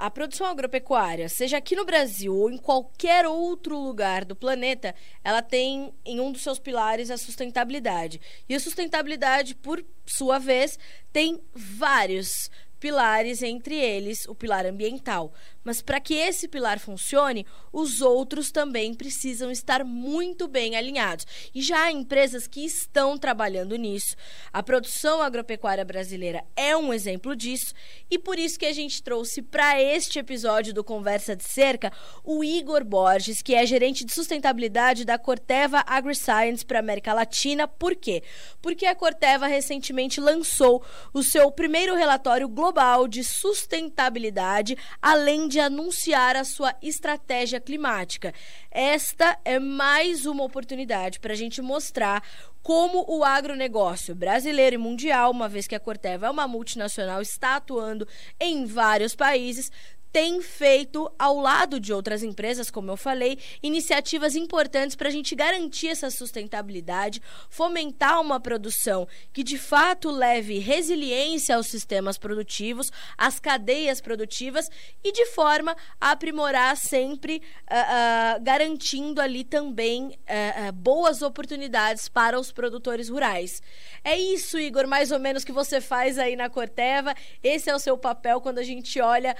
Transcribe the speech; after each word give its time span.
a 0.00 0.10
produção 0.10 0.46
agropecuária, 0.46 1.28
seja 1.28 1.58
aqui 1.58 1.76
no 1.76 1.84
Brasil 1.84 2.34
ou 2.34 2.50
em 2.50 2.56
qualquer 2.56 3.26
outro 3.26 3.78
lugar 3.78 4.24
do 4.24 4.34
planeta, 4.34 4.94
ela 5.22 5.42
tem 5.42 5.92
em 6.06 6.18
um 6.18 6.32
dos 6.32 6.42
seus 6.42 6.58
pilares 6.58 7.10
a 7.10 7.18
sustentabilidade. 7.18 8.18
E 8.48 8.54
a 8.54 8.60
sustentabilidade, 8.60 9.54
por 9.54 9.84
sua 10.06 10.38
vez, 10.38 10.78
tem 11.12 11.38
vários 11.54 12.50
pilares, 12.80 13.42
entre 13.42 13.76
eles 13.76 14.26
o 14.26 14.34
pilar 14.34 14.64
ambiental. 14.64 15.32
Mas 15.62 15.82
para 15.82 16.00
que 16.00 16.14
esse 16.14 16.48
pilar 16.48 16.78
funcione, 16.78 17.46
os 17.70 18.00
outros 18.00 18.50
também 18.50 18.94
precisam 18.94 19.50
estar 19.50 19.84
muito 19.84 20.48
bem 20.48 20.74
alinhados. 20.74 21.26
E 21.54 21.60
já 21.60 21.84
há 21.84 21.92
empresas 21.92 22.46
que 22.46 22.64
estão 22.64 23.18
trabalhando 23.18 23.76
nisso. 23.76 24.16
A 24.50 24.62
produção 24.62 25.20
agropecuária 25.20 25.84
brasileira 25.84 26.42
é 26.56 26.74
um 26.74 26.94
exemplo 26.94 27.36
disso, 27.36 27.74
e 28.10 28.18
por 28.18 28.38
isso 28.38 28.58
que 28.58 28.64
a 28.64 28.72
gente 28.72 29.02
trouxe 29.02 29.42
para 29.42 29.80
este 29.80 30.18
episódio 30.18 30.72
do 30.72 30.82
Conversa 30.82 31.36
de 31.36 31.44
Cerca 31.44 31.92
o 32.24 32.42
Igor 32.42 32.82
Borges, 32.82 33.42
que 33.42 33.54
é 33.54 33.66
gerente 33.66 34.04
de 34.04 34.14
sustentabilidade 34.14 35.04
da 35.04 35.18
Corteva 35.18 35.84
AgriScience 35.86 36.64
para 36.64 36.78
América 36.78 37.12
Latina. 37.12 37.68
Por 37.68 37.94
quê? 37.94 38.22
Porque 38.62 38.86
a 38.86 38.94
Corteva 38.94 39.46
recentemente 39.46 40.20
lançou 40.20 40.82
o 41.12 41.22
seu 41.22 41.50
primeiro 41.52 41.94
relatório 41.94 42.48
global 42.48 42.69
de 43.08 43.24
sustentabilidade, 43.24 44.76
além 45.02 45.48
de 45.48 45.58
anunciar 45.58 46.36
a 46.36 46.44
sua 46.44 46.74
estratégia 46.80 47.60
climática. 47.60 48.32
Esta 48.70 49.38
é 49.44 49.58
mais 49.58 50.24
uma 50.24 50.44
oportunidade 50.44 51.18
para 51.18 51.32
a 51.32 51.36
gente 51.36 51.60
mostrar 51.60 52.22
como 52.62 53.04
o 53.08 53.24
agronegócio 53.24 54.14
brasileiro 54.14 54.74
e 54.74 54.78
mundial, 54.78 55.30
uma 55.30 55.48
vez 55.48 55.66
que 55.66 55.74
a 55.74 55.80
Corteva 55.80 56.26
é 56.26 56.30
uma 56.30 56.46
multinacional, 56.46 57.20
está 57.20 57.56
atuando 57.56 58.06
em 58.38 58.66
vários 58.66 59.14
países, 59.14 59.72
tem 60.12 60.42
feito, 60.42 61.10
ao 61.18 61.36
lado 61.38 61.78
de 61.78 61.92
outras 61.92 62.22
empresas, 62.22 62.70
como 62.70 62.90
eu 62.90 62.96
falei, 62.96 63.38
iniciativas 63.62 64.34
importantes 64.34 64.96
para 64.96 65.08
a 65.08 65.12
gente 65.12 65.34
garantir 65.34 65.88
essa 65.88 66.10
sustentabilidade, 66.10 67.22
fomentar 67.48 68.20
uma 68.20 68.40
produção 68.40 69.06
que 69.32 69.42
de 69.42 69.58
fato 69.58 70.10
leve 70.10 70.58
resiliência 70.58 71.56
aos 71.56 71.68
sistemas 71.68 72.18
produtivos, 72.18 72.90
às 73.16 73.38
cadeias 73.38 74.00
produtivas 74.00 74.68
e 75.02 75.12
de 75.12 75.26
forma 75.26 75.76
a 76.00 76.10
aprimorar 76.10 76.76
sempre, 76.76 77.42
uh, 77.70 78.38
uh, 78.40 78.42
garantindo 78.42 79.20
ali 79.20 79.44
também 79.44 80.08
uh, 80.08 80.72
boas 80.72 81.22
oportunidades 81.22 82.08
para 82.08 82.38
os 82.38 82.50
produtores 82.50 83.08
rurais. 83.08 83.62
É 84.02 84.18
isso, 84.18 84.58
Igor, 84.58 84.86
mais 84.86 85.10
ou 85.12 85.18
menos 85.18 85.44
que 85.44 85.52
você 85.52 85.80
faz 85.80 86.18
aí 86.18 86.34
na 86.34 86.50
Corteva. 86.50 87.14
Esse 87.42 87.70
é 87.70 87.74
o 87.74 87.78
seu 87.78 87.96
papel 87.96 88.40
quando 88.40 88.58
a 88.58 88.64
gente 88.64 89.00
olha 89.00 89.36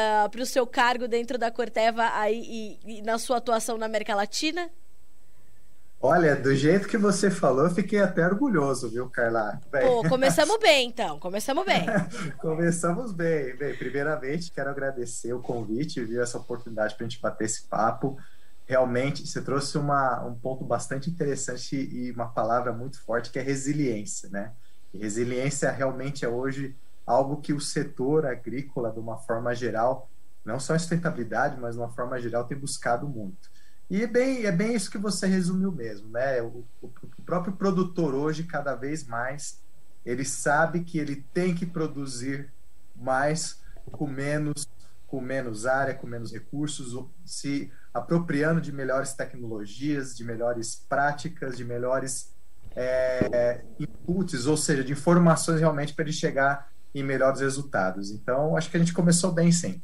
uh, 0.00 0.30
para 0.30 0.42
o 0.42 0.46
seu 0.46 0.66
cargo 0.66 1.06
dentro 1.06 1.38
da 1.38 1.50
Corteva 1.50 2.10
aí, 2.14 2.42
e, 2.84 2.98
e 2.98 3.02
na 3.02 3.18
sua 3.18 3.36
atuação 3.36 3.76
na 3.76 3.86
América 3.86 4.14
Latina? 4.14 4.70
Olha, 6.02 6.34
do 6.34 6.54
jeito 6.54 6.88
que 6.88 6.96
você 6.96 7.30
falou, 7.30 7.64
eu 7.64 7.74
fiquei 7.74 8.00
até 8.00 8.24
orgulhoso, 8.24 8.88
viu, 8.88 9.10
Carla? 9.10 9.60
Bem... 9.70 9.86
Pô, 9.86 10.08
começamos 10.08 10.56
bem, 10.62 10.88
então. 10.88 11.18
Começamos 11.18 11.62
bem. 11.66 11.84
começamos 12.40 13.12
bem. 13.12 13.54
Bem, 13.54 13.76
primeiramente, 13.76 14.50
quero 14.50 14.70
agradecer 14.70 15.34
o 15.34 15.42
convite, 15.42 16.02
viu, 16.02 16.22
essa 16.22 16.38
oportunidade 16.38 16.94
para 16.94 17.04
a 17.04 17.08
gente 17.08 17.20
bater 17.20 17.44
esse 17.44 17.64
papo. 17.64 18.16
Realmente, 18.64 19.26
você 19.26 19.42
trouxe 19.42 19.76
uma, 19.76 20.24
um 20.24 20.34
ponto 20.34 20.64
bastante 20.64 21.10
interessante 21.10 21.76
e 21.76 22.10
uma 22.12 22.28
palavra 22.28 22.72
muito 22.72 22.98
forte, 23.02 23.30
que 23.30 23.38
é 23.38 23.42
resiliência, 23.42 24.30
né? 24.30 24.52
E 24.94 24.98
resiliência 24.98 25.70
realmente 25.70 26.24
é 26.24 26.28
hoje 26.28 26.74
algo 27.10 27.40
que 27.40 27.52
o 27.52 27.60
setor 27.60 28.24
agrícola, 28.24 28.92
de 28.92 29.00
uma 29.00 29.18
forma 29.18 29.54
geral, 29.54 30.08
não 30.44 30.58
só 30.58 30.74
a 30.74 30.78
sustentabilidade, 30.78 31.60
mas 31.60 31.74
de 31.74 31.80
uma 31.80 31.90
forma 31.90 32.18
geral, 32.20 32.44
tem 32.44 32.56
buscado 32.56 33.08
muito. 33.08 33.50
E 33.90 34.02
é 34.02 34.06
bem, 34.06 34.46
é 34.46 34.52
bem 34.52 34.74
isso 34.74 34.90
que 34.90 34.98
você 34.98 35.26
resumiu 35.26 35.72
mesmo, 35.72 36.08
né? 36.10 36.40
O, 36.40 36.64
o, 36.80 36.86
o 36.86 37.22
próprio 37.26 37.54
produtor 37.54 38.14
hoje, 38.14 38.44
cada 38.44 38.74
vez 38.76 39.04
mais, 39.04 39.60
ele 40.06 40.24
sabe 40.24 40.84
que 40.84 40.98
ele 40.98 41.24
tem 41.34 41.54
que 41.54 41.66
produzir 41.66 42.52
mais 42.94 43.60
com 43.90 44.06
menos, 44.06 44.68
com 45.08 45.20
menos 45.20 45.66
área, 45.66 45.94
com 45.94 46.06
menos 46.06 46.32
recursos, 46.32 46.96
se 47.24 47.72
apropriando 47.92 48.60
de 48.60 48.72
melhores 48.72 49.12
tecnologias, 49.12 50.16
de 50.16 50.24
melhores 50.24 50.76
práticas, 50.88 51.56
de 51.56 51.64
melhores 51.64 52.32
é, 52.76 53.62
inputs, 53.78 54.46
ou 54.46 54.56
seja, 54.56 54.84
de 54.84 54.92
informações 54.92 55.58
realmente 55.58 55.92
para 55.92 56.04
ele 56.04 56.12
chegar 56.12 56.69
em 56.94 57.02
melhores 57.02 57.40
resultados. 57.40 58.10
Então, 58.10 58.56
acho 58.56 58.70
que 58.70 58.76
a 58.76 58.80
gente 58.80 58.92
começou 58.92 59.32
bem, 59.32 59.50
sim. 59.52 59.80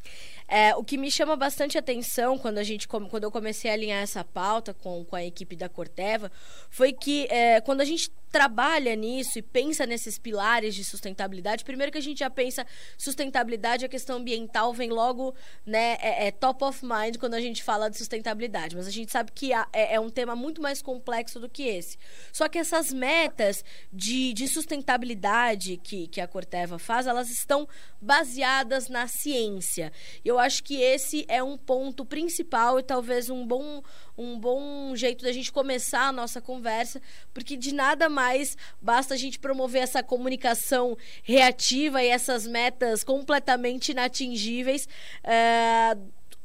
É, 0.48 0.74
o 0.76 0.84
que 0.84 0.96
me 0.96 1.10
chama 1.10 1.34
bastante 1.34 1.76
atenção 1.76 2.38
quando, 2.38 2.58
a 2.58 2.62
gente, 2.62 2.86
quando 2.86 3.24
eu 3.24 3.30
comecei 3.32 3.68
a 3.68 3.74
alinhar 3.74 4.00
essa 4.00 4.22
pauta 4.22 4.72
com, 4.72 5.04
com 5.04 5.16
a 5.16 5.24
equipe 5.24 5.56
da 5.56 5.68
Corteva 5.68 6.30
foi 6.70 6.92
que 6.92 7.26
é, 7.30 7.60
quando 7.60 7.80
a 7.80 7.84
gente 7.84 8.10
trabalha 8.30 8.94
nisso 8.94 9.38
e 9.38 9.42
pensa 9.42 9.86
nesses 9.86 10.18
pilares 10.18 10.74
de 10.74 10.84
sustentabilidade, 10.84 11.64
primeiro 11.64 11.92
que 11.92 11.98
a 11.98 12.02
gente 12.02 12.18
já 12.18 12.30
pensa 12.30 12.66
sustentabilidade, 12.98 13.84
a 13.84 13.88
questão 13.88 14.16
ambiental 14.16 14.72
vem 14.74 14.90
logo, 14.90 15.34
né, 15.64 15.96
é, 16.00 16.26
é 16.26 16.30
top 16.30 16.64
of 16.64 16.84
mind 16.84 17.16
quando 17.18 17.34
a 17.34 17.40
gente 17.40 17.62
fala 17.62 17.88
de 17.88 17.96
sustentabilidade, 17.96 18.76
mas 18.76 18.86
a 18.86 18.90
gente 18.90 19.10
sabe 19.10 19.32
que 19.32 19.52
é, 19.52 19.64
é, 19.72 20.00
um 20.00 20.10
tema 20.10 20.36
muito 20.36 20.60
mais 20.60 20.82
complexo 20.82 21.40
do 21.40 21.48
que 21.48 21.62
esse. 21.62 21.96
Só 22.32 22.48
que 22.48 22.58
essas 22.58 22.92
metas 22.92 23.64
de, 23.92 24.32
de 24.32 24.48
sustentabilidade 24.48 25.76
que, 25.78 26.06
que 26.08 26.20
a 26.20 26.28
Corteva 26.28 26.78
faz, 26.78 27.06
elas 27.06 27.30
estão 27.30 27.68
baseadas 28.00 28.88
na 28.88 29.06
ciência. 29.06 29.92
Eu 30.24 30.38
acho 30.38 30.62
que 30.62 30.80
esse 30.80 31.24
é 31.28 31.42
um 31.42 31.56
ponto 31.56 32.04
principal 32.04 32.78
e 32.78 32.82
talvez 32.82 33.30
um 33.30 33.46
bom, 33.46 33.82
um 34.16 34.38
bom 34.38 34.94
jeito 34.96 35.24
da 35.24 35.32
gente 35.32 35.52
começar 35.52 36.08
a 36.08 36.12
nossa 36.12 36.40
conversa, 36.40 37.00
porque 37.34 37.56
de 37.56 37.74
nada 37.74 38.08
mais 38.08 38.56
basta 38.80 39.14
a 39.14 39.16
gente 39.16 39.38
promover 39.38 39.82
essa 39.82 40.02
comunicação 40.02 40.96
reativa 41.22 42.02
e 42.02 42.08
essas 42.08 42.46
metas 42.46 43.04
completamente 43.04 43.92
inatingíveis. 43.92 44.88
É, 45.22 45.96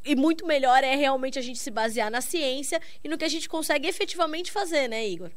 e 0.03 0.15
muito 0.15 0.45
melhor 0.45 0.83
é 0.83 0.95
realmente 0.95 1.37
a 1.37 1.41
gente 1.41 1.59
se 1.59 1.69
basear 1.69 2.09
na 2.09 2.21
ciência 2.21 2.81
e 3.03 3.07
no 3.07 3.17
que 3.17 3.25
a 3.25 3.29
gente 3.29 3.47
consegue 3.47 3.87
efetivamente 3.87 4.51
fazer, 4.51 4.87
né, 4.87 5.07
Igor? 5.07 5.31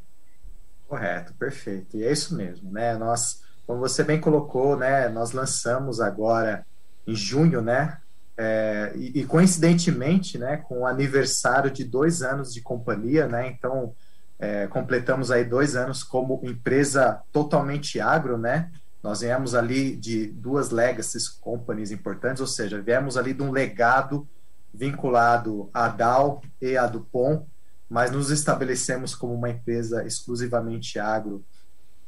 Correto, 0.89 1.35
perfeito. 1.35 1.97
E 1.97 2.05
é 2.05 2.13
isso 2.13 2.35
mesmo, 2.35 2.71
né? 2.71 2.97
Nós, 2.97 3.43
como 3.67 3.81
você 3.81 4.03
bem 4.03 4.21
colocou, 4.21 4.77
né, 4.77 5.09
nós 5.09 5.33
lançamos 5.33 6.01
agora 6.01 6.67
em 7.07 7.15
junho, 7.15 7.61
né, 7.61 8.01
é, 8.37 8.93
e, 8.97 9.21
e, 9.21 9.25
coincidentemente, 9.25 10.39
né, 10.39 10.57
com 10.57 10.81
o 10.81 10.87
aniversário 10.87 11.71
de 11.71 11.85
dois 11.85 12.23
anos 12.23 12.53
de 12.53 12.61
companhia, 12.61 13.29
né, 13.29 13.49
então 13.49 13.95
é, 14.39 14.67
completamos 14.67 15.31
aí 15.31 15.45
dois 15.45 15.77
anos 15.77 16.03
como 16.03 16.41
empresa 16.43 17.21
totalmente 17.33 18.01
agro, 18.01 18.37
né, 18.37 18.71
nós 19.03 19.21
viemos 19.21 19.55
ali 19.55 19.95
de 19.95 20.27
duas 20.27 20.71
legacy 20.71 21.19
companies 21.41 21.91
importantes, 21.91 22.41
ou 22.41 22.47
seja, 22.47 22.81
viemos 22.81 23.17
ali 23.17 23.35
de 23.35 23.43
um 23.43 23.53
legado 23.53 24.27
vinculado 24.73 25.71
à 25.73 25.89
Dow 25.89 26.43
e 26.61 26.77
à 26.77 26.87
Dupont, 26.87 27.47
mas 27.89 28.11
nos 28.11 28.31
estabelecemos 28.31 29.15
como 29.15 29.35
uma 29.35 29.51
empresa 29.51 30.05
exclusivamente 30.05 30.99
agro 30.99 31.45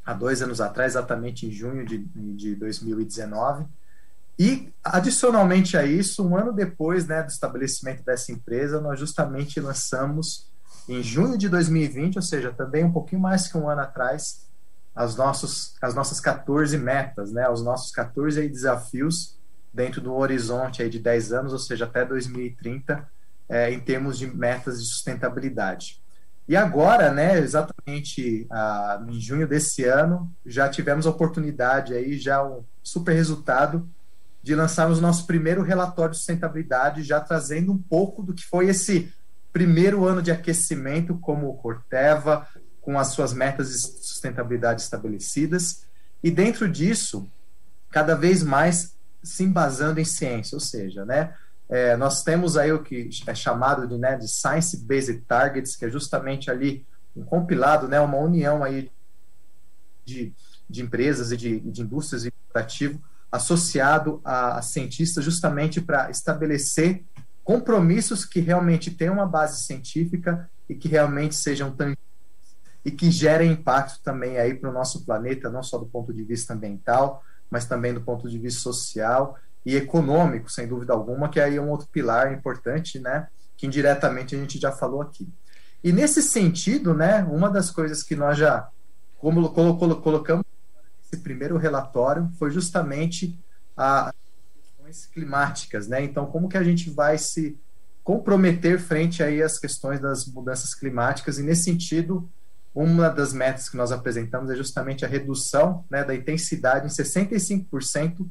há 0.04 0.12
dois 0.12 0.42
anos 0.42 0.60
atrás, 0.60 0.92
exatamente 0.92 1.46
em 1.46 1.52
junho 1.52 1.84
de, 1.84 1.98
de 1.98 2.54
2019, 2.56 3.66
e, 4.38 4.70
adicionalmente 4.84 5.76
a 5.76 5.84
isso, 5.84 6.26
um 6.26 6.36
ano 6.36 6.52
depois 6.52 7.06
né, 7.06 7.22
do 7.22 7.30
estabelecimento 7.30 8.04
dessa 8.04 8.30
empresa, 8.30 8.80
nós 8.80 8.98
justamente 8.98 9.58
lançamos, 9.60 10.46
em 10.88 11.02
junho 11.02 11.38
de 11.38 11.48
2020, 11.48 12.16
ou 12.16 12.22
seja, 12.22 12.52
também 12.52 12.84
um 12.84 12.92
pouquinho 12.92 13.20
mais 13.20 13.48
que 13.48 13.56
um 13.56 13.68
ano 13.68 13.80
atrás, 13.80 14.46
as, 14.94 15.16
nossos, 15.16 15.74
as 15.80 15.94
nossas 15.94 16.20
14 16.20 16.76
metas, 16.76 17.32
né, 17.32 17.48
os 17.48 17.62
nossos 17.62 17.90
14 17.90 18.46
desafios 18.48 19.36
dentro 19.72 20.00
do 20.00 20.14
horizonte 20.14 20.82
aí 20.82 20.90
de 20.90 20.98
10 20.98 21.32
anos, 21.32 21.52
ou 21.52 21.58
seja, 21.58 21.86
até 21.86 22.04
2030, 22.04 23.08
é, 23.48 23.72
em 23.72 23.80
termos 23.80 24.18
de 24.18 24.26
metas 24.26 24.80
de 24.80 24.86
sustentabilidade. 24.86 26.00
E 26.48 26.56
agora, 26.56 27.10
né, 27.10 27.38
exatamente 27.38 28.46
ah, 28.50 29.04
em 29.08 29.20
junho 29.20 29.48
desse 29.48 29.84
ano, 29.84 30.30
já 30.44 30.68
tivemos 30.68 31.06
a 31.06 31.10
oportunidade 31.10 31.92
aí, 31.92 32.16
já 32.18 32.44
um 32.44 32.62
super 32.82 33.14
resultado 33.14 33.88
de 34.46 34.54
lançarmos 34.54 34.98
o 34.98 35.02
nosso 35.02 35.26
primeiro 35.26 35.60
relatório 35.60 36.12
de 36.12 36.18
sustentabilidade, 36.18 37.02
já 37.02 37.20
trazendo 37.20 37.72
um 37.72 37.78
pouco 37.78 38.22
do 38.22 38.32
que 38.32 38.44
foi 38.44 38.68
esse 38.68 39.12
primeiro 39.52 40.04
ano 40.04 40.22
de 40.22 40.30
aquecimento 40.30 41.18
como 41.18 41.56
Corteva, 41.56 42.46
com 42.80 42.96
as 42.96 43.08
suas 43.08 43.32
metas 43.32 43.70
de 43.70 43.80
sustentabilidade 43.80 44.82
estabelecidas, 44.82 45.82
e 46.22 46.30
dentro 46.30 46.68
disso, 46.68 47.28
cada 47.90 48.14
vez 48.14 48.44
mais 48.44 48.94
se 49.20 49.42
embasando 49.42 49.98
em 49.98 50.04
ciência, 50.04 50.54
ou 50.54 50.60
seja, 50.60 51.04
né, 51.04 51.34
é, 51.68 51.96
nós 51.96 52.22
temos 52.22 52.56
aí 52.56 52.70
o 52.70 52.84
que 52.84 53.10
é 53.26 53.34
chamado 53.34 53.84
de, 53.88 53.98
né, 53.98 54.14
de 54.14 54.28
Science 54.28 54.76
Based 54.76 55.22
Targets, 55.22 55.74
que 55.74 55.86
é 55.86 55.90
justamente 55.90 56.52
ali 56.52 56.86
um 57.16 57.24
compilado, 57.24 57.88
né, 57.88 57.98
uma 57.98 58.18
união 58.18 58.62
aí 58.62 58.92
de, 60.04 60.32
de 60.70 60.82
empresas 60.82 61.32
e 61.32 61.36
de, 61.36 61.58
de 61.58 61.82
indústrias 61.82 62.24
e 62.24 62.32
ativo 62.54 63.02
associado 63.36 64.20
a, 64.24 64.58
a 64.58 64.62
cientistas 64.62 65.24
justamente 65.24 65.80
para 65.80 66.10
estabelecer 66.10 67.04
compromissos 67.44 68.24
que 68.24 68.40
realmente 68.40 68.90
tenham 68.90 69.14
uma 69.14 69.26
base 69.26 69.62
científica 69.62 70.50
e 70.68 70.74
que 70.74 70.88
realmente 70.88 71.36
sejam 71.36 71.70
tangíveis 71.70 72.06
e 72.84 72.90
que 72.90 73.10
gerem 73.10 73.52
impacto 73.52 74.00
também 74.02 74.38
aí 74.38 74.54
para 74.54 74.70
o 74.70 74.72
nosso 74.72 75.04
planeta, 75.04 75.50
não 75.50 75.62
só 75.62 75.76
do 75.76 75.86
ponto 75.86 76.12
de 76.12 76.22
vista 76.22 76.54
ambiental, 76.54 77.22
mas 77.50 77.64
também 77.64 77.92
do 77.92 78.00
ponto 78.00 78.28
de 78.28 78.38
vista 78.38 78.60
social 78.60 79.36
e 79.64 79.74
econômico, 79.74 80.50
sem 80.50 80.68
dúvida 80.68 80.92
alguma, 80.92 81.28
que 81.28 81.40
aí 81.40 81.56
é 81.56 81.60
um 81.60 81.70
outro 81.70 81.88
pilar 81.88 82.32
importante, 82.32 83.00
né, 83.00 83.26
que 83.56 83.66
indiretamente 83.66 84.36
a 84.36 84.38
gente 84.38 84.58
já 84.58 84.70
falou 84.70 85.02
aqui. 85.02 85.28
E 85.82 85.92
nesse 85.92 86.22
sentido, 86.22 86.94
né, 86.94 87.24
uma 87.24 87.50
das 87.50 87.72
coisas 87.72 88.04
que 88.04 88.14
nós 88.14 88.38
já 88.38 88.68
como 89.18 89.48
colocamos 89.50 90.45
nesse 91.10 91.22
primeiro 91.22 91.56
relatório 91.56 92.30
foi 92.38 92.50
justamente 92.50 93.38
as 93.76 94.12
questões 94.54 95.06
climáticas, 95.06 95.88
né? 95.88 96.02
Então, 96.02 96.26
como 96.26 96.48
que 96.48 96.56
a 96.56 96.64
gente 96.64 96.90
vai 96.90 97.18
se 97.18 97.58
comprometer 98.02 98.78
frente 98.78 99.22
aí 99.22 99.42
às 99.42 99.58
questões 99.58 100.00
das 100.00 100.26
mudanças 100.26 100.74
climáticas 100.74 101.38
e 101.38 101.42
nesse 101.42 101.64
sentido 101.64 102.28
uma 102.72 103.08
das 103.08 103.32
metas 103.32 103.68
que 103.68 103.76
nós 103.76 103.90
apresentamos 103.90 104.50
é 104.50 104.54
justamente 104.54 105.04
a 105.04 105.08
redução 105.08 105.84
né, 105.90 106.04
da 106.04 106.14
intensidade 106.14 106.86
em 106.86 106.90
65% 106.90 108.28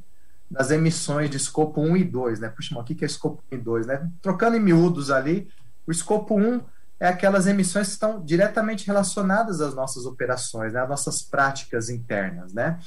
das 0.50 0.70
emissões 0.70 1.32
de 1.32 1.38
escopo 1.38 1.82
1 1.82 1.98
e 1.98 2.04
2, 2.04 2.40
né? 2.40 2.50
Puxa, 2.50 2.76
mas 2.76 2.84
o 2.84 2.86
que 2.86 3.04
é 3.04 3.08
escopo 3.08 3.44
1 3.52 3.56
e 3.56 3.58
2, 3.58 3.88
né? 3.88 4.10
Trocando 4.22 4.56
em 4.56 4.60
miúdos 4.60 5.10
ali, 5.10 5.50
o 5.88 5.92
escopo 5.92 6.40
1 6.40 6.62
é 7.00 7.08
aquelas 7.08 7.48
emissões 7.48 7.88
que 7.88 7.94
estão 7.94 8.24
diretamente 8.24 8.88
relacionadas 8.88 9.62
às 9.62 9.76
nossas 9.76 10.06
operações, 10.06 10.74
né? 10.74 10.82
Às 10.82 10.90
nossas 10.90 11.22
práticas 11.22 11.90
internas, 11.90 12.54
né? 12.54 12.80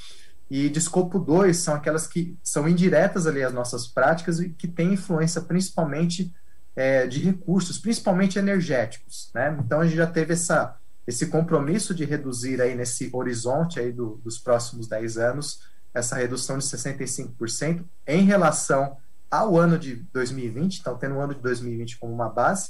E 0.49 0.67
de 0.67 0.79
escopo 0.79 1.19
2 1.19 1.55
são 1.55 1.75
aquelas 1.75 2.07
que 2.07 2.35
são 2.43 2.67
indiretas 2.67 3.27
ali 3.27 3.43
às 3.43 3.53
nossas 3.53 3.87
práticas 3.87 4.39
e 4.39 4.49
que 4.49 4.67
têm 4.67 4.93
influência 4.93 5.41
principalmente 5.41 6.33
é, 6.75 7.05
de 7.05 7.19
recursos, 7.19 7.77
principalmente 7.77 8.39
energéticos, 8.39 9.29
né? 9.33 9.55
Então 9.63 9.81
a 9.81 9.85
gente 9.85 9.97
já 9.97 10.07
teve 10.07 10.33
essa 10.33 10.75
esse 11.05 11.25
compromisso 11.25 11.95
de 11.95 12.05
reduzir 12.05 12.61
aí 12.61 12.75
nesse 12.75 13.09
horizonte 13.11 13.79
aí 13.79 13.91
do, 13.91 14.21
dos 14.23 14.37
próximos 14.37 14.87
10 14.87 15.17
anos, 15.17 15.59
essa 15.91 16.15
redução 16.15 16.59
de 16.59 16.63
65% 16.65 17.83
em 18.05 18.25
relação 18.25 18.95
ao 19.29 19.57
ano 19.57 19.79
de 19.79 19.95
2020, 20.13 20.79
então 20.79 20.95
tendo 20.99 21.15
o 21.15 21.19
ano 21.19 21.33
de 21.33 21.41
2020 21.41 21.97
como 21.97 22.13
uma 22.13 22.29
base, 22.29 22.69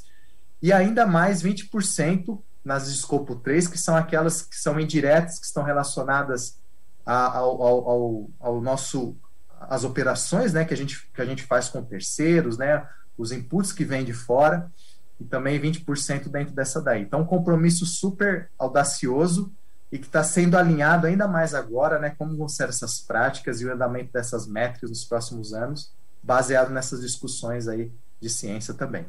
e 0.62 0.74
ainda 0.74 1.06
mais 1.06 1.42
20% 1.42 2.40
nas 2.64 2.88
escopo 2.88 3.36
3, 3.36 3.68
que 3.68 3.78
são 3.78 3.96
aquelas 3.96 4.42
que 4.42 4.56
são 4.56 4.80
indiretas, 4.80 5.40
que 5.40 5.46
estão 5.46 5.64
relacionadas 5.64 6.60
ao, 7.06 7.62
ao, 7.62 7.90
ao, 7.90 8.30
ao 8.40 8.62
nosso 8.62 9.18
as 9.62 9.84
operações 9.84 10.54
né, 10.54 10.64
que, 10.64 10.74
a 10.74 10.78
gente, 10.78 11.10
que 11.14 11.22
a 11.22 11.26
gente 11.26 11.44
faz 11.44 11.68
com 11.68 11.84
terceiros, 11.84 12.58
né, 12.58 12.88
os 13.18 13.32
inputs 13.32 13.74
que 13.74 13.84
vêm 13.84 14.06
de 14.06 14.14
fora, 14.14 14.72
e 15.20 15.26
também 15.26 15.60
20% 15.60 16.30
dentro 16.30 16.54
dessa 16.54 16.82
daí. 16.82 17.02
Então, 17.02 17.22
um 17.22 17.26
compromisso 17.26 17.86
super 17.86 18.50
audacioso 18.58 19.52
e 19.92 19.98
que 19.98 20.06
está 20.06 20.24
sendo 20.24 20.58
alinhado 20.58 21.08
ainda 21.08 21.28
mais 21.28 21.54
agora, 21.54 22.00
né? 22.00 22.16
Como 22.18 22.38
vão 22.38 22.48
ser 22.48 22.70
essas 22.70 23.02
práticas 23.02 23.60
e 23.60 23.66
o 23.66 23.74
andamento 23.74 24.14
dessas 24.14 24.48
métricas 24.48 24.90
nos 24.90 25.04
próximos 25.04 25.54
anos, 25.54 25.92
baseado 26.24 26.70
nessas 26.70 27.02
discussões 27.02 27.68
aí 27.68 27.92
de 28.20 28.30
ciência 28.30 28.74
também. 28.74 29.06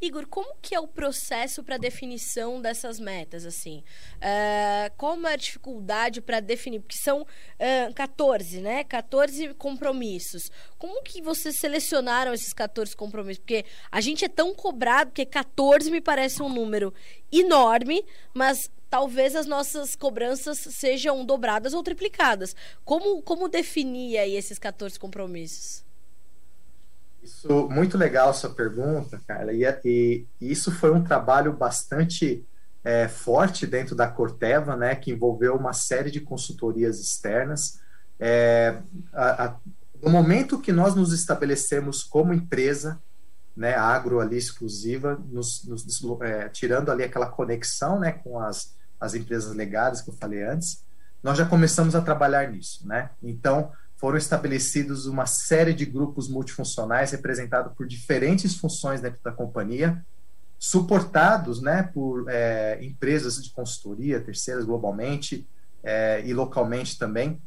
Igor, 0.00 0.26
como 0.26 0.54
que 0.60 0.74
é 0.74 0.80
o 0.80 0.86
processo 0.86 1.64
para 1.64 1.76
definição 1.76 2.60
dessas 2.60 3.00
metas, 3.00 3.44
assim? 3.44 3.82
Uh, 4.16 4.94
qual 4.96 5.18
é 5.26 5.32
a 5.32 5.36
dificuldade 5.36 6.20
para 6.20 6.38
definir? 6.40 6.80
Porque 6.80 6.96
são 6.96 7.22
uh, 7.22 7.94
14, 7.94 8.60
né? 8.60 8.84
14 8.84 9.54
compromissos. 9.54 10.50
Como 10.78 11.02
que 11.02 11.20
vocês 11.20 11.56
selecionaram 11.56 12.32
esses 12.32 12.52
14 12.52 12.96
compromissos? 12.96 13.40
Porque 13.40 13.64
a 13.90 14.00
gente 14.00 14.24
é 14.24 14.28
tão 14.28 14.54
cobrado, 14.54 15.10
que 15.12 15.26
14 15.26 15.90
me 15.90 16.00
parece 16.00 16.42
um 16.42 16.48
número 16.48 16.94
enorme, 17.32 18.04
mas 18.32 18.70
talvez 18.88 19.34
as 19.34 19.46
nossas 19.46 19.96
cobranças 19.96 20.58
sejam 20.58 21.24
dobradas 21.24 21.74
ou 21.74 21.82
triplicadas. 21.82 22.54
Como, 22.84 23.22
como 23.22 23.48
definir 23.48 24.18
aí 24.18 24.36
esses 24.36 24.58
14 24.58 25.00
compromissos? 25.00 25.84
Isso, 27.22 27.68
muito 27.68 27.96
legal 27.96 28.34
sua 28.34 28.50
pergunta, 28.50 29.20
Carla. 29.26 29.52
E, 29.52 29.64
e, 29.84 30.26
isso 30.40 30.72
foi 30.72 30.90
um 30.90 31.04
trabalho 31.04 31.52
bastante 31.52 32.44
é, 32.82 33.06
forte 33.06 33.66
dentro 33.66 33.94
da 33.94 34.08
Corteva, 34.08 34.76
né, 34.76 34.94
que 34.96 35.12
envolveu 35.12 35.54
uma 35.54 35.72
série 35.72 36.10
de 36.10 36.20
consultorias 36.20 36.98
externas. 37.00 37.80
É, 38.18 38.78
a, 39.12 39.44
a, 39.44 39.56
no 40.02 40.10
momento 40.10 40.60
que 40.60 40.72
nós 40.72 40.94
nos 40.94 41.12
estabelecemos 41.12 42.02
como 42.02 42.34
empresa, 42.34 43.00
né, 43.56 43.74
agro 43.74 44.20
ali 44.20 44.36
exclusiva, 44.36 45.20
nos, 45.30 45.64
nos 45.64 45.86
é, 46.22 46.48
tirando 46.48 46.90
ali 46.90 47.04
aquela 47.04 47.26
conexão, 47.26 48.00
né, 48.00 48.12
com 48.12 48.38
as, 48.40 48.74
as 49.00 49.14
empresas 49.14 49.54
legadas 49.54 50.00
que 50.00 50.10
eu 50.10 50.14
falei 50.14 50.42
antes, 50.42 50.84
nós 51.22 51.38
já 51.38 51.46
começamos 51.46 51.94
a 51.94 52.00
trabalhar 52.00 52.50
nisso, 52.50 52.86
né? 52.86 53.10
Então, 53.22 53.70
foram 54.02 54.18
estabelecidos 54.18 55.06
uma 55.06 55.26
série 55.26 55.72
de 55.72 55.86
grupos 55.86 56.28
multifuncionais 56.28 57.12
representados 57.12 57.72
por 57.76 57.86
diferentes 57.86 58.56
funções 58.56 59.00
dentro 59.00 59.20
da 59.22 59.30
companhia, 59.30 60.04
suportados 60.58 61.62
né, 61.62 61.84
por 61.84 62.28
é, 62.28 62.84
empresas 62.84 63.40
de 63.40 63.50
consultoria, 63.52 64.20
terceiras 64.20 64.64
globalmente 64.64 65.46
é, 65.84 66.20
e 66.26 66.34
localmente 66.34 66.98
também, 66.98 67.40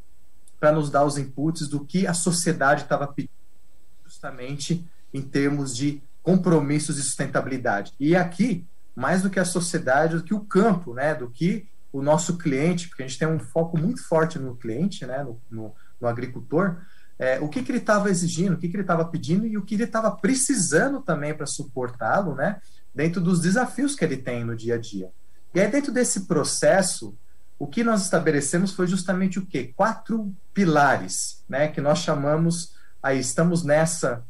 para 0.57 0.71
nos 0.71 0.89
dar 0.89 1.03
os 1.03 1.17
inputs 1.17 1.67
do 1.67 1.83
que 1.83 2.07
a 2.07 2.13
sociedade 2.13 2.83
estava 2.83 3.05
pedindo 3.05 3.33
justamente 4.05 4.89
em 5.13 5.21
termos 5.21 5.75
de 5.75 6.01
compromissos 6.23 6.95
de 6.95 7.01
sustentabilidade. 7.01 7.91
E 7.99 8.15
aqui, 8.15 8.65
mais 8.95 9.21
do 9.23 9.29
que 9.29 9.41
a 9.41 9.45
sociedade, 9.45 10.15
do 10.15 10.23
que 10.23 10.33
o 10.33 10.39
campo, 10.39 10.93
né, 10.93 11.13
do 11.15 11.29
que 11.29 11.67
o 11.91 12.01
nosso 12.01 12.37
cliente, 12.37 12.87
porque 12.87 13.03
a 13.03 13.07
gente 13.07 13.19
tem 13.19 13.27
um 13.27 13.39
foco 13.39 13.77
muito 13.77 14.01
forte 14.07 14.39
no 14.39 14.55
cliente, 14.55 15.05
né, 15.05 15.21
no, 15.21 15.37
no 15.51 15.75
no 16.05 16.09
agricultor, 16.09 16.77
é, 17.17 17.39
o 17.39 17.49
que, 17.49 17.63
que 17.63 17.71
ele 17.71 17.79
estava 17.79 18.09
exigindo, 18.09 18.53
o 18.53 18.57
que, 18.57 18.69
que 18.69 18.75
ele 18.75 18.83
estava 18.83 19.05
pedindo 19.05 19.45
e 19.45 19.57
o 19.57 19.63
que 19.63 19.75
ele 19.75 19.83
estava 19.85 20.11
precisando 20.11 21.01
também 21.01 21.33
para 21.33 21.45
suportá-lo, 21.45 22.35
né, 22.35 22.61
dentro 22.93 23.19
dos 23.19 23.39
desafios 23.39 23.95
que 23.95 24.05
ele 24.05 24.17
tem 24.17 24.43
no 24.43 24.55
dia 24.55 24.75
a 24.75 24.77
dia. 24.77 25.09
E 25.53 25.59
aí, 25.59 25.69
dentro 25.69 25.91
desse 25.91 26.21
processo, 26.21 27.17
o 27.57 27.65
que 27.65 27.83
nós 27.83 28.03
estabelecemos 28.03 28.73
foi 28.73 28.87
justamente 28.87 29.39
o 29.39 29.45
quê? 29.45 29.71
Quatro 29.75 30.33
pilares, 30.53 31.43
né, 31.47 31.69
que 31.69 31.81
nós 31.81 31.99
chamamos, 31.99 32.75
aí 33.01 33.19
estamos 33.19 33.63
nessa 33.63 34.23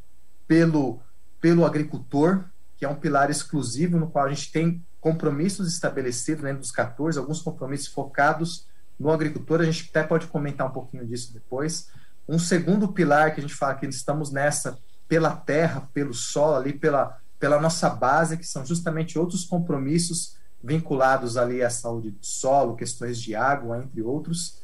pelo, 0.47 0.99
pelo 1.41 1.65
agricultor, 1.65 2.45
que 2.77 2.85
é 2.85 2.89
um 2.89 2.95
pilar 2.95 3.31
exclusivo 3.31 3.97
no 3.97 4.09
qual 4.09 4.25
a 4.25 4.29
gente 4.29 4.51
tem 4.51 4.83
compromissos 5.01 5.71
estabelecidos 5.71 6.43
dentro 6.43 6.59
dos 6.59 6.71
14, 6.71 7.17
alguns 7.17 7.41
compromissos 7.41 7.87
focados 7.87 8.67
no 8.99 9.11
agricultor, 9.11 9.61
a 9.61 9.65
gente 9.65 9.89
até 9.89 10.03
pode 10.03 10.27
comentar 10.27 10.67
um 10.67 10.71
pouquinho 10.71 11.05
disso 11.05 11.33
depois. 11.33 11.89
Um 12.27 12.39
segundo 12.39 12.87
pilar 12.87 13.33
que 13.33 13.39
a 13.39 13.43
gente 13.43 13.53
fala 13.53 13.75
que 13.75 13.85
estamos 13.85 14.31
nessa 14.31 14.77
pela 15.07 15.35
terra, 15.35 15.87
pelo 15.93 16.13
solo, 16.13 16.55
ali 16.55 16.73
pela, 16.73 17.19
pela 17.39 17.61
nossa 17.61 17.89
base, 17.89 18.37
que 18.37 18.45
são 18.45 18.65
justamente 18.65 19.19
outros 19.19 19.45
compromissos 19.45 20.35
vinculados 20.63 21.37
ali 21.37 21.61
à 21.61 21.69
saúde 21.69 22.09
do 22.11 22.25
solo, 22.25 22.75
questões 22.75 23.19
de 23.19 23.35
água, 23.35 23.77
entre 23.77 24.01
outros. 24.01 24.59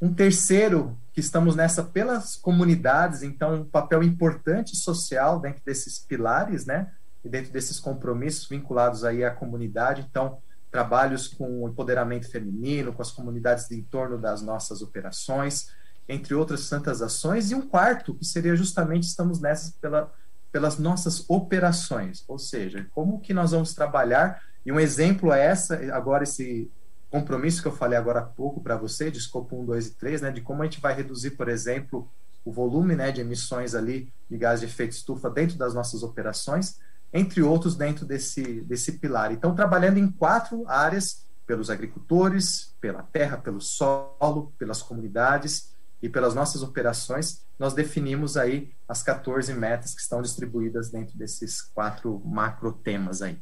Um 0.00 0.12
terceiro, 0.12 0.96
que 1.12 1.20
estamos 1.20 1.56
nessa 1.56 1.82
pelas 1.82 2.36
comunidades, 2.36 3.22
então 3.22 3.54
um 3.54 3.64
papel 3.64 4.02
importante 4.02 4.76
social 4.76 5.40
dentro 5.40 5.62
desses 5.64 5.98
pilares, 5.98 6.64
né? 6.64 6.92
E 7.24 7.28
dentro 7.28 7.52
desses 7.52 7.78
compromissos 7.78 8.48
vinculados 8.48 9.04
aí 9.04 9.24
à 9.24 9.30
comunidade. 9.30 10.06
Então, 10.08 10.38
trabalhos 10.72 11.28
com 11.28 11.68
empoderamento 11.68 12.30
feminino, 12.30 12.94
com 12.94 13.02
as 13.02 13.10
comunidades 13.10 13.70
em 13.70 13.82
torno 13.82 14.18
das 14.18 14.40
nossas 14.40 14.80
operações, 14.80 15.68
entre 16.08 16.34
outras 16.34 16.68
tantas 16.68 17.02
ações, 17.02 17.50
e 17.50 17.54
um 17.54 17.68
quarto, 17.68 18.14
que 18.14 18.24
seria 18.24 18.56
justamente 18.56 19.04
estamos 19.04 19.38
nessas 19.38 19.70
pela, 19.72 20.10
pelas 20.50 20.78
nossas 20.78 21.28
operações, 21.28 22.24
ou 22.26 22.38
seja, 22.38 22.86
como 22.92 23.20
que 23.20 23.34
nós 23.34 23.50
vamos 23.50 23.74
trabalhar, 23.74 24.42
e 24.64 24.72
um 24.72 24.80
exemplo 24.80 25.30
é 25.30 25.44
essa, 25.44 25.76
agora 25.94 26.24
esse 26.24 26.70
compromisso 27.10 27.60
que 27.60 27.68
eu 27.68 27.76
falei 27.76 27.98
agora 27.98 28.20
há 28.20 28.24
pouco 28.24 28.62
para 28.62 28.74
você, 28.74 29.10
de 29.10 29.18
escopo 29.18 29.54
1, 29.54 29.66
2 29.66 29.86
e 29.88 29.94
3, 29.96 30.22
né, 30.22 30.30
de 30.30 30.40
como 30.40 30.62
a 30.62 30.64
gente 30.64 30.80
vai 30.80 30.94
reduzir, 30.94 31.32
por 31.32 31.50
exemplo, 31.50 32.10
o 32.42 32.50
volume 32.50 32.96
né, 32.96 33.12
de 33.12 33.20
emissões 33.20 33.74
ali 33.74 34.10
de 34.28 34.38
gás 34.38 34.60
de 34.60 34.66
efeito 34.66 34.92
estufa 34.92 35.28
dentro 35.28 35.58
das 35.58 35.74
nossas 35.74 36.02
operações, 36.02 36.78
entre 37.12 37.42
outros 37.42 37.76
dentro 37.76 38.06
desse, 38.06 38.62
desse 38.62 38.92
pilar. 38.98 39.32
Então, 39.32 39.54
trabalhando 39.54 39.98
em 39.98 40.10
quatro 40.10 40.66
áreas, 40.66 41.26
pelos 41.46 41.70
agricultores, 41.70 42.74
pela 42.80 43.02
terra, 43.02 43.36
pelo 43.36 43.60
solo, 43.60 44.52
pelas 44.58 44.82
comunidades 44.82 45.72
e 46.00 46.08
pelas 46.08 46.34
nossas 46.34 46.62
operações, 46.62 47.42
nós 47.58 47.74
definimos 47.74 48.36
aí 48.36 48.72
as 48.88 49.02
14 49.02 49.52
metas 49.54 49.94
que 49.94 50.00
estão 50.00 50.22
distribuídas 50.22 50.90
dentro 50.90 51.16
desses 51.16 51.60
quatro 51.60 52.20
macro 52.24 52.72
temas 52.72 53.22
aí. 53.22 53.38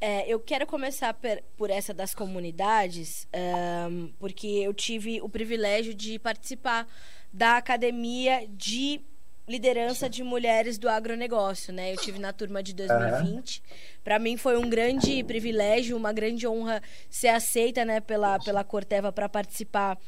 É, 0.00 0.28
eu 0.32 0.38
quero 0.38 0.64
começar 0.64 1.12
per, 1.14 1.42
por 1.56 1.70
essa 1.70 1.92
das 1.92 2.14
comunidades, 2.14 3.26
um, 3.90 4.12
porque 4.18 4.46
eu 4.46 4.72
tive 4.72 5.20
o 5.20 5.28
privilégio 5.28 5.92
de 5.92 6.20
participar 6.20 6.86
da 7.32 7.56
academia 7.56 8.46
de 8.48 9.00
liderança 9.48 10.08
de 10.08 10.22
mulheres 10.22 10.78
do 10.78 10.88
agronegócio, 10.88 11.72
né? 11.72 11.92
Eu 11.92 11.96
tive 11.96 12.18
na 12.18 12.32
turma 12.32 12.62
de 12.62 12.74
2020. 12.74 13.62
Para 14.04 14.18
mim 14.18 14.36
foi 14.36 14.58
um 14.58 14.68
grande 14.68 15.22
privilégio, 15.24 15.96
uma 15.96 16.12
grande 16.12 16.46
honra 16.46 16.82
ser 17.08 17.28
aceita, 17.28 17.84
né, 17.84 18.00
pela 18.00 18.38
pela 18.38 18.62
Corteva 18.62 19.10
para 19.10 19.28
participar 19.28 19.98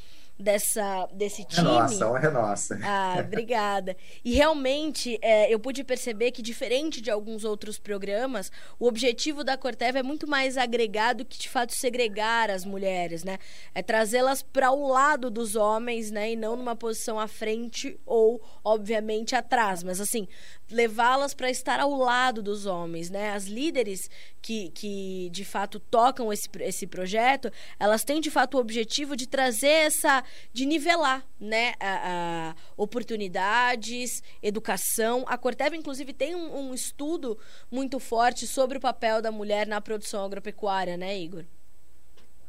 dessa, 0.40 1.06
desse 1.12 1.44
time. 1.44 1.60
É 1.60 1.70
nossa, 1.70 2.10
honra 2.10 2.26
é 2.26 2.30
nossa. 2.30 2.80
Ah, 2.82 3.16
obrigada. 3.20 3.96
E 4.24 4.32
realmente 4.34 5.18
é, 5.22 5.52
eu 5.52 5.58
pude 5.58 5.84
perceber 5.84 6.30
que, 6.30 6.42
diferente 6.42 7.00
de 7.00 7.10
alguns 7.10 7.44
outros 7.44 7.78
programas, 7.78 8.50
o 8.78 8.86
objetivo 8.86 9.44
da 9.44 9.56
Corteva 9.56 9.98
é 9.98 10.02
muito 10.02 10.26
mais 10.26 10.56
agregado 10.56 11.24
que, 11.24 11.38
de 11.38 11.48
fato, 11.48 11.74
segregar 11.74 12.50
as 12.50 12.64
mulheres, 12.64 13.22
né? 13.22 13.38
É 13.74 13.82
trazê-las 13.82 14.42
para 14.42 14.70
o 14.70 14.88
lado 14.88 15.30
dos 15.30 15.56
homens, 15.56 16.10
né? 16.10 16.32
E 16.32 16.36
não 16.36 16.56
numa 16.56 16.74
posição 16.74 17.20
à 17.20 17.28
frente 17.28 17.98
ou, 18.06 18.40
obviamente, 18.64 19.36
atrás. 19.36 19.82
Mas, 19.82 20.00
assim, 20.00 20.26
levá-las 20.70 21.34
para 21.34 21.50
estar 21.50 21.80
ao 21.80 21.94
lado 21.94 22.42
dos 22.42 22.66
homens, 22.66 23.10
né? 23.10 23.32
As 23.32 23.44
líderes 23.44 24.08
que, 24.40 24.70
que 24.70 25.28
de 25.30 25.44
fato 25.44 25.78
tocam 25.78 26.32
esse, 26.32 26.48
esse 26.60 26.86
projeto, 26.86 27.50
elas 27.78 28.04
têm 28.04 28.20
de 28.20 28.30
fato 28.30 28.56
o 28.56 28.60
objetivo 28.60 29.16
de 29.16 29.26
trazer 29.26 29.68
essa, 29.68 30.24
de 30.52 30.66
nivelar, 30.66 31.24
né? 31.38 31.74
A, 31.80 32.52
a 32.52 32.54
oportunidades, 32.76 34.22
educação. 34.42 35.24
A 35.26 35.36
Corteva, 35.38 35.76
inclusive, 35.76 36.12
tem 36.12 36.34
um, 36.34 36.70
um, 36.70 36.74
estudo 36.74 37.38
muito 37.70 37.98
forte 37.98 38.46
sobre 38.46 38.78
o 38.78 38.80
papel 38.80 39.22
da 39.22 39.30
mulher 39.30 39.66
na 39.66 39.80
produção 39.80 40.24
agropecuária, 40.24 40.96
né, 40.96 41.18
Igor? 41.18 41.44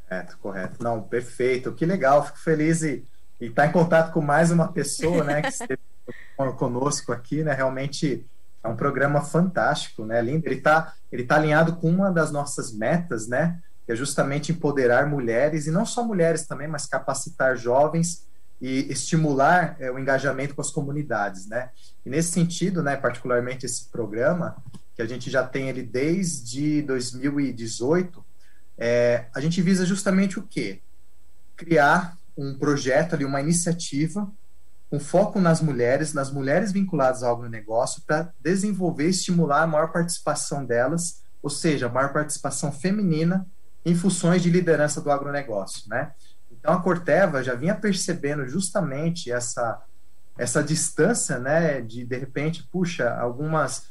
Correto, 0.08 0.38
correto. 0.40 0.84
Não, 0.84 1.02
perfeito. 1.02 1.72
Que 1.74 1.86
legal, 1.86 2.26
fico 2.26 2.40
feliz 2.40 2.82
e 2.82 3.06
estar 3.40 3.64
tá 3.64 3.68
em 3.68 3.72
contato 3.72 4.12
com 4.12 4.22
mais 4.22 4.52
uma 4.52 4.72
pessoa, 4.72 5.24
né, 5.24 5.42
que 5.42 5.48
esteve 5.48 5.80
conosco 6.58 7.12
aqui, 7.12 7.44
né? 7.44 7.54
Realmente 7.54 8.26
é 8.64 8.68
um 8.68 8.76
programa 8.76 9.22
fantástico, 9.22 10.06
né? 10.06 10.22
Lindo. 10.22 10.46
Ele 10.46 10.56
está 10.56 10.94
ele 11.12 11.24
tá 11.24 11.36
alinhado 11.36 11.76
com 11.76 11.90
uma 11.90 12.12
das 12.12 12.32
nossas 12.32 12.72
metas, 12.72 13.28
né? 13.28 13.60
Que 13.86 13.94
é 13.94 13.96
justamente 13.96 14.52
empoderar 14.52 15.08
mulheres 15.08 15.68
e 15.68 15.72
não 15.72 15.86
só 15.86 16.04
mulheres 16.04 16.46
também, 16.46 16.68
mas 16.68 16.86
capacitar 16.86 17.58
jovens 17.58 18.28
e 18.62 18.92
estimular 18.92 19.76
é, 19.80 19.92
o 19.92 19.98
engajamento 19.98 20.54
com 20.54 20.62
as 20.62 20.70
comunidades, 20.70 21.48
né? 21.48 21.72
E 22.06 22.10
nesse 22.10 22.32
sentido, 22.32 22.84
né, 22.84 22.96
particularmente 22.96 23.66
esse 23.66 23.86
programa 23.86 24.56
que 24.96 25.02
a 25.02 25.08
gente 25.08 25.32
já 25.32 25.44
tem 25.44 25.68
ele 25.68 25.82
desde 25.82 26.84
2018, 26.84 28.24
é, 28.78 29.26
a 29.34 29.40
gente 29.40 29.62
visa 29.62 29.86
justamente 29.86 30.38
o 30.38 30.44
quê? 30.44 30.80
Criar 31.56 32.18
um 32.38 32.54
projeto 32.58 33.16
ali, 33.16 33.26
uma 33.26 33.42
iniciativa 33.42 34.32
com 34.90 35.00
foco 35.00 35.40
nas 35.40 35.62
mulheres, 35.62 36.14
nas 36.14 36.32
mulheres 36.32 36.72
vinculadas 36.72 37.24
ao 37.24 37.34
agronegócio, 37.34 38.02
para 38.06 38.34
desenvolver 38.40 39.08
e 39.08 39.12
estimular 39.12 39.64
a 39.64 39.68
maior 39.68 39.92
participação 39.92 40.66
delas, 40.66 41.24
ou 41.42 41.50
seja, 41.50 41.88
a 41.88 41.90
maior 41.90 42.12
participação 42.12 42.72
feminina 42.72 43.48
em 43.86 43.96
funções 43.96 44.42
de 44.42 44.50
liderança 44.50 45.02
do 45.02 45.12
agronegócio, 45.12 45.90
né? 45.90 46.12
Então 46.52 46.74
a 46.74 46.82
Corteva 46.82 47.44
já 47.44 47.56
vinha 47.56 47.76
percebendo 47.76 48.48
justamente 48.48 49.32
essa 49.32 49.82
essa 50.38 50.64
distância, 50.64 51.38
né, 51.38 51.82
de 51.82 52.06
de 52.06 52.18
repente, 52.18 52.68
puxa, 52.72 53.14
algumas 53.16 53.90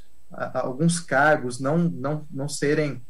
alguns 0.55 1.01
cargos 1.01 1.61
não 1.61 1.79
não 1.79 2.27
não 2.31 2.49
serem 2.49 3.03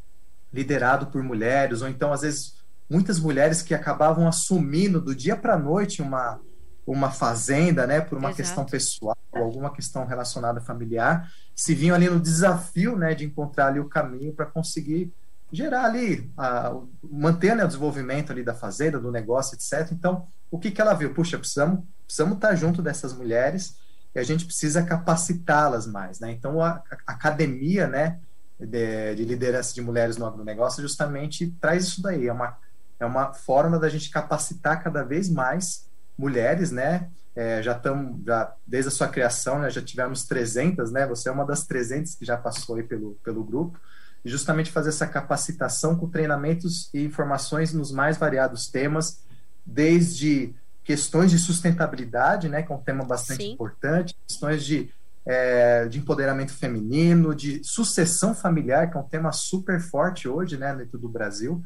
liderados 0.51 1.09
por 1.09 1.23
mulheres 1.23 1.81
ou 1.81 1.87
então 1.87 2.11
às 2.11 2.21
vezes 2.21 2.55
muitas 2.89 3.19
mulheres 3.19 3.61
que 3.61 3.73
acabavam 3.73 4.27
assumindo 4.27 4.99
do 4.99 5.15
dia 5.15 5.35
para 5.35 5.53
a 5.53 5.59
noite 5.59 6.01
uma 6.01 6.39
uma 6.85 7.11
fazenda, 7.11 7.85
né, 7.85 8.01
por 8.01 8.17
uma 8.17 8.29
Exato. 8.29 8.37
questão 8.37 8.65
pessoal, 8.65 9.17
alguma 9.31 9.71
questão 9.71 10.05
relacionada 10.05 10.59
familiar, 10.59 11.31
se 11.55 11.75
vinham 11.75 11.95
ali 11.95 12.09
no 12.09 12.19
desafio, 12.19 12.97
né, 12.97 13.13
de 13.13 13.23
encontrar 13.23 13.67
ali 13.67 13.79
o 13.79 13.87
caminho 13.87 14.33
para 14.33 14.47
conseguir 14.47 15.13
gerar 15.51 15.85
ali, 15.85 16.31
a, 16.37 16.73
manter 17.03 17.55
né, 17.55 17.63
o 17.63 17.67
desenvolvimento 17.67 18.31
ali 18.31 18.43
da 18.43 18.53
fazenda, 18.53 18.99
do 18.99 19.11
negócio, 19.11 19.55
etc. 19.55 19.91
Então, 19.91 20.27
o 20.49 20.57
que, 20.57 20.71
que 20.71 20.81
ela 20.81 20.93
viu? 20.93 21.13
Puxa, 21.13 21.37
precisamos, 21.37 21.83
precisamos 22.05 22.35
estar 22.35 22.55
junto 22.55 22.81
dessas 22.81 23.13
mulheres 23.13 23.75
e 24.13 24.19
a 24.19 24.23
gente 24.23 24.45
precisa 24.45 24.83
capacitá-las 24.83 25.87
mais, 25.87 26.19
né? 26.19 26.31
Então, 26.31 26.61
a, 26.61 26.83
a 27.07 27.11
academia, 27.13 27.87
né, 27.87 28.19
de, 28.59 29.15
de, 29.15 29.25
liderança 29.25 29.73
de 29.73 29.81
mulheres 29.81 30.17
no 30.17 30.25
agronegócio 30.25 30.81
justamente 30.81 31.49
traz 31.59 31.85
isso 31.85 32.01
daí, 32.01 32.27
é 32.27 32.33
uma, 32.33 32.57
é 32.99 33.05
uma 33.05 33.33
forma 33.33 33.79
da 33.79 33.89
gente 33.89 34.09
capacitar 34.09 34.83
cada 34.83 35.03
vez 35.03 35.29
mais 35.29 35.89
mulheres, 36.17 36.71
né? 36.71 37.09
É, 37.33 37.63
já 37.63 37.71
estamos, 37.71 38.23
já, 38.25 38.53
desde 38.67 38.89
a 38.89 38.91
sua 38.91 39.07
criação, 39.07 39.59
né, 39.59 39.69
já 39.69 39.81
tivemos 39.81 40.25
300, 40.25 40.91
né? 40.91 41.07
Você 41.07 41.29
é 41.29 41.31
uma 41.31 41.45
das 41.45 41.65
300 41.65 42.15
que 42.15 42.25
já 42.25 42.37
passou 42.37 42.75
aí 42.75 42.83
pelo, 42.83 43.15
pelo 43.23 43.43
grupo. 43.43 43.79
Justamente 44.23 44.71
fazer 44.71 44.89
essa 44.89 45.07
capacitação 45.07 45.95
com 45.95 46.09
treinamentos 46.09 46.89
e 46.93 47.03
informações 47.03 47.73
nos 47.73 47.91
mais 47.91 48.17
variados 48.17 48.67
temas, 48.67 49.23
desde 49.65 50.53
questões 50.83 51.31
de 51.31 51.39
sustentabilidade, 51.39 52.49
né, 52.49 52.61
que 52.61 52.71
é 52.71 52.75
um 52.75 52.81
tema 52.81 53.03
bastante 53.03 53.43
Sim. 53.43 53.53
importante, 53.53 54.15
questões 54.27 54.63
de, 54.63 54.91
é, 55.25 55.87
de 55.87 55.99
empoderamento 55.99 56.53
feminino, 56.53 57.33
de 57.33 57.61
sucessão 57.63 58.33
familiar, 58.33 58.89
que 58.89 58.97
é 58.97 58.99
um 58.99 59.07
tema 59.07 59.31
super 59.31 59.79
forte 59.79 60.27
hoje, 60.27 60.57
né, 60.57 60.75
dentro 60.75 60.97
do 60.97 61.07
Brasil 61.07 61.63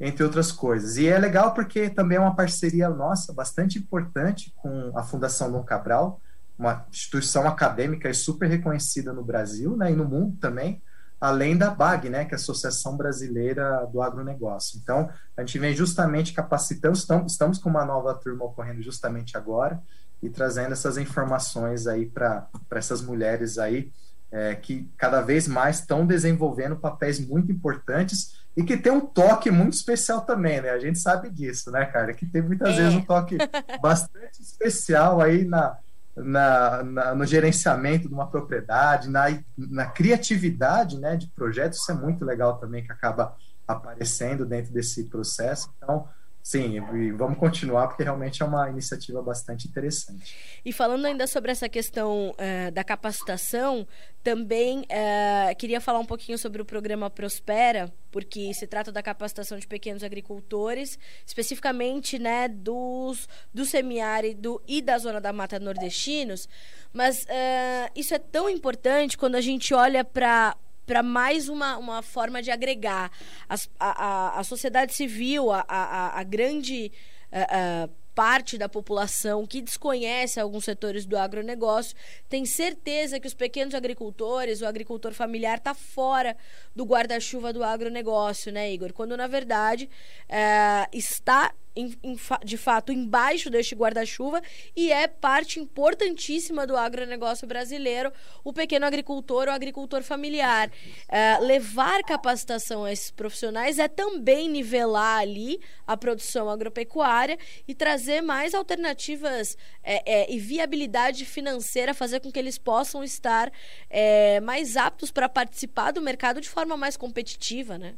entre 0.00 0.22
outras 0.22 0.52
coisas. 0.52 0.96
E 0.96 1.08
é 1.08 1.18
legal 1.18 1.52
porque 1.54 1.90
também 1.90 2.18
é 2.18 2.20
uma 2.20 2.34
parceria 2.34 2.88
nossa 2.88 3.32
bastante 3.32 3.78
importante 3.78 4.52
com 4.56 4.92
a 4.96 5.02
Fundação 5.02 5.50
Dom 5.50 5.62
Cabral, 5.64 6.20
uma 6.58 6.86
instituição 6.90 7.46
acadêmica 7.46 8.08
e 8.08 8.14
super 8.14 8.48
reconhecida 8.48 9.12
no 9.12 9.24
Brasil 9.24 9.76
né, 9.76 9.92
e 9.92 9.96
no 9.96 10.04
mundo 10.04 10.36
também, 10.40 10.82
além 11.20 11.56
da 11.56 11.70
BAG, 11.70 12.08
né, 12.08 12.24
que 12.24 12.34
é 12.34 12.36
a 12.36 12.40
Associação 12.40 12.96
Brasileira 12.96 13.86
do 13.92 14.00
Agronegócio. 14.00 14.78
Então, 14.80 15.10
a 15.36 15.40
gente 15.40 15.58
vem 15.58 15.74
justamente 15.74 16.32
capacitando, 16.32 16.96
estamos, 17.26 17.58
com 17.58 17.68
uma 17.68 17.84
nova 17.84 18.14
turma 18.14 18.44
ocorrendo 18.44 18.82
justamente 18.82 19.36
agora 19.36 19.80
e 20.22 20.28
trazendo 20.28 20.72
essas 20.72 20.96
informações 20.96 21.86
aí 21.86 22.06
para 22.06 22.48
essas 22.70 23.02
mulheres 23.02 23.58
aí 23.58 23.92
é, 24.30 24.54
que 24.54 24.90
cada 24.96 25.20
vez 25.20 25.48
mais 25.48 25.80
estão 25.80 26.06
desenvolvendo 26.06 26.76
papéis 26.76 27.18
muito 27.18 27.50
importantes 27.50 28.38
e 28.56 28.62
que 28.62 28.76
tem 28.76 28.92
um 28.92 29.00
toque 29.00 29.50
muito 29.50 29.74
especial 29.74 30.22
também, 30.22 30.60
né? 30.60 30.70
A 30.70 30.78
gente 30.78 30.98
sabe 30.98 31.30
disso, 31.30 31.70
né, 31.70 31.86
cara? 31.86 32.12
Que 32.12 32.26
tem 32.26 32.42
muitas 32.42 32.70
é. 32.70 32.76
vezes 32.76 32.94
um 32.94 33.04
toque 33.04 33.38
bastante 33.80 34.42
especial 34.42 35.20
aí 35.20 35.44
na, 35.44 35.78
na, 36.22 36.82
na, 36.82 37.14
no 37.14 37.24
gerenciamento 37.24 38.08
de 38.08 38.14
uma 38.14 38.28
propriedade, 38.28 39.08
na, 39.08 39.26
na 39.56 39.86
criatividade 39.86 40.98
né, 40.98 41.16
de 41.16 41.28
projetos, 41.28 41.78
isso 41.78 41.90
é 41.92 41.94
muito 41.94 42.24
legal 42.24 42.58
também 42.58 42.84
que 42.84 42.92
acaba 42.92 43.36
aparecendo 43.66 44.46
dentro 44.46 44.72
desse 44.72 45.04
processo. 45.04 45.72
Então, 45.76 46.08
Sim, 46.42 46.76
e 46.94 47.12
vamos 47.12 47.38
continuar 47.38 47.88
porque 47.88 48.02
realmente 48.02 48.42
é 48.42 48.46
uma 48.46 48.70
iniciativa 48.70 49.20
bastante 49.20 49.68
interessante. 49.68 50.34
E 50.64 50.72
falando 50.72 51.04
ainda 51.04 51.26
sobre 51.26 51.50
essa 51.50 51.68
questão 51.68 52.30
uh, 52.30 52.70
da 52.72 52.82
capacitação, 52.82 53.86
também 54.22 54.80
uh, 54.80 55.56
queria 55.58 55.80
falar 55.80 55.98
um 55.98 56.06
pouquinho 56.06 56.38
sobre 56.38 56.62
o 56.62 56.64
programa 56.64 57.10
Prospera, 57.10 57.92
porque 58.10 58.54
se 58.54 58.66
trata 58.66 58.90
da 58.90 59.02
capacitação 59.02 59.58
de 59.58 59.66
pequenos 59.66 60.02
agricultores, 60.02 60.98
especificamente 61.26 62.18
né, 62.18 62.48
dos, 62.48 63.28
do 63.52 63.66
semiárido 63.66 64.62
e 64.66 64.80
da 64.80 64.96
zona 64.96 65.20
da 65.20 65.32
mata 65.32 65.58
nordestinos. 65.58 66.48
Mas 66.94 67.24
uh, 67.24 67.92
isso 67.94 68.14
é 68.14 68.18
tão 68.18 68.48
importante 68.48 69.18
quando 69.18 69.34
a 69.34 69.40
gente 69.42 69.74
olha 69.74 70.02
para 70.02 70.56
para 70.88 71.02
mais 71.02 71.50
uma, 71.50 71.76
uma 71.76 72.02
forma 72.02 72.42
de 72.42 72.50
agregar. 72.50 73.12
A, 73.46 73.56
a, 73.78 74.40
a 74.40 74.44
sociedade 74.44 74.94
civil, 74.94 75.52
a, 75.52 75.64
a, 75.68 76.18
a 76.18 76.22
grande 76.24 76.90
a, 77.30 77.88
parte 78.14 78.58
da 78.58 78.68
população 78.68 79.46
que 79.46 79.62
desconhece 79.62 80.40
alguns 80.40 80.64
setores 80.64 81.06
do 81.06 81.16
agronegócio 81.16 81.96
tem 82.28 82.44
certeza 82.44 83.20
que 83.20 83.28
os 83.28 83.34
pequenos 83.34 83.76
agricultores, 83.76 84.60
o 84.60 84.66
agricultor 84.66 85.12
familiar, 85.12 85.58
está 85.58 85.72
fora 85.72 86.36
do 86.74 86.84
guarda-chuva 86.84 87.52
do 87.52 87.62
agronegócio, 87.62 88.50
né, 88.50 88.72
Igor? 88.72 88.92
Quando, 88.92 89.16
na 89.16 89.28
verdade, 89.28 89.88
é, 90.28 90.88
está 90.92 91.54
em, 91.78 91.94
em, 92.02 92.16
de 92.44 92.56
fato 92.56 92.92
embaixo 92.92 93.48
deste 93.48 93.74
guarda-chuva 93.74 94.42
e 94.74 94.90
é 94.90 95.06
parte 95.06 95.60
importantíssima 95.60 96.66
do 96.66 96.76
agronegócio 96.76 97.46
brasileiro, 97.46 98.12
o 98.42 98.52
pequeno 98.52 98.84
agricultor 98.84 99.46
ou 99.46 99.54
agricultor 99.54 100.02
familiar. 100.02 100.70
É, 101.08 101.38
levar 101.38 102.02
capacitação 102.02 102.84
a 102.84 102.92
esses 102.92 103.12
profissionais 103.12 103.78
é 103.78 103.86
também 103.86 104.48
nivelar 104.48 105.20
ali 105.20 105.60
a 105.86 105.96
produção 105.96 106.50
agropecuária 106.50 107.38
e 107.66 107.74
trazer 107.74 108.20
mais 108.20 108.54
alternativas 108.54 109.56
é, 109.84 110.22
é, 110.22 110.32
e 110.32 110.38
viabilidade 110.38 111.24
financeira, 111.24 111.94
fazer 111.94 112.20
com 112.20 112.32
que 112.32 112.38
eles 112.38 112.58
possam 112.58 113.04
estar 113.04 113.52
é, 113.88 114.40
mais 114.40 114.76
aptos 114.76 115.12
para 115.12 115.28
participar 115.28 115.92
do 115.92 116.02
mercado 116.02 116.40
de 116.40 116.48
forma 116.48 116.76
mais 116.76 116.96
competitiva, 116.96 117.78
né? 117.78 117.94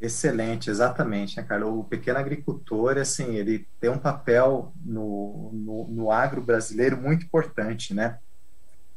Excelente, 0.00 0.70
exatamente, 0.70 1.36
né, 1.36 1.42
Carlos? 1.42 1.78
O 1.78 1.84
pequeno 1.84 2.18
agricultor, 2.18 2.96
assim, 2.96 3.34
ele 3.36 3.68
tem 3.78 3.90
um 3.90 3.98
papel 3.98 4.72
no, 4.82 5.50
no, 5.52 5.88
no 5.88 6.10
agro 6.10 6.40
brasileiro 6.40 6.96
muito 6.96 7.26
importante, 7.26 7.92
né? 7.92 8.18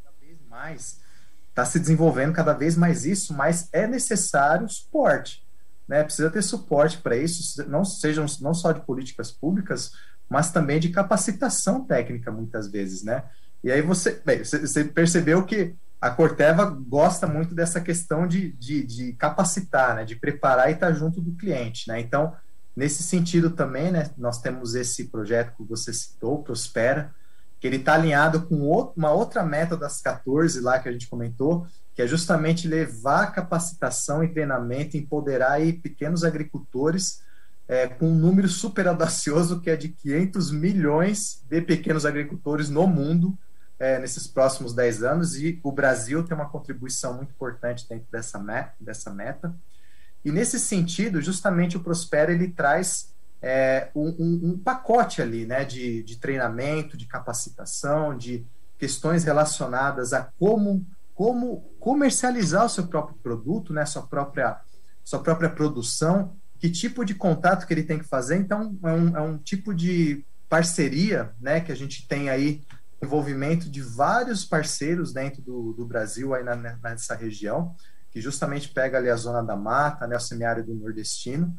Cada 0.02 0.16
vez 0.22 0.38
mais 0.50 1.04
está 1.50 1.66
se 1.66 1.80
desenvolvendo 1.80 2.34
cada 2.34 2.54
vez 2.54 2.78
mais 2.78 3.06
isso, 3.06 3.34
mas 3.34 3.68
é 3.74 3.86
necessário 3.86 4.68
suporte, 4.70 5.46
né? 5.88 6.04
Precisa 6.04 6.32
ter 6.32 6.42
suporte 6.42 6.98
para 7.00 7.18
isso, 7.18 7.68
não 7.70 7.84
sejam 7.84 8.26
não 8.40 8.54
só 8.54 8.72
de 8.72 8.82
políticas 8.86 9.30
públicas, 9.30 9.92
mas 10.30 10.52
também 10.52 10.80
de 10.80 10.90
capacitação 10.90 11.84
técnica, 11.84 12.32
muitas 12.32 12.70
vezes, 12.70 13.04
né? 13.04 13.26
E 13.62 13.72
aí 13.72 13.82
você, 13.82 14.22
bem, 14.26 14.44
você 14.44 14.86
percebeu 14.86 15.46
que 15.46 15.76
a 16.04 16.10
Corteva 16.10 16.66
gosta 16.66 17.26
muito 17.26 17.56
dessa 17.56 17.80
questão 17.80 18.28
de, 18.28 18.52
de, 18.58 18.84
de 18.84 19.14
capacitar, 19.14 19.96
né, 19.96 20.04
de 20.04 20.18
preparar 20.18 20.70
e 20.70 20.74
estar 20.74 20.92
junto 20.92 21.22
do 21.22 21.32
cliente. 21.32 21.88
Né? 21.88 22.02
Então, 22.02 22.36
nesse 22.76 23.02
sentido 23.02 23.52
também, 23.52 23.90
né, 23.90 24.10
nós 24.18 24.42
temos 24.42 24.76
esse 24.76 25.06
projeto 25.06 25.56
que 25.56 25.64
você 25.64 25.94
citou, 25.94 26.44
Prospera, 26.44 27.16
que 27.58 27.66
ele 27.66 27.78
está 27.78 27.94
alinhado 27.94 28.42
com 28.42 28.60
outro, 28.64 28.96
uma 28.98 29.12
outra 29.12 29.44
meta 29.44 29.78
das 29.78 30.02
14 30.02 30.60
lá 30.60 30.78
que 30.78 30.90
a 30.90 30.92
gente 30.92 31.08
comentou, 31.08 31.66
que 31.96 32.02
é 32.02 32.08
justamente 32.08 32.68
levar 32.68 33.32
capacitação 33.32 34.22
e 34.22 34.28
treinamento, 34.28 34.98
empoderar 34.98 35.54
aí 35.54 35.72
pequenos 35.72 36.26
agricultores 36.26 37.22
é, 37.66 37.88
com 37.88 38.10
um 38.10 38.16
número 38.16 38.50
super 38.50 38.90
audacioso 38.90 39.62
que 39.62 39.70
é 39.70 39.78
de 39.78 39.88
500 39.88 40.52
milhões 40.52 41.42
de 41.50 41.62
pequenos 41.62 42.06
agricultores 42.06 42.70
no 42.70 42.86
mundo, 42.88 43.38
é, 43.84 44.00
nesses 44.00 44.26
próximos 44.26 44.74
10 44.74 45.04
anos 45.04 45.36
e 45.36 45.60
o 45.62 45.70
Brasil 45.70 46.24
tem 46.24 46.34
uma 46.34 46.48
contribuição 46.48 47.16
muito 47.16 47.32
importante 47.32 47.86
dentro 47.88 48.08
dessa 48.10 48.40
meta. 48.40 48.72
Dessa 48.80 49.14
meta. 49.14 49.54
E 50.24 50.32
nesse 50.32 50.58
sentido, 50.58 51.22
justamente 51.22 51.76
o 51.76 51.82
Prospera 51.82 52.32
ele 52.32 52.48
traz 52.48 53.14
é, 53.42 53.90
um, 53.94 54.52
um, 54.52 54.58
pacote 54.58 55.22
ali 55.22 55.46
né, 55.46 55.66
de, 55.66 56.02
de 56.02 56.18
treinamento, 56.18 56.96
de 56.96 57.06
capacitação, 57.06 58.18
de 58.18 58.46
questões 58.80 59.26
relacionadas 59.26 60.14
a 60.14 60.32
como, 60.40 60.88
como 61.14 61.60
comercializar 61.78 62.66
o 62.66 62.70
seu 62.70 62.88
próprio 62.88 63.18
produto, 63.18 63.74
né, 63.74 63.86
sua, 63.86 64.04
própria, 64.04 64.62
sua 65.04 65.20
própria 65.20 65.50
produção, 65.50 66.38
que 66.58 66.70
tipo 66.70 67.04
de 67.04 67.16
contato 67.16 67.68
que 67.68 67.74
ele 67.74 67.84
tem 67.84 68.00
que 68.00 68.06
fazer. 68.06 68.38
Então, 68.38 68.80
é 68.82 68.94
um, 68.94 69.18
é 69.18 69.22
um 69.22 69.38
tipo 69.38 69.74
de 69.74 70.24
parceria 70.48 71.34
né, 71.42 71.60
que 71.60 71.72
a 71.72 71.76
gente 71.76 72.08
tem 72.08 72.30
aí 72.30 72.62
envolvimento 73.04 73.70
de 73.70 73.82
vários 73.82 74.46
parceiros 74.46 75.14
dentro 75.14 75.42
do, 75.42 75.74
do 75.74 75.86
Brasil, 75.86 76.34
aí 76.34 76.44
na, 76.44 76.56
nessa 76.56 77.16
região, 77.16 77.76
que 78.12 78.22
justamente 78.22 78.70
pega 78.70 78.98
ali 78.98 79.10
a 79.10 79.16
zona 79.16 79.42
da 79.42 79.56
mata, 79.56 80.08
né, 80.08 80.16
o 80.16 80.20
semiárido 80.20 80.74
nordestino, 80.74 81.56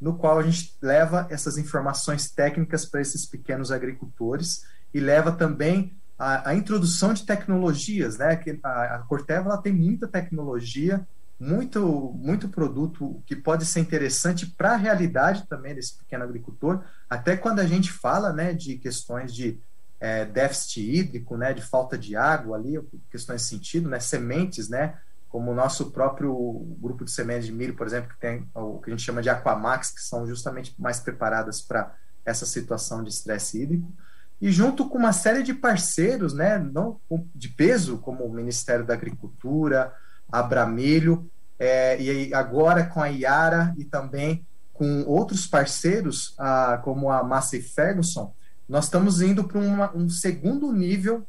no 0.00 0.16
qual 0.16 0.38
a 0.38 0.42
gente 0.42 0.76
leva 0.80 1.26
essas 1.30 1.58
informações 1.58 2.30
técnicas 2.30 2.84
para 2.84 3.00
esses 3.00 3.26
pequenos 3.26 3.72
agricultores 3.72 4.64
e 4.94 5.00
leva 5.00 5.32
também 5.32 5.92
a, 6.18 6.50
a 6.50 6.54
introdução 6.54 7.12
de 7.12 7.24
tecnologias, 7.24 8.18
né? 8.18 8.36
Que 8.36 8.58
a, 8.62 8.96
a 8.96 8.98
Corteva 9.00 9.50
ela 9.50 9.62
tem 9.62 9.72
muita 9.72 10.08
tecnologia, 10.08 11.06
muito 11.38 12.12
muito 12.16 12.48
produto 12.48 13.22
que 13.24 13.36
pode 13.36 13.64
ser 13.64 13.80
interessante 13.80 14.46
para 14.46 14.72
a 14.72 14.76
realidade 14.76 15.46
também 15.46 15.74
desse 15.74 15.96
pequeno 15.96 16.24
agricultor, 16.24 16.82
até 17.08 17.36
quando 17.36 17.60
a 17.60 17.66
gente 17.66 17.92
fala, 17.92 18.32
né, 18.32 18.52
de 18.52 18.76
questões 18.76 19.32
de 19.32 19.60
é, 20.00 20.24
déficit 20.24 20.80
hídrico, 20.80 21.36
né, 21.36 21.52
de 21.52 21.62
falta 21.62 21.98
de 21.98 22.16
água 22.16 22.56
ali, 22.56 22.80
questões 23.10 23.42
de 23.42 23.48
sentido, 23.48 23.88
né, 23.88 23.98
sementes, 24.00 24.68
né, 24.68 24.98
como 25.28 25.50
o 25.50 25.54
nosso 25.54 25.90
próprio 25.90 26.32
grupo 26.80 27.04
de 27.04 27.10
sementes 27.10 27.46
de 27.46 27.52
milho, 27.52 27.76
por 27.76 27.86
exemplo, 27.86 28.10
que 28.10 28.18
tem 28.18 28.48
o 28.54 28.78
que 28.78 28.90
a 28.90 28.94
gente 28.94 29.04
chama 29.04 29.22
de 29.22 29.28
Aquamax, 29.28 29.90
que 29.90 30.00
são 30.00 30.26
justamente 30.26 30.74
mais 30.78 31.00
preparadas 31.00 31.60
para 31.60 31.94
essa 32.24 32.46
situação 32.46 33.02
de 33.02 33.10
estresse 33.10 33.62
hídrico, 33.62 33.92
e 34.40 34.52
junto 34.52 34.88
com 34.88 34.98
uma 34.98 35.12
série 35.12 35.42
de 35.42 35.52
parceiros, 35.52 36.32
né, 36.32 36.58
não 36.58 37.00
de 37.34 37.48
peso, 37.48 37.98
como 37.98 38.24
o 38.24 38.32
Ministério 38.32 38.86
da 38.86 38.94
Agricultura, 38.94 39.92
Abramilho, 40.30 41.28
é, 41.58 42.00
e 42.00 42.32
agora 42.32 42.84
com 42.86 43.00
a 43.00 43.08
Iara 43.08 43.74
e 43.76 43.84
também 43.84 44.46
com 44.72 45.02
outros 45.02 45.44
parceiros, 45.46 46.34
ah, 46.38 46.80
como 46.84 47.10
a 47.10 47.24
Massey 47.24 47.60
Ferguson, 47.60 48.32
nós 48.68 48.84
estamos 48.84 49.22
indo 49.22 49.44
para 49.44 49.58
um 49.94 50.08
segundo 50.08 50.70
nível 50.72 51.26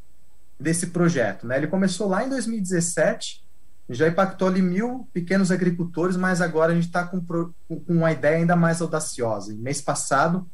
desse 0.59 0.87
projeto. 0.87 1.47
Né? 1.47 1.57
Ele 1.57 1.67
começou 1.67 2.07
lá 2.07 2.25
em 2.25 2.29
2017, 2.29 3.43
já 3.89 4.07
impactou 4.07 4.47
ali 4.47 4.61
mil 4.61 5.07
pequenos 5.13 5.51
agricultores, 5.51 6.17
mas 6.17 6.41
agora 6.41 6.73
a 6.73 6.75
gente 6.75 6.87
está 6.87 7.07
com, 7.07 7.23
com 7.23 7.53
uma 7.87 8.11
ideia 8.11 8.37
ainda 8.37 8.55
mais 8.55 8.81
audaciosa. 8.81 9.53
Em 9.53 9.57
mês 9.57 9.81
passado, 9.81 10.47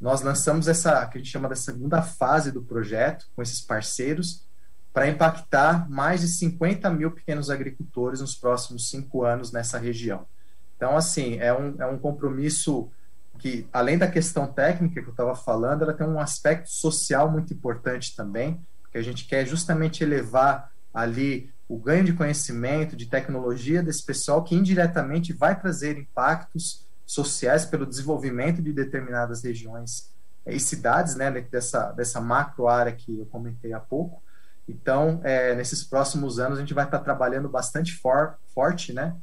nós 0.00 0.20
lançamos 0.20 0.68
essa, 0.68 1.06
que 1.06 1.16
a 1.16 1.20
gente 1.20 1.30
chama 1.30 1.48
da 1.48 1.56
segunda 1.56 2.02
fase 2.02 2.52
do 2.52 2.62
projeto, 2.62 3.26
com 3.34 3.42
esses 3.42 3.60
parceiros, 3.60 4.46
para 4.92 5.08
impactar 5.08 5.88
mais 5.90 6.20
de 6.20 6.28
50 6.28 6.88
mil 6.90 7.10
pequenos 7.10 7.50
agricultores 7.50 8.20
nos 8.20 8.34
próximos 8.34 8.88
cinco 8.88 9.24
anos 9.24 9.52
nessa 9.52 9.78
região. 9.78 10.26
Então, 10.76 10.96
assim, 10.96 11.38
é 11.38 11.52
um, 11.52 11.74
é 11.78 11.86
um 11.86 11.98
compromisso 11.98 12.90
que, 13.36 13.68
além 13.72 13.98
da 13.98 14.06
questão 14.06 14.46
técnica 14.46 15.00
que 15.00 15.08
eu 15.08 15.12
estava 15.12 15.34
falando, 15.34 15.82
ela 15.82 15.92
tem 15.92 16.06
um 16.06 16.20
aspecto 16.20 16.70
social 16.70 17.30
muito 17.30 17.52
importante 17.52 18.14
também, 18.16 18.60
porque 18.82 18.98
a 18.98 19.02
gente 19.02 19.26
quer 19.26 19.46
justamente 19.46 20.02
elevar 20.02 20.70
ali 20.92 21.52
o 21.68 21.78
ganho 21.78 22.04
de 22.04 22.12
conhecimento, 22.12 22.96
de 22.96 23.06
tecnologia 23.06 23.82
desse 23.82 24.04
pessoal 24.04 24.44
que 24.44 24.54
indiretamente 24.54 25.32
vai 25.32 25.58
trazer 25.58 25.98
impactos 25.98 26.86
sociais 27.04 27.64
pelo 27.64 27.86
desenvolvimento 27.86 28.62
de 28.62 28.72
determinadas 28.72 29.42
regiões 29.42 30.10
e 30.46 30.60
cidades, 30.60 31.16
né, 31.16 31.30
dessa, 31.30 31.90
dessa 31.92 32.20
macro 32.20 32.68
área 32.68 32.92
que 32.92 33.18
eu 33.18 33.26
comentei 33.26 33.72
há 33.72 33.80
pouco. 33.80 34.22
Então, 34.68 35.20
é, 35.24 35.54
nesses 35.54 35.84
próximos 35.84 36.38
anos, 36.38 36.58
a 36.58 36.60
gente 36.60 36.74
vai 36.74 36.84
estar 36.84 36.98
trabalhando 37.00 37.48
bastante 37.48 37.94
for, 37.94 38.36
forte, 38.54 38.92
né, 38.92 39.14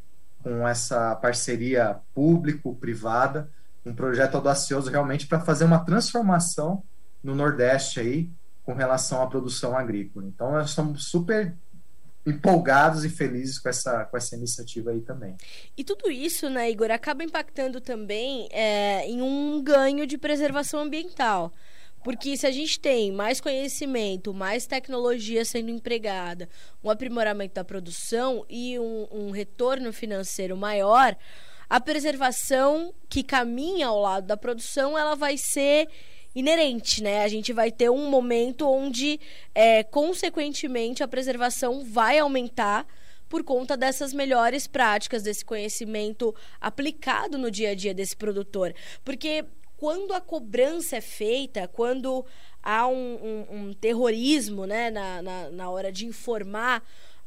com 0.42 0.68
essa 0.68 1.16
parceria 1.16 2.00
público-privada, 2.14 3.50
um 3.86 3.94
projeto 3.94 4.36
audacioso 4.36 4.90
realmente 4.90 5.28
para 5.28 5.40
fazer 5.40 5.66
uma 5.66 5.84
transformação 5.84 6.84
no 7.24 7.36
Nordeste 7.36 8.00
aí 8.00 8.30
com 8.64 8.74
relação 8.74 9.22
à 9.22 9.28
produção 9.28 9.78
agrícola. 9.78 10.26
Então, 10.28 10.52
nós 10.52 10.70
estamos 10.70 11.06
super 11.06 11.54
empolgados 12.26 13.04
e 13.04 13.10
felizes 13.10 13.60
com 13.60 13.68
essa, 13.68 14.06
com 14.06 14.16
essa 14.16 14.36
iniciativa 14.36 14.92
aí 14.92 15.02
também. 15.02 15.36
E 15.76 15.84
tudo 15.84 16.10
isso, 16.10 16.50
né, 16.50 16.72
Igor, 16.72 16.90
acaba 16.90 17.24
impactando 17.24 17.82
também 17.82 18.48
é, 18.52 19.06
em 19.06 19.22
um 19.22 19.62
ganho 19.62 20.08
de 20.08 20.18
preservação 20.18 20.80
ambiental. 20.80 21.52
Porque 22.04 22.36
se 22.36 22.46
a 22.46 22.52
gente 22.52 22.80
tem 22.80 23.12
mais 23.12 23.40
conhecimento, 23.40 24.34
mais 24.34 24.66
tecnologia 24.66 25.46
sendo 25.46 25.70
empregada, 25.70 26.50
um 26.84 26.90
aprimoramento 26.90 27.56
da 27.56 27.64
produção 27.64 28.46
e 28.50 28.78
um, 28.78 29.08
um 29.10 29.32
retorno 29.32 29.92
financeiro 29.94 30.58
maior, 30.58 31.16
a 31.70 31.80
preservação 31.80 32.94
que 33.10 33.24
caminha 33.24 33.88
ao 33.88 34.00
lado 34.00 34.28
da 34.28 34.38
produção, 34.38 34.98
ela 34.98 35.16
vai 35.16 35.38
ser 35.38 35.88
inerente, 36.36 37.02
né? 37.02 37.24
A 37.24 37.28
gente 37.28 37.54
vai 37.54 37.72
ter 37.72 37.90
um 37.90 38.10
momento 38.10 38.68
onde, 38.68 39.20
é, 39.54 39.84
consequentemente, 39.84 41.04
a 41.04 41.08
preservação 41.08 41.84
vai 41.84 42.20
aumentar 42.20 42.88
por 43.30 43.44
conta 43.44 43.76
dessas 43.76 44.14
melhores 44.14 44.68
práticas, 44.68 45.24
desse 45.24 45.44
conhecimento 45.44 46.36
aplicado 46.62 47.38
no 47.38 47.50
dia 47.50 47.72
a 47.72 47.76
dia 47.76 47.94
desse 47.94 48.16
produtor. 48.16 48.74
Porque 49.04 49.46
quando 49.78 50.14
a 50.14 50.22
cobrança 50.22 50.98
é 50.98 51.02
feita, 51.02 51.68
quando 51.68 52.26
há 52.62 52.88
um, 52.88 52.94
um, 53.52 53.56
um 53.58 53.74
terrorismo 53.74 54.66
né, 54.66 54.90
na, 54.90 55.22
na, 55.22 55.50
na 55.50 55.70
hora 55.70 55.92
de 55.92 56.06
informar 56.06 56.84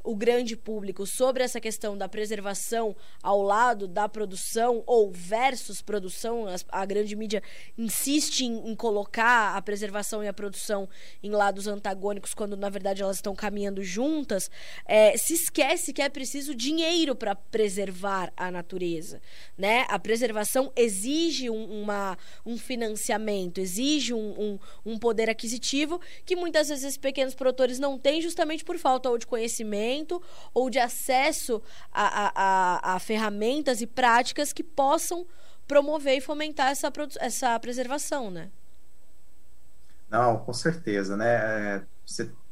o 0.06 0.14
grande 0.14 0.56
público 0.56 1.04
sobre 1.04 1.42
essa 1.42 1.60
questão 1.60 1.98
da 1.98 2.08
preservação 2.08 2.94
ao 3.20 3.42
lado 3.42 3.88
da 3.88 4.08
produção 4.08 4.84
ou 4.86 5.10
versus 5.10 5.82
produção. 5.82 6.46
A, 6.68 6.86
grande 6.86 7.16
mídia 7.16 7.42
insiste 7.76 8.42
em, 8.42 8.70
em, 8.70 8.76
colocar 8.76 9.56
a 9.56 9.60
preservação 9.60 10.22
e 10.22 10.28
a 10.28 10.32
produção 10.32 10.88
em 11.20 11.30
lados 11.30 11.66
antagônicos, 11.66 12.34
quando 12.34 12.56
na 12.56 12.70
verdade 12.70 13.02
elas 13.02 13.16
estão 13.16 13.34
caminhando 13.34 13.82
juntas. 13.82 14.48
É, 14.86 15.18
se 15.18 15.34
esquece 15.34 15.92
que 15.92 16.00
é 16.00 16.08
preciso 16.08 16.54
dinheiro 16.54 17.16
para 17.16 17.34
preservar 17.34 18.32
a 18.36 18.48
natureza. 18.48 19.20
Né? 19.58 19.86
A 19.88 19.98
preservação 19.98 20.70
exige 20.76 21.50
um, 21.50 21.82
uma, 21.82 22.16
um 22.44 22.56
financiamento, 22.56 23.58
exige 23.58 24.14
um, 24.14 24.40
um, 24.40 24.58
um 24.92 24.98
poder 24.98 25.28
aquisitivo 25.28 26.00
que 26.24 26.36
muitas 26.36 26.68
vezes 26.68 26.96
pequenos 26.96 27.34
produtores 27.34 27.80
não 27.80 27.98
têm, 27.98 28.22
justamente 28.22 28.64
por 28.64 28.78
falta 28.78 29.10
ou 29.10 29.18
de 29.18 29.26
conhecimento 29.26 29.95
conhecimento 29.96 30.22
ou 30.52 30.68
de 30.68 30.78
acesso 30.78 31.62
a, 31.92 32.26
a, 32.26 32.32
a, 32.34 32.94
a 32.94 32.98
ferramentas 32.98 33.80
e 33.80 33.86
práticas 33.86 34.52
que 34.52 34.62
possam 34.62 35.26
promover 35.66 36.18
e 36.18 36.20
fomentar 36.20 36.70
essa, 36.70 36.92
essa 37.20 37.58
preservação, 37.58 38.30
né? 38.30 38.50
Não, 40.08 40.38
com 40.38 40.52
certeza, 40.52 41.16
né? 41.16 41.26
É, 41.34 41.82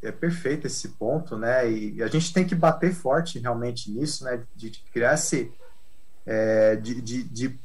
é 0.02 0.12
perfeito 0.12 0.66
esse 0.66 0.88
ponto, 0.90 1.36
né? 1.36 1.70
E 1.70 2.02
a 2.02 2.08
gente 2.08 2.32
tem 2.32 2.44
que 2.44 2.54
bater 2.54 2.92
forte 2.92 3.38
realmente 3.38 3.90
nisso, 3.90 4.24
né? 4.24 4.42
De, 4.56 4.70
de 4.70 4.80
criar 4.92 5.14
esse, 5.14 5.52
é, 6.26 6.74
de, 6.74 7.00
de, 7.00 7.22
de, 7.22 7.60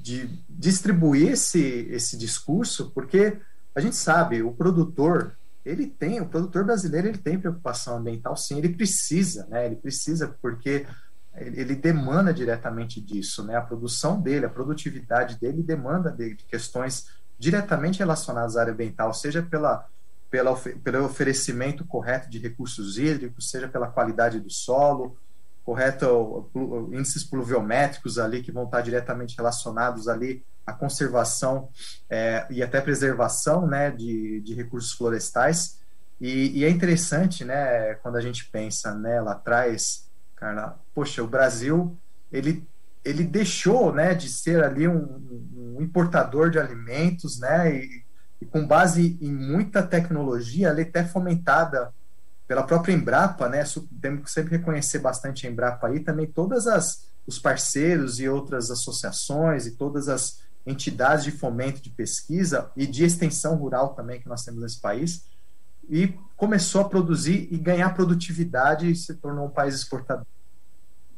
de, 0.00 0.44
distribuir 0.48 1.32
esse, 1.32 1.86
esse 1.90 2.16
discurso, 2.16 2.90
porque 2.90 3.38
a 3.74 3.80
gente 3.80 3.94
sabe, 3.94 4.42
o 4.42 4.52
produtor, 4.52 5.38
ele 5.64 5.86
tem, 5.86 6.20
o 6.20 6.28
produtor 6.28 6.64
brasileiro, 6.64 7.08
ele 7.08 7.18
tem 7.18 7.38
preocupação 7.38 7.96
ambiental, 7.98 8.36
sim, 8.36 8.58
ele 8.58 8.70
precisa, 8.70 9.46
né? 9.48 9.66
Ele 9.66 9.76
precisa, 9.76 10.36
porque 10.40 10.86
ele 11.34 11.74
demanda 11.74 12.34
diretamente 12.34 13.00
disso, 13.00 13.44
né? 13.44 13.56
A 13.56 13.62
produção 13.62 14.20
dele, 14.20 14.44
a 14.44 14.50
produtividade 14.50 15.38
dele 15.38 15.62
demanda 15.62 16.10
de 16.10 16.34
questões 16.34 17.06
diretamente 17.38 17.98
relacionadas 17.98 18.56
à 18.56 18.60
área 18.60 18.72
ambiental, 18.72 19.14
seja 19.14 19.42
pela, 19.42 19.86
pela, 20.30 20.54
pelo 20.56 21.04
oferecimento 21.04 21.84
correto 21.84 22.28
de 22.28 22.38
recursos 22.38 22.98
hídricos, 22.98 23.50
seja 23.50 23.68
pela 23.68 23.88
qualidade 23.88 24.40
do 24.40 24.50
solo, 24.50 25.16
correto 25.64 26.50
índices 26.92 27.24
pluviométricos 27.24 28.18
ali 28.18 28.42
que 28.42 28.52
vão 28.52 28.64
estar 28.64 28.80
diretamente 28.80 29.36
relacionados 29.36 30.08
ali 30.08 30.44
à 30.66 30.72
conservação 30.72 31.68
é, 32.08 32.46
e 32.50 32.62
até 32.62 32.80
preservação, 32.80 33.66
né, 33.66 33.90
de, 33.90 34.40
de 34.40 34.54
recursos 34.54 34.92
florestais. 34.92 35.78
E, 36.20 36.60
e, 36.60 36.64
é 36.64 36.70
interessante, 36.70 37.44
né, 37.44 37.94
quando 37.96 38.16
a 38.16 38.20
gente 38.20 38.48
pensa, 38.50 38.94
né, 38.94 39.20
lá 39.20 39.32
atrás, 39.32 40.08
cara, 40.36 40.76
poxa, 40.94 41.22
o 41.22 41.26
Brasil, 41.26 41.96
ele 42.30 42.66
ele 43.04 43.24
deixou, 43.24 43.92
né, 43.92 44.14
de 44.14 44.28
ser 44.28 44.62
ali 44.62 44.86
um, 44.86 45.48
um 45.56 45.82
importador 45.82 46.50
de 46.50 46.58
alimentos, 46.58 47.40
né, 47.40 47.74
e, 47.74 48.04
e, 48.40 48.46
com 48.46 48.64
base 48.64 49.18
em 49.20 49.32
muita 49.32 49.82
tecnologia, 49.82 50.70
ali 50.70 50.82
até 50.82 51.04
fomentada 51.04 51.92
pela 52.46 52.62
própria 52.62 52.92
Embrapa, 52.92 53.48
né, 53.48 53.64
temos 54.00 54.24
que 54.24 54.30
sempre 54.30 54.56
reconhecer 54.56 54.98
bastante 54.98 55.46
a 55.46 55.50
Embrapa 55.50 55.88
aí, 55.88 56.00
também 56.00 56.26
todas 56.26 56.66
as 56.66 57.10
os 57.26 57.38
parceiros 57.38 58.18
e 58.18 58.28
outras 58.28 58.70
associações 58.70 59.66
e 59.66 59.72
todas 59.72 60.08
as 60.08 60.40
entidades 60.66 61.24
de 61.24 61.30
fomento 61.30 61.80
de 61.80 61.90
pesquisa 61.90 62.70
e 62.76 62.86
de 62.86 63.04
extensão 63.04 63.56
rural 63.56 63.94
também 63.94 64.20
que 64.20 64.28
nós 64.28 64.44
temos 64.44 64.62
nesse 64.62 64.80
país, 64.80 65.24
e 65.88 66.14
começou 66.36 66.80
a 66.80 66.88
produzir 66.88 67.48
e 67.50 67.58
ganhar 67.58 67.90
produtividade 67.90 68.90
e 68.90 68.94
se 68.94 69.14
tornou 69.14 69.46
um 69.46 69.50
país 69.50 69.74
exportador. 69.74 70.26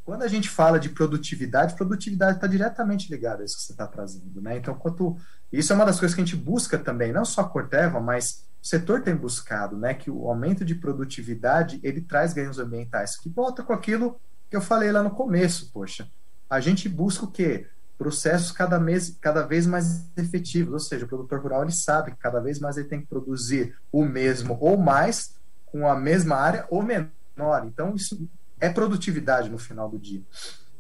Quando 0.05 0.23
a 0.23 0.29
gente 0.29 0.49
fala 0.49 0.79
de 0.79 0.91
produtividade, 0.91 1.75
produtividade 1.75 2.37
está 2.37 2.47
diretamente 2.47 3.11
ligada 3.11 3.43
a 3.43 3.45
isso 3.45 3.57
que 3.57 3.63
você 3.63 3.73
está 3.73 3.87
trazendo, 3.87 4.41
né? 4.41 4.57
Então, 4.59 4.75
quanto 4.75 5.17
isso 5.51 5.73
é 5.73 5.77
uma 5.77 5.87
das 5.87 5.99
coisas 5.99 6.15
que 6.15 6.21
a 6.21 6.25
gente 6.25 6.37
busca 6.37 6.79
também, 6.79 7.13
não 7.13 7.25
só 7.25 7.43
a 7.43 7.49
Corteva, 7.49 8.01
mas 8.01 8.45
o 8.65 8.67
setor 8.67 9.03
tem 9.03 9.15
buscado, 9.15 9.77
né? 9.77 9.93
Que 9.93 10.11
o 10.11 10.27
aumento 10.27 10.65
de 10.65 10.75
produtividade 10.75 11.79
ele 11.83 12.01
traz 12.01 12.33
ganhos 12.33 12.59
ambientais, 12.59 13.15
que 13.15 13.29
volta 13.29 13.63
com 13.63 13.75
aquilo 13.75 14.19
que 14.49 14.57
eu 14.57 14.63
falei 14.63 14.91
lá 14.91 15.03
no 15.03 15.11
começo, 15.11 15.71
poxa. 15.71 16.09
A 16.49 16.61
gente 16.61 16.89
busca 16.89 17.27
o 17.27 17.31
quê? 17.31 17.67
Processos 17.99 18.51
cada, 18.51 18.81
mês, 18.81 19.19
cada 19.21 19.43
vez 19.43 19.67
mais 19.67 20.11
efetivos, 20.17 20.73
ou 20.73 20.79
seja, 20.79 21.05
o 21.05 21.09
produtor 21.09 21.41
rural 21.41 21.63
ele 21.63 21.73
sabe 21.73 22.13
que 22.13 22.17
cada 22.17 22.41
vez 22.41 22.59
mais 22.59 22.79
ele 22.79 22.89
tem 22.89 23.03
que 23.03 23.07
produzir 23.07 23.77
o 23.93 24.03
mesmo 24.03 24.57
ou 24.59 24.79
mais 24.79 25.37
com 25.67 25.87
a 25.87 25.95
mesma 25.95 26.37
área 26.37 26.67
ou 26.71 26.83
menor. 26.83 27.67
Então, 27.67 27.95
isso 27.95 28.27
é 28.59 28.71
produtividade 28.71 29.51
no 29.51 29.59
final 29.59 29.91
do 29.91 29.99
dia. 29.99 30.23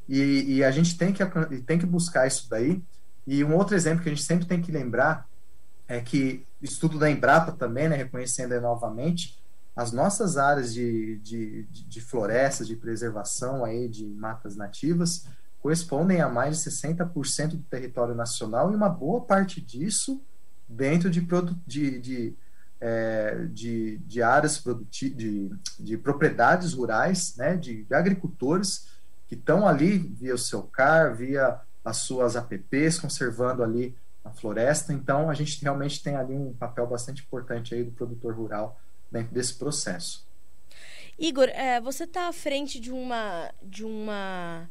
E, 0.08 0.56
e, 0.56 0.64
a 0.64 0.70
gente 0.70 0.96
tem 0.96 1.12
que, 1.12 1.22
tem 1.66 1.78
que 1.78 1.86
buscar 1.86 2.26
isso 2.26 2.48
daí. 2.48 2.82
E 3.26 3.44
um 3.44 3.54
outro 3.54 3.76
exemplo 3.76 4.02
que 4.02 4.08
a 4.08 4.14
gente 4.14 4.24
sempre 4.24 4.46
tem 4.46 4.62
que 4.62 4.72
lembrar 4.72 5.28
é 5.86 6.00
que 6.00 6.46
estudo 6.64 6.98
da 6.98 7.10
Embrapa 7.10 7.52
também, 7.52 7.88
né, 7.88 7.96
reconhecendo 7.96 8.58
novamente, 8.60 9.38
as 9.76 9.92
nossas 9.92 10.36
áreas 10.36 10.72
de, 10.72 11.18
de, 11.18 11.64
de, 11.64 12.00
florestas, 12.00 12.66
de 12.66 12.76
preservação 12.76 13.64
aí 13.64 13.88
de 13.88 14.06
matas 14.06 14.56
nativas, 14.56 15.26
correspondem 15.60 16.20
a 16.20 16.28
mais 16.28 16.62
de 16.62 16.70
60% 16.70 17.48
do 17.48 17.62
território 17.62 18.14
nacional 18.14 18.70
e 18.70 18.76
uma 18.76 18.88
boa 18.88 19.22
parte 19.22 19.60
disso 19.60 20.22
dentro 20.68 21.10
de, 21.10 21.26
de, 21.66 22.00
de 22.00 22.36
é, 22.80 23.46
de, 23.50 23.96
de 23.98 24.22
áreas 24.22 24.62
de, 24.90 25.50
de 25.80 25.96
propriedades 25.96 26.74
rurais, 26.74 27.34
né, 27.36 27.56
de, 27.56 27.84
de 27.84 27.94
agricultores 27.94 28.88
que 29.26 29.34
estão 29.34 29.66
ali 29.66 29.96
via 29.96 30.34
o 30.34 30.38
seu 30.38 30.62
CAR, 30.64 31.16
via 31.16 31.58
as 31.82 31.98
suas 31.98 32.36
APPs, 32.36 32.98
conservando 32.98 33.62
ali 33.62 33.96
a 34.24 34.30
floresta. 34.30 34.92
Então, 34.92 35.28
a 35.28 35.34
gente 35.34 35.62
realmente 35.62 36.02
tem 36.02 36.16
ali 36.16 36.34
um 36.34 36.52
papel 36.52 36.86
bastante 36.86 37.22
importante 37.22 37.74
aí 37.74 37.84
do 37.84 37.92
produtor 37.92 38.34
rural 38.34 38.80
dentro 39.10 39.34
desse 39.34 39.54
processo. 39.54 40.26
Igor, 41.18 41.48
é, 41.50 41.80
você 41.80 42.04
está 42.04 42.28
à 42.28 42.32
frente 42.32 42.80
de 42.80 42.90
uma 42.90 43.52
de 43.62 43.84
uma 43.84 44.68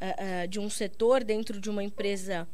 uh, 0.00 0.44
uh, 0.44 0.48
de 0.48 0.58
um 0.58 0.68
setor 0.68 1.22
dentro 1.22 1.60
de 1.60 1.70
uma 1.70 1.84
empresa 1.84 2.48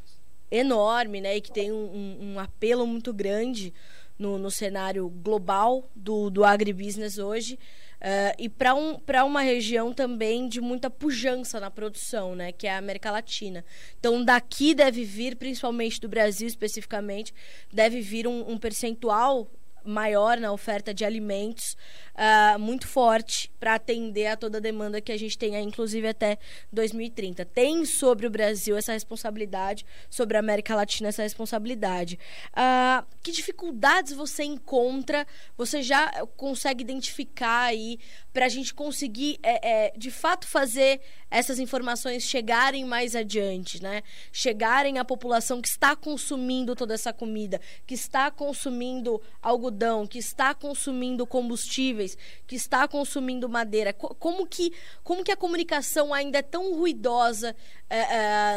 enorme, 0.50 1.20
né, 1.20 1.36
e 1.36 1.40
que 1.40 1.52
tem 1.52 1.70
um, 1.70 1.76
um, 1.76 2.32
um 2.32 2.40
apelo 2.40 2.84
muito 2.86 3.12
grande 3.14 3.72
no, 4.18 4.36
no 4.36 4.50
cenário 4.50 5.08
global 5.08 5.88
do, 5.94 6.28
do 6.28 6.44
agribusiness 6.44 7.18
hoje. 7.18 7.58
Uh, 8.00 8.32
e 8.38 8.48
para 8.48 8.74
um, 8.74 8.98
uma 9.26 9.42
região 9.42 9.92
também 9.92 10.48
de 10.48 10.58
muita 10.58 10.88
pujança 10.88 11.60
na 11.60 11.70
produção, 11.70 12.34
né, 12.34 12.50
que 12.50 12.66
é 12.66 12.72
a 12.72 12.78
América 12.78 13.10
Latina. 13.10 13.62
Então, 13.98 14.24
daqui 14.24 14.74
deve 14.74 15.04
vir, 15.04 15.36
principalmente 15.36 16.00
do 16.00 16.08
Brasil 16.08 16.48
especificamente, 16.48 17.34
deve 17.70 18.00
vir 18.00 18.26
um, 18.26 18.50
um 18.50 18.56
percentual 18.56 19.50
maior 19.84 20.38
na 20.38 20.52
oferta 20.52 20.92
de 20.94 21.04
alimentos, 21.04 21.76
uh, 22.20 22.58
muito 22.58 22.86
forte 22.86 23.50
para 23.58 23.74
atender 23.74 24.26
a 24.26 24.36
toda 24.36 24.58
a 24.58 24.60
demanda 24.60 25.00
que 25.00 25.10
a 25.10 25.18
gente 25.18 25.38
tem, 25.38 25.56
inclusive 25.56 26.06
até 26.06 26.38
2030. 26.72 27.44
Tem 27.46 27.84
sobre 27.84 28.26
o 28.26 28.30
Brasil 28.30 28.76
essa 28.76 28.92
responsabilidade, 28.92 29.86
sobre 30.08 30.36
a 30.36 30.40
América 30.40 30.74
Latina 30.74 31.08
essa 31.08 31.22
responsabilidade. 31.22 32.18
Uh, 32.52 33.06
que 33.22 33.32
dificuldades 33.32 34.12
você 34.12 34.44
encontra? 34.44 35.26
Você 35.56 35.82
já 35.82 36.10
consegue 36.36 36.82
identificar 36.82 37.64
aí 37.64 37.98
para 38.32 38.46
a 38.46 38.48
gente 38.48 38.72
conseguir, 38.72 39.38
é, 39.42 39.86
é, 39.86 39.92
de 39.96 40.10
fato, 40.10 40.46
fazer 40.46 41.00
essas 41.30 41.58
informações 41.58 42.24
chegarem 42.24 42.84
mais 42.84 43.14
adiante, 43.14 43.82
né? 43.82 44.02
Chegarem 44.32 44.98
à 44.98 45.04
população 45.04 45.60
que 45.60 45.68
está 45.68 45.94
consumindo 45.96 46.74
toda 46.74 46.94
essa 46.94 47.12
comida, 47.12 47.60
que 47.86 47.94
está 47.94 48.30
consumindo 48.30 49.20
algodão, 49.42 50.06
que 50.06 50.18
está 50.18 50.54
consumindo 50.54 51.26
combustíveis, 51.26 52.09
que 52.46 52.56
está 52.56 52.86
consumindo 52.86 53.48
madeira. 53.48 53.92
Como 53.92 54.46
que, 54.46 54.72
como 55.02 55.24
que 55.24 55.32
a 55.32 55.36
comunicação 55.36 56.12
ainda 56.12 56.38
é 56.38 56.42
tão 56.42 56.74
ruidosa 56.74 57.54
é, 57.88 57.98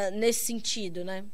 é, 0.07 0.11
nesse 0.11 0.45
sentido, 0.45 1.03
né? 1.03 1.25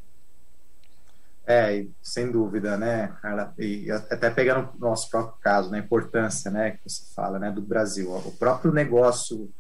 É, 1.52 1.84
sem 2.00 2.32
dúvida, 2.32 2.78
né, 2.78 3.08
Carla? 3.24 3.56
E 3.58 3.90
até 3.92 4.30
pegando 4.30 4.70
o 4.76 4.80
nosso 4.80 5.10
próprio 5.10 5.36
caso, 5.42 5.72
né, 5.72 5.80
a 5.80 5.82
importância, 5.82 6.52
né, 6.52 6.72
que 6.72 6.88
você 6.88 7.12
fala, 7.16 7.40
né, 7.40 7.50
do 7.50 7.60
Brasil. 7.60 8.14
O 8.14 8.32
próprio 8.38 8.72
negócio 8.72 9.52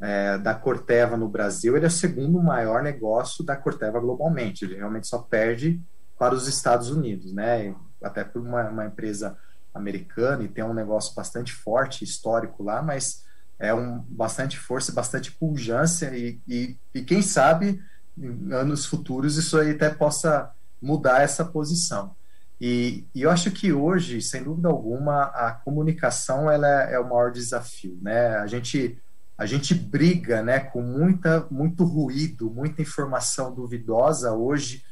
é, 0.00 0.38
da 0.38 0.54
Corteva 0.54 1.14
no 1.16 1.28
Brasil, 1.28 1.76
ele 1.76 1.84
é 1.84 1.88
o 1.88 1.90
segundo 1.90 2.42
maior 2.42 2.82
negócio 2.82 3.44
da 3.44 3.54
Corteva 3.54 4.00
globalmente. 4.00 4.64
Ele 4.64 4.76
realmente 4.76 5.06
só 5.06 5.18
perde 5.18 5.78
para 6.18 6.34
os 6.34 6.48
Estados 6.48 6.88
Unidos, 6.88 7.32
né? 7.32 7.74
Até 8.02 8.24
por 8.24 8.40
uma, 8.40 8.68
uma 8.70 8.86
empresa 8.86 9.36
americana 9.74 10.44
e 10.44 10.48
tem 10.48 10.64
um 10.64 10.74
negócio 10.74 11.14
bastante 11.14 11.52
forte, 11.52 12.04
histórico 12.04 12.62
lá, 12.62 12.82
mas 12.82 13.24
é 13.58 13.72
um 13.72 13.98
bastante 14.08 14.58
força, 14.58 14.92
bastante 14.92 15.32
pujança 15.32 16.14
e, 16.16 16.40
e, 16.48 16.76
e 16.94 17.02
quem 17.02 17.22
sabe 17.22 17.82
em 18.18 18.52
anos 18.52 18.84
futuros 18.84 19.36
isso 19.36 19.58
aí 19.58 19.70
até 19.70 19.88
possa 19.88 20.50
mudar 20.80 21.22
essa 21.22 21.44
posição. 21.44 22.14
E, 22.60 23.04
e, 23.14 23.22
eu 23.22 23.30
acho 23.30 23.50
que 23.50 23.72
hoje, 23.72 24.20
sem 24.22 24.42
dúvida 24.44 24.68
alguma, 24.68 25.24
a 25.24 25.50
comunicação 25.50 26.50
ela 26.50 26.68
é, 26.68 26.94
é, 26.94 26.98
o 27.00 27.08
maior 27.08 27.32
desafio, 27.32 27.98
né? 28.00 28.36
A 28.36 28.46
gente 28.46 28.98
a 29.36 29.46
gente 29.46 29.74
briga, 29.74 30.42
né, 30.42 30.60
com 30.60 30.80
muita 30.80 31.46
muito 31.50 31.82
ruído, 31.84 32.48
muita 32.50 32.82
informação 32.82 33.52
duvidosa 33.52 34.32
hoje 34.32 34.84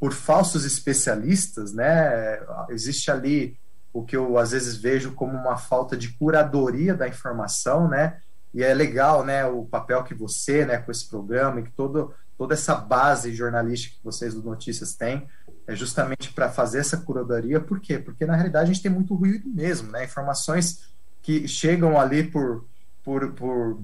por 0.00 0.12
falsos 0.12 0.64
especialistas, 0.64 1.74
né? 1.74 2.40
Existe 2.70 3.10
ali 3.10 3.58
o 3.92 4.02
que 4.02 4.16
eu 4.16 4.38
às 4.38 4.52
vezes 4.52 4.76
vejo 4.76 5.12
como 5.12 5.36
uma 5.36 5.56
falta 5.56 5.96
de 5.96 6.08
curadoria 6.14 6.94
da 6.94 7.08
informação, 7.08 7.88
né? 7.88 8.18
E 8.54 8.62
é 8.62 8.74
legal, 8.74 9.24
né, 9.24 9.46
o 9.46 9.64
papel 9.64 10.04
que 10.04 10.14
você, 10.14 10.66
né, 10.66 10.76
com 10.76 10.90
esse 10.90 11.08
programa 11.08 11.60
e 11.60 11.62
que 11.64 11.72
todo 11.72 12.14
toda 12.36 12.54
essa 12.54 12.74
base 12.74 13.32
jornalística 13.32 13.96
que 13.96 14.04
vocês 14.04 14.34
do 14.34 14.42
Notícias 14.42 14.94
têm, 14.94 15.28
é 15.66 15.76
justamente 15.76 16.32
para 16.32 16.50
fazer 16.50 16.80
essa 16.80 16.96
curadoria. 16.96 17.60
Por 17.60 17.78
quê? 17.78 17.98
Porque 17.98 18.26
na 18.26 18.34
realidade 18.34 18.64
a 18.70 18.72
gente 18.72 18.82
tem 18.82 18.90
muito 18.90 19.14
ruído 19.14 19.48
mesmo, 19.48 19.92
né? 19.92 20.04
Informações 20.04 20.88
que 21.20 21.46
chegam 21.46 22.00
ali 22.00 22.24
por, 22.24 22.66
por, 23.04 23.32
por 23.34 23.80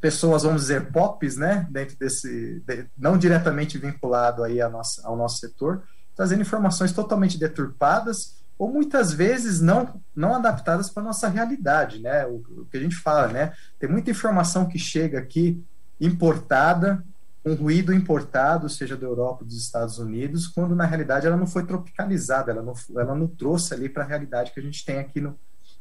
pessoas, 0.00 0.44
vamos 0.44 0.62
dizer, 0.62 0.92
pops, 0.92 1.36
né? 1.36 1.66
Dentro 1.70 1.98
desse, 1.98 2.60
de, 2.60 2.86
não 2.96 3.18
diretamente 3.18 3.78
vinculado 3.78 4.44
aí 4.44 4.60
a 4.60 4.68
nossa, 4.68 5.04
ao 5.04 5.16
nosso 5.16 5.38
setor, 5.38 5.82
trazendo 6.14 6.42
informações 6.42 6.92
totalmente 6.92 7.36
deturpadas 7.36 8.41
ou 8.62 8.72
muitas 8.72 9.12
vezes 9.12 9.60
não 9.60 10.00
não 10.14 10.36
adaptadas 10.36 10.88
para 10.88 11.02
nossa 11.02 11.26
realidade, 11.26 11.98
né? 11.98 12.24
O, 12.26 12.36
o, 12.36 12.66
que 12.70 12.76
a 12.76 12.80
gente 12.80 12.94
fala, 12.94 13.26
né? 13.26 13.52
Tem 13.76 13.90
muita 13.90 14.12
informação 14.12 14.68
que 14.68 14.78
chega 14.78 15.18
aqui 15.18 15.60
importada 16.00 17.04
um 17.44 17.54
ruído 17.54 17.92
importado, 17.92 18.68
seja 18.68 18.96
da 18.96 19.04
Europa 19.04 19.44
dos 19.44 19.56
Estados 19.56 19.98
Unidos, 19.98 20.46
quando 20.46 20.76
na 20.76 20.86
realidade 20.86 21.26
ela 21.26 21.36
não 21.36 21.46
foi 21.46 21.66
tropicalizada, 21.66 22.52
ela 22.52 22.62
não, 22.62 22.72
ela 22.96 23.16
não 23.16 23.26
trouxe 23.26 23.74
ali 23.74 23.88
para 23.88 24.04
a 24.04 24.06
realidade 24.06 24.52
que 24.52 24.60
a 24.60 24.62
gente 24.62 24.84
tem 24.84 25.00
aqui 25.00 25.20
no, 25.20 25.36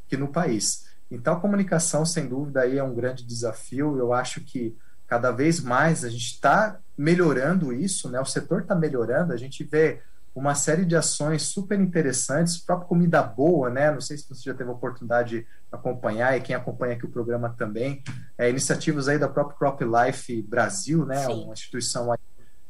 aqui 0.07 0.17
no 0.17 0.29
país. 0.29 0.87
Então, 1.11 1.35
a 1.35 1.39
comunicação, 1.39 2.03
sem 2.03 2.27
dúvida, 2.27 2.61
aí 2.61 2.79
é 2.79 2.83
um 2.83 2.95
grande 2.95 3.23
desafio. 3.23 3.99
Eu 3.99 4.11
acho 4.11 4.41
que 4.41 4.75
cada 5.05 5.29
vez 5.29 5.59
mais 5.59 6.03
a 6.03 6.09
gente 6.09 6.33
está 6.33 6.79
melhorando 6.97 7.71
isso, 7.71 8.09
né? 8.09 8.19
O 8.19 8.25
setor 8.25 8.61
está 8.61 8.73
melhorando, 8.73 9.33
a 9.33 9.37
gente 9.37 9.63
vê 9.63 10.01
uma 10.33 10.55
série 10.55 10.85
de 10.85 10.95
ações 10.95 11.43
super 11.43 11.79
interessantes, 11.79 12.57
própria 12.57 12.87
comida 12.87 13.21
boa, 13.21 13.69
né? 13.69 13.91
Não 13.91 13.99
sei 13.99 14.17
se 14.17 14.27
você 14.27 14.49
já 14.49 14.53
teve 14.53 14.69
a 14.69 14.73
oportunidade 14.73 15.41
de 15.41 15.47
acompanhar 15.71 16.37
e 16.37 16.41
quem 16.41 16.55
acompanha 16.55 16.93
aqui 16.93 17.05
o 17.05 17.11
programa 17.11 17.49
também, 17.57 18.03
é, 18.37 18.49
iniciativas 18.49 19.07
aí 19.07 19.19
da 19.19 19.27
própria 19.27 19.57
Crop 19.57 19.81
Life 19.81 20.41
Brasil, 20.43 21.05
né? 21.05 21.25
Sim. 21.25 21.43
Uma 21.43 21.53
instituição 21.53 22.11
aí, 22.11 22.19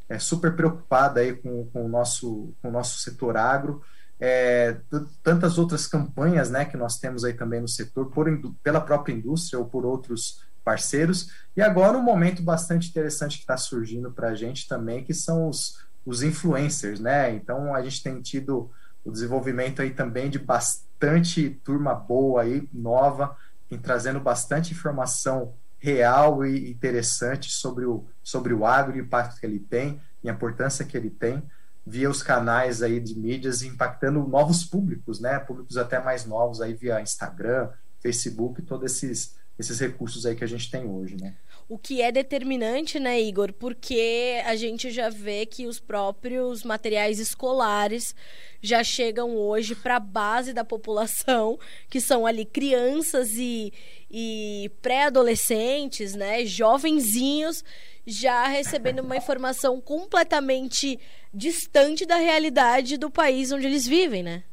é, 0.10 0.17
super 0.17 0.56
preocupada 0.56 1.19
aí 1.19 1.34
com, 1.34 1.65
com, 1.67 1.86
o 1.86 1.88
nosso, 1.88 2.54
com 2.62 2.69
o 2.69 2.71
nosso 2.71 3.00
setor 3.00 3.38
agro. 3.38 3.82
É, 4.19 4.78
tantas 5.24 5.58
outras 5.58 5.88
campanhas, 5.88 6.52
né, 6.52 6.63
que 6.63 6.78
nós 6.78 7.00
temos 7.00 7.24
aí 7.24 7.34
também 7.34 7.60
no 7.60 7.67
setor, 7.67 8.06
por, 8.12 8.28
pela 8.62 8.80
própria 8.80 9.13
indústria 9.13 9.58
ou 9.58 9.65
por 9.65 9.84
outros 9.84 10.43
parceiros. 10.63 11.32
E 11.58 11.62
agora 11.62 11.97
um 11.97 12.04
momento 12.04 12.43
bastante 12.43 12.88
interessante 12.88 13.38
que 13.38 13.43
está 13.43 13.58
surgindo 13.58 14.12
para 14.12 14.30
a 14.30 14.36
gente 14.36 14.67
também, 14.67 15.04
que 15.04 15.13
são 15.13 15.50
os, 15.50 15.76
os 16.05 16.23
influencers, 16.23 16.99
né? 16.99 17.33
Então 17.33 17.73
a 17.73 17.81
gente 17.81 18.03
tem 18.03 18.21
tido 18.21 18.69
o 19.03 19.11
desenvolvimento 19.11 19.81
aí 19.81 19.91
também 19.91 20.29
de 20.29 20.39
bastante 20.39 21.49
turma 21.63 21.93
boa 21.93 22.43
aí, 22.43 22.67
nova, 22.73 23.35
em 23.69 23.77
trazendo 23.77 24.19
bastante 24.19 24.73
informação 24.73 25.53
real 25.79 26.45
e 26.45 26.69
interessante 26.69 27.51
sobre 27.51 27.85
o, 27.85 28.05
sobre 28.23 28.53
o 28.53 28.65
agro 28.65 28.95
o 28.95 28.99
impacto 28.99 29.39
que 29.39 29.45
ele 29.45 29.59
tem 29.59 29.99
e 30.23 30.29
a 30.29 30.33
importância 30.33 30.85
que 30.85 30.95
ele 30.95 31.09
tem 31.09 31.43
via 31.85 32.09
os 32.09 32.21
canais 32.21 32.83
aí 32.83 32.99
de 32.99 33.17
mídias 33.17 33.63
impactando 33.63 34.19
novos 34.27 34.63
públicos, 34.63 35.19
né? 35.19 35.39
Públicos 35.39 35.77
até 35.77 35.99
mais 35.99 36.25
novos 36.25 36.61
aí 36.61 36.75
via 36.75 37.01
Instagram, 37.01 37.69
Facebook, 37.99 38.61
todos 38.61 38.91
esses 38.91 39.35
esses 39.57 39.79
recursos 39.79 40.25
aí 40.25 40.35
que 40.35 40.43
a 40.43 40.47
gente 40.47 40.71
tem 40.71 40.87
hoje, 40.87 41.15
né? 41.19 41.35
O 41.71 41.77
que 41.77 42.01
é 42.01 42.12
determinante, 42.12 42.99
né, 42.99 43.17
Igor? 43.21 43.53
Porque 43.53 44.41
a 44.45 44.57
gente 44.57 44.91
já 44.91 45.07
vê 45.07 45.45
que 45.45 45.65
os 45.65 45.79
próprios 45.79 46.65
materiais 46.65 47.17
escolares 47.17 48.13
já 48.62 48.84
chegam 48.84 49.38
hoje 49.38 49.73
para 49.73 49.95
a 49.95 49.99
base 50.01 50.51
da 50.51 50.65
população, 50.65 51.57
que 51.89 52.01
são 52.01 52.25
ali 52.25 52.43
crianças 52.43 53.29
e, 53.36 53.71
e 54.12 54.69
pré-adolescentes, 54.81 56.13
né, 56.13 56.45
jovenzinhos, 56.45 57.63
já 58.05 58.47
recebendo 58.47 58.99
uma 58.99 59.15
informação 59.15 59.79
completamente 59.79 60.99
distante 61.34 62.05
da 62.05 62.17
realidade 62.17 62.97
do 62.97 63.10
país 63.10 63.49
onde 63.53 63.65
eles 63.65 63.88
vivem, 63.88 64.21
né? 64.21 64.43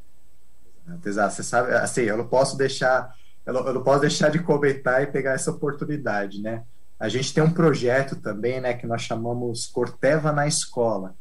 Exato. 1.05 1.35
Você 1.35 1.43
sabe, 1.43 1.73
assim, 1.73 2.03
eu 2.03 2.15
não 2.15 2.29
posso 2.29 2.55
deixar 2.55 3.13
eu 3.45 3.73
não, 3.73 3.83
posso 3.83 3.99
deixar 3.99 4.29
de 4.29 4.39
comentar 4.39 5.03
e 5.03 5.07
pegar 5.07 5.33
essa 5.33 5.51
oportunidade, 5.51 6.41
né? 6.41 6.63
A 6.99 7.07
gente 7.07 7.33
tem 7.33 7.41
um 7.41 7.51
projeto 7.51 8.15
também, 8.17 8.59
né, 8.59 8.73
que 8.73 8.85
nós 8.85 9.01
chamamos 9.01 9.67
Corteva 9.67 10.31
na 10.31 10.47
Escola, 10.47 11.15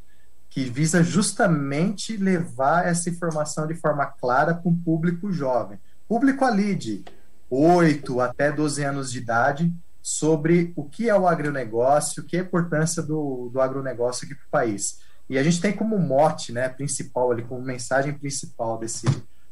que 0.51 0.65
visa 0.65 1.03
justamente 1.03 2.17
levar 2.17 2.87
essa 2.87 3.09
informação 3.09 3.67
de 3.67 3.75
forma 3.75 4.05
clara 4.07 4.55
para 4.55 4.69
um 4.69 4.77
público 4.77 5.31
jovem, 5.31 5.79
público 6.09 6.45
ali 6.45 6.75
de 6.75 7.05
8 7.49 8.21
até 8.21 8.51
12 8.51 8.83
anos 8.83 9.13
de 9.13 9.19
idade, 9.19 9.73
sobre 10.03 10.73
o 10.75 10.85
que 10.85 11.09
é 11.09 11.15
o 11.15 11.29
agronegócio, 11.29 12.23
o 12.23 12.27
que 12.27 12.37
é 12.37 12.41
a 12.41 12.43
importância 12.43 13.03
do, 13.03 13.51
do 13.53 13.61
agronegócio 13.61 14.25
aqui 14.25 14.35
para 14.35 14.47
o 14.47 14.51
país. 14.51 14.99
E 15.29 15.37
a 15.37 15.43
gente 15.43 15.61
tem 15.61 15.73
como 15.73 15.99
mote 15.99 16.53
né, 16.53 16.69
principal, 16.69 17.31
ali, 17.31 17.43
como 17.43 17.61
mensagem 17.61 18.15
principal 18.15 18.79
desse, 18.79 19.07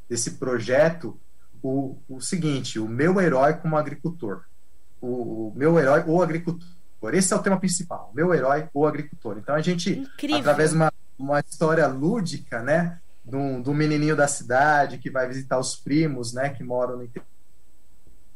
desse 0.08 0.32
projeto, 0.32 1.20
o, 1.62 1.98
o 2.08 2.20
seguinte: 2.20 2.78
o 2.78 2.88
meu 2.88 3.20
herói 3.20 3.54
como 3.54 3.76
agricultor. 3.76 4.44
O, 5.07 5.49
o 5.49 5.53
meu 5.55 5.79
herói, 5.79 6.05
o 6.07 6.23
agricultor. 6.23 6.66
Esse 7.12 7.33
é 7.33 7.37
o 7.37 7.42
tema 7.42 7.59
principal. 7.59 8.11
Meu 8.14 8.35
herói, 8.35 8.69
o 8.75 8.87
agricultor. 8.87 9.38
Então 9.38 9.55
a 9.55 9.62
gente, 9.62 9.90
Incrível. 9.90 10.38
através 10.38 10.71
de 10.71 10.77
uma, 10.77 10.92
uma 11.19 11.40
história 11.40 11.87
lúdica, 11.87 12.62
né? 12.62 12.99
Do, 13.25 13.61
do 13.61 13.75
menininho 13.75 14.16
da 14.16 14.29
cidade 14.29 14.99
que 14.99 15.11
vai 15.11 15.27
visitar 15.27 15.59
os 15.59 15.77
primos, 15.77 16.33
né? 16.33 16.49
Que 16.51 16.64
moram 16.64 16.97
no 16.97 17.09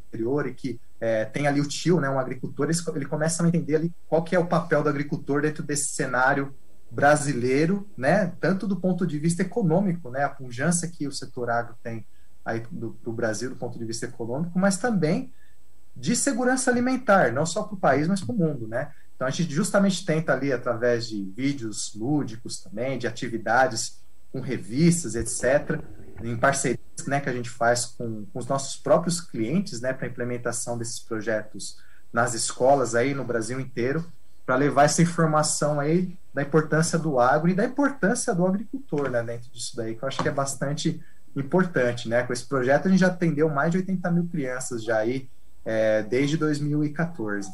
interior 0.09 0.47
e 0.47 0.55
que 0.55 0.81
é, 1.01 1.25
tem 1.25 1.47
ali 1.47 1.61
o 1.61 1.67
tio, 1.67 2.01
né? 2.01 2.09
Um 2.09 2.19
agricultor. 2.19 2.69
Ele, 2.69 2.79
ele 2.95 3.07
começa 3.07 3.43
a 3.43 3.49
entender 3.49 3.77
ali 3.77 3.93
qual 4.09 4.23
que 4.23 4.37
é 4.37 4.39
o 4.39 4.47
papel 4.47 4.83
do 4.83 4.89
agricultor 4.89 5.43
dentro 5.43 5.63
desse 5.63 5.91
cenário 5.91 6.55
brasileiro, 6.91 7.89
né? 7.97 8.33
Tanto 8.41 8.67
do 8.67 8.77
ponto 8.77 9.07
de 9.07 9.19
vista 9.19 9.43
econômico, 9.43 10.11
né? 10.11 10.25
A 10.25 10.29
pujança 10.29 10.87
que 10.89 11.07
o 11.07 11.13
setor 11.13 11.51
agro 11.51 11.75
tem 11.83 12.05
aí 12.45 12.63
do, 12.71 12.97
do 13.03 13.13
Brasil 13.13 13.51
do 13.51 13.57
ponto 13.57 13.79
de 13.79 13.85
vista 13.85 14.07
econômico, 14.07 14.59
mas 14.59 14.77
também 14.79 15.33
de 15.97 16.17
segurança 16.17 16.71
alimentar, 16.71 17.33
não 17.33 17.45
só 17.45 17.63
para 17.63 17.75
o 17.75 17.81
país, 17.81 18.09
mas 18.09 18.21
para 18.21 18.35
o 18.35 18.39
mundo, 18.39 18.67
né? 18.67 18.91
Então 19.15 19.29
a 19.29 19.31
gente 19.31 19.53
justamente 19.53 20.05
tenta 20.05 20.33
ali 20.33 20.53
através 20.53 21.07
de 21.07 21.23
vídeos 21.37 21.93
lúdicos 21.95 22.61
também, 22.61 22.99
de 22.99 23.07
atividades 23.07 24.01
com 24.33 24.41
revistas, 24.41 25.15
etc, 25.15 25.79
em 26.23 26.37
parcerias, 26.37 26.81
né, 27.07 27.21
que 27.21 27.29
a 27.29 27.33
gente 27.33 27.51
faz 27.51 27.85
com, 27.85 28.25
com 28.27 28.39
os 28.39 28.47
nossos 28.47 28.77
próprios 28.77 29.21
clientes, 29.21 29.81
né, 29.81 29.93
para 29.93 30.07
implementação 30.07 30.79
desses 30.79 31.01
projetos 31.01 31.79
nas 32.13 32.35
escolas 32.35 32.95
aí 32.95 33.15
no 33.15 33.25
Brasil 33.25 33.61
inteiro, 33.61 34.05
para 34.47 34.57
levar 34.57 34.85
essa 34.85 35.03
informação 35.03 35.79
aí 35.79 36.17
da 36.33 36.43
importância 36.43 36.99
do 36.99 37.19
agro 37.19 37.51
e 37.51 37.55
da 37.55 37.65
importância 37.65 38.35
do 38.35 38.47
agricultor, 38.47 39.11
né, 39.11 39.23
dentro 39.23 39.51
disso 39.51 39.77
daí, 39.77 39.95
que 39.95 40.03
eu 40.03 40.09
acho 40.09 40.23
que 40.23 40.29
é 40.29 40.33
bastante 40.33 41.01
importante, 41.37 42.09
né? 42.09 42.23
Com 42.25 42.33
esse 42.33 42.45
projeto 42.45 42.87
a 42.87 42.91
gente 42.91 43.01
já 43.01 43.07
atendeu 43.07 43.49
mais 43.49 43.71
de 43.71 43.79
80 43.79 44.11
mil 44.11 44.27
crianças 44.27 44.83
já 44.83 44.99
aí 44.99 45.29
é, 45.65 46.03
desde 46.03 46.37
2014. 46.37 47.51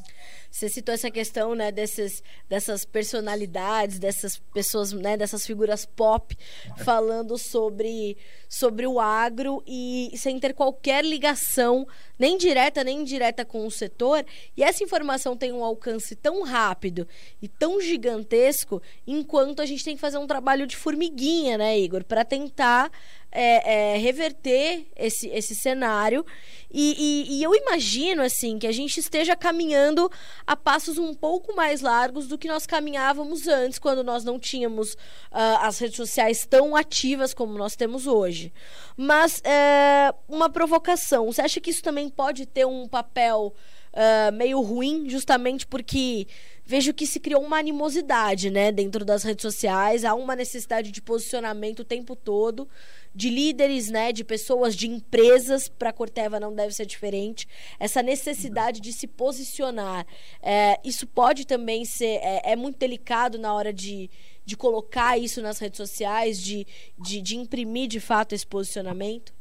Você 0.57 0.71
citou 0.71 0.95
essa 0.95 1.11
questão, 1.11 1.55
né, 1.55 1.71
desses, 1.71 2.23
dessas 2.49 2.83
personalidades, 2.83 3.99
dessas 3.99 4.39
pessoas, 4.55 4.91
né, 4.91 5.15
dessas 5.15 5.45
figuras 5.45 5.85
pop 5.85 6.35
falando 6.79 7.37
sobre, 7.37 8.17
sobre 8.49 8.87
o 8.87 8.99
agro 8.99 9.63
e 9.67 10.11
sem 10.17 10.41
ter 10.41 10.55
qualquer 10.55 11.05
ligação, 11.05 11.87
nem 12.19 12.39
direta 12.39 12.83
nem 12.83 13.03
indireta 13.03 13.45
com 13.45 13.67
o 13.67 13.71
setor. 13.71 14.25
E 14.57 14.63
essa 14.63 14.83
informação 14.83 15.37
tem 15.37 15.53
um 15.53 15.63
alcance 15.63 16.17
tão 16.17 16.43
rápido 16.43 17.07
e 17.43 17.49
tão 17.49 17.79
gigantesco, 17.79 18.81
enquanto 19.07 19.61
a 19.61 19.67
gente 19.67 19.85
tem 19.85 19.95
que 19.95 20.01
fazer 20.01 20.17
um 20.17 20.27
trabalho 20.27 20.67
de 20.67 20.75
formiguinha, 20.75 21.59
né, 21.59 21.79
Igor, 21.79 22.03
para 22.03 22.25
tentar 22.25 22.91
é, 23.31 23.95
é, 23.95 23.99
reverter 23.99 24.87
esse, 24.97 25.29
esse 25.29 25.55
cenário. 25.55 26.25
E, 26.73 26.95
e, 26.99 27.39
e, 27.39 27.43
eu 27.43 27.55
imagino, 27.55 28.23
assim, 28.23 28.59
que 28.59 28.67
a 28.67 28.73
gente 28.73 28.99
esteja 28.99 29.37
caminhando 29.37 30.11
a 30.47 30.55
passos 30.55 30.97
um 30.97 31.13
pouco 31.13 31.57
mais 31.57 31.81
largos 31.81 32.29
do 32.29 32.39
que 32.39 32.47
nós 32.47 32.67
caminhávamos 32.67 33.49
antes, 33.49 33.79
quando 33.79 34.05
nós 34.05 34.25
não 34.25 34.39
tínhamos 34.39 34.95
uh, 34.95 35.59
as 35.61 35.79
redes 35.79 35.97
sociais 35.97 36.47
tão 36.47 36.77
ativas 36.77 37.35
como 37.35 37.59
nós 37.59 37.75
temos 37.75 38.07
hoje. 38.07 38.53
Mas, 38.97 39.43
é, 39.45 40.15
uma 40.29 40.49
provocação, 40.49 41.27
você 41.27 41.43
acha 41.43 41.61
que 41.61 41.71
isso 41.71 41.83
também 41.83 42.09
pode 42.09 42.47
ter 42.47 42.65
um 42.65 42.87
papel 42.87 43.55
uh, 43.93 44.33
meio 44.33 44.61
ruim, 44.61 45.09
justamente 45.09 45.67
porque 45.67 46.29
vejo 46.67 46.93
que 46.93 47.07
se 47.07 47.21
criou 47.21 47.43
uma 47.43 47.59
animosidade, 47.59 48.51
né, 48.51 48.73
dentro 48.73 49.05
das 49.05 49.23
redes 49.23 49.43
sociais, 49.43 50.05
há 50.05 50.15
uma 50.15 50.35
necessidade 50.35 50.91
de 50.91 51.01
posicionamento 51.01 51.81
o 51.81 51.85
tempo 51.85 52.17
todo, 52.17 52.69
de 53.15 53.31
líderes, 53.31 53.89
né, 53.89 54.13
de 54.13 54.25
pessoas, 54.25 54.75
de 54.75 54.89
empresas, 54.89 55.69
para 55.69 55.93
Corteva 55.93 56.41
não 56.41 56.53
deve 56.53 56.75
ser 56.75 56.85
diferente, 56.85 57.49
essa 57.79 58.03
necessidade 58.03 58.81
de 58.81 58.93
se 58.93 59.07
posicionar, 59.07 60.05
é, 60.43 60.79
isso 60.85 61.07
pode 61.07 61.47
também 61.47 61.85
ser, 61.85 62.19
é, 62.21 62.53
é, 62.53 62.57
muito 62.57 62.79
delicado 62.79 63.39
na 63.39 63.55
hora 63.55 63.73
de, 63.73 64.11
de 64.45 64.57
colocar 64.57 65.17
isso 65.17 65.41
nas 65.41 65.61
redes 65.61 65.77
sociais, 65.77 66.39
de, 66.43 66.67
de, 66.99 67.23
de 67.23 67.37
imprimir 67.37 67.87
de 67.89 68.01
fato 68.01 68.35
esse 68.35 68.47
posicionamento? 68.47 69.33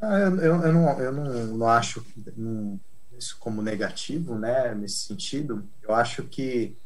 Ah, 0.00 0.18
eu, 0.18 0.36
eu, 0.36 0.62
eu, 0.62 0.72
não, 0.72 1.00
eu 1.00 1.12
não, 1.12 1.46
não 1.58 1.68
acho, 1.68 2.06
não, 2.36 2.80
isso 3.20 3.36
como 3.38 3.62
negativo, 3.62 4.36
né, 4.36 4.74
nesse 4.74 5.06
sentido. 5.06 5.64
Eu 5.82 5.94
acho 5.94 6.24
que 6.24 6.76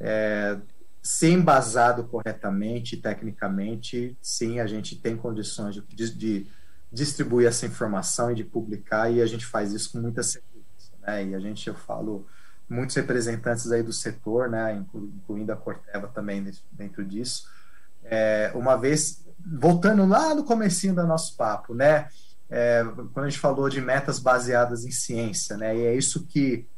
é, 0.00 0.56
ser 1.02 1.30
embasado 1.30 2.04
corretamente, 2.04 2.96
tecnicamente, 2.96 4.16
sim, 4.22 4.60
a 4.60 4.66
gente 4.66 4.96
tem 4.96 5.16
condições 5.16 5.74
de, 5.74 5.82
de, 5.82 6.14
de, 6.14 6.46
distribuir 6.90 7.48
essa 7.48 7.66
informação 7.66 8.30
e 8.30 8.34
de 8.34 8.44
publicar, 8.44 9.10
e 9.10 9.20
a 9.20 9.26
gente 9.26 9.44
faz 9.44 9.72
isso 9.72 9.92
com 9.92 9.98
muita 9.98 10.22
segurança, 10.22 10.92
né, 11.00 11.26
e 11.26 11.34
a 11.34 11.40
gente, 11.40 11.66
eu 11.66 11.74
falo, 11.74 12.26
muitos 12.68 12.94
representantes 12.94 13.70
aí 13.72 13.82
do 13.82 13.92
setor, 13.92 14.48
né, 14.48 14.74
incluindo 14.74 15.52
a 15.52 15.56
Corteva 15.56 16.06
também 16.08 16.52
dentro 16.70 17.04
disso, 17.04 17.48
é, 18.04 18.52
uma 18.54 18.76
vez, 18.76 19.24
voltando 19.44 20.06
lá 20.06 20.34
no 20.34 20.44
comecinho 20.44 20.94
do 20.94 21.06
nosso 21.06 21.36
papo, 21.36 21.74
né, 21.74 22.08
é, 22.54 22.84
quando 23.14 23.24
a 23.24 23.30
gente 23.30 23.40
falou 23.40 23.66
de 23.70 23.80
metas 23.80 24.18
baseadas 24.18 24.84
em 24.84 24.90
ciência, 24.90 25.56
né? 25.56 25.74
E 25.74 25.86
é 25.86 25.94
isso 25.94 26.26
que 26.26 26.68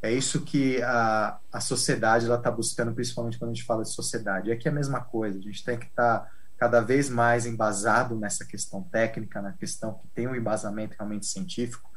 é 0.00 0.10
isso 0.10 0.42
que 0.42 0.80
a, 0.80 1.38
a 1.52 1.60
sociedade 1.60 2.30
está 2.30 2.50
buscando, 2.50 2.94
principalmente 2.94 3.36
quando 3.38 3.50
a 3.50 3.54
gente 3.54 3.66
fala 3.66 3.82
de 3.82 3.92
sociedade. 3.92 4.50
É 4.50 4.56
que 4.56 4.68
é 4.68 4.70
a 4.70 4.74
mesma 4.74 5.02
coisa, 5.02 5.38
a 5.38 5.42
gente 5.42 5.62
tem 5.62 5.78
que 5.78 5.86
estar 5.86 6.20
tá 6.20 6.30
cada 6.56 6.80
vez 6.80 7.10
mais 7.10 7.44
embasado 7.44 8.16
nessa 8.16 8.44
questão 8.44 8.82
técnica, 8.84 9.42
na 9.42 9.52
questão 9.52 9.94
que 9.94 10.08
tem 10.14 10.26
um 10.26 10.34
embasamento 10.34 10.96
realmente 10.98 11.26
científico, 11.26 11.90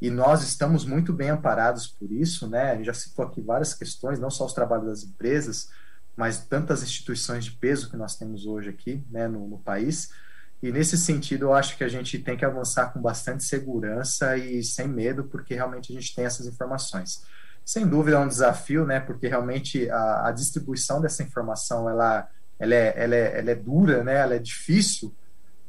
e 0.00 0.10
nós 0.10 0.42
estamos 0.42 0.86
muito 0.86 1.12
bem 1.12 1.28
amparados 1.28 1.86
por 1.86 2.10
isso, 2.10 2.48
né? 2.48 2.70
A 2.70 2.76
gente 2.76 2.86
já 2.86 2.94
citou 2.94 3.26
aqui 3.26 3.42
várias 3.42 3.74
questões, 3.74 4.18
não 4.18 4.30
só 4.30 4.46
os 4.46 4.54
trabalhos 4.54 4.86
das 4.86 5.02
empresas, 5.02 5.68
mas 6.16 6.46
tantas 6.46 6.82
instituições 6.82 7.44
de 7.44 7.52
peso 7.52 7.90
que 7.90 7.96
nós 7.96 8.16
temos 8.16 8.46
hoje 8.46 8.70
aqui, 8.70 9.04
né, 9.10 9.28
no, 9.28 9.46
no 9.46 9.58
país. 9.58 10.10
E 10.62 10.70
nesse 10.70 10.98
sentido, 10.98 11.46
eu 11.46 11.54
acho 11.54 11.76
que 11.76 11.84
a 11.84 11.88
gente 11.88 12.18
tem 12.18 12.36
que 12.36 12.44
avançar 12.44 12.92
com 12.92 13.00
bastante 13.00 13.44
segurança 13.44 14.36
e 14.36 14.62
sem 14.62 14.86
medo, 14.86 15.24
porque 15.24 15.54
realmente 15.54 15.92
a 15.92 15.98
gente 15.98 16.14
tem 16.14 16.24
essas 16.24 16.46
informações. 16.46 17.22
Sem 17.64 17.86
dúvida 17.86 18.16
é 18.16 18.20
um 18.20 18.28
desafio, 18.28 18.84
né? 18.84 19.00
Porque 19.00 19.26
realmente 19.26 19.88
a, 19.90 20.28
a 20.28 20.32
distribuição 20.32 21.00
dessa 21.00 21.22
informação 21.22 21.88
ela, 21.88 22.28
ela, 22.58 22.74
é, 22.74 22.94
ela, 22.96 23.14
é, 23.14 23.38
ela 23.38 23.50
é 23.50 23.54
dura, 23.54 24.04
né? 24.04 24.16
Ela 24.16 24.34
é 24.34 24.38
difícil, 24.38 25.14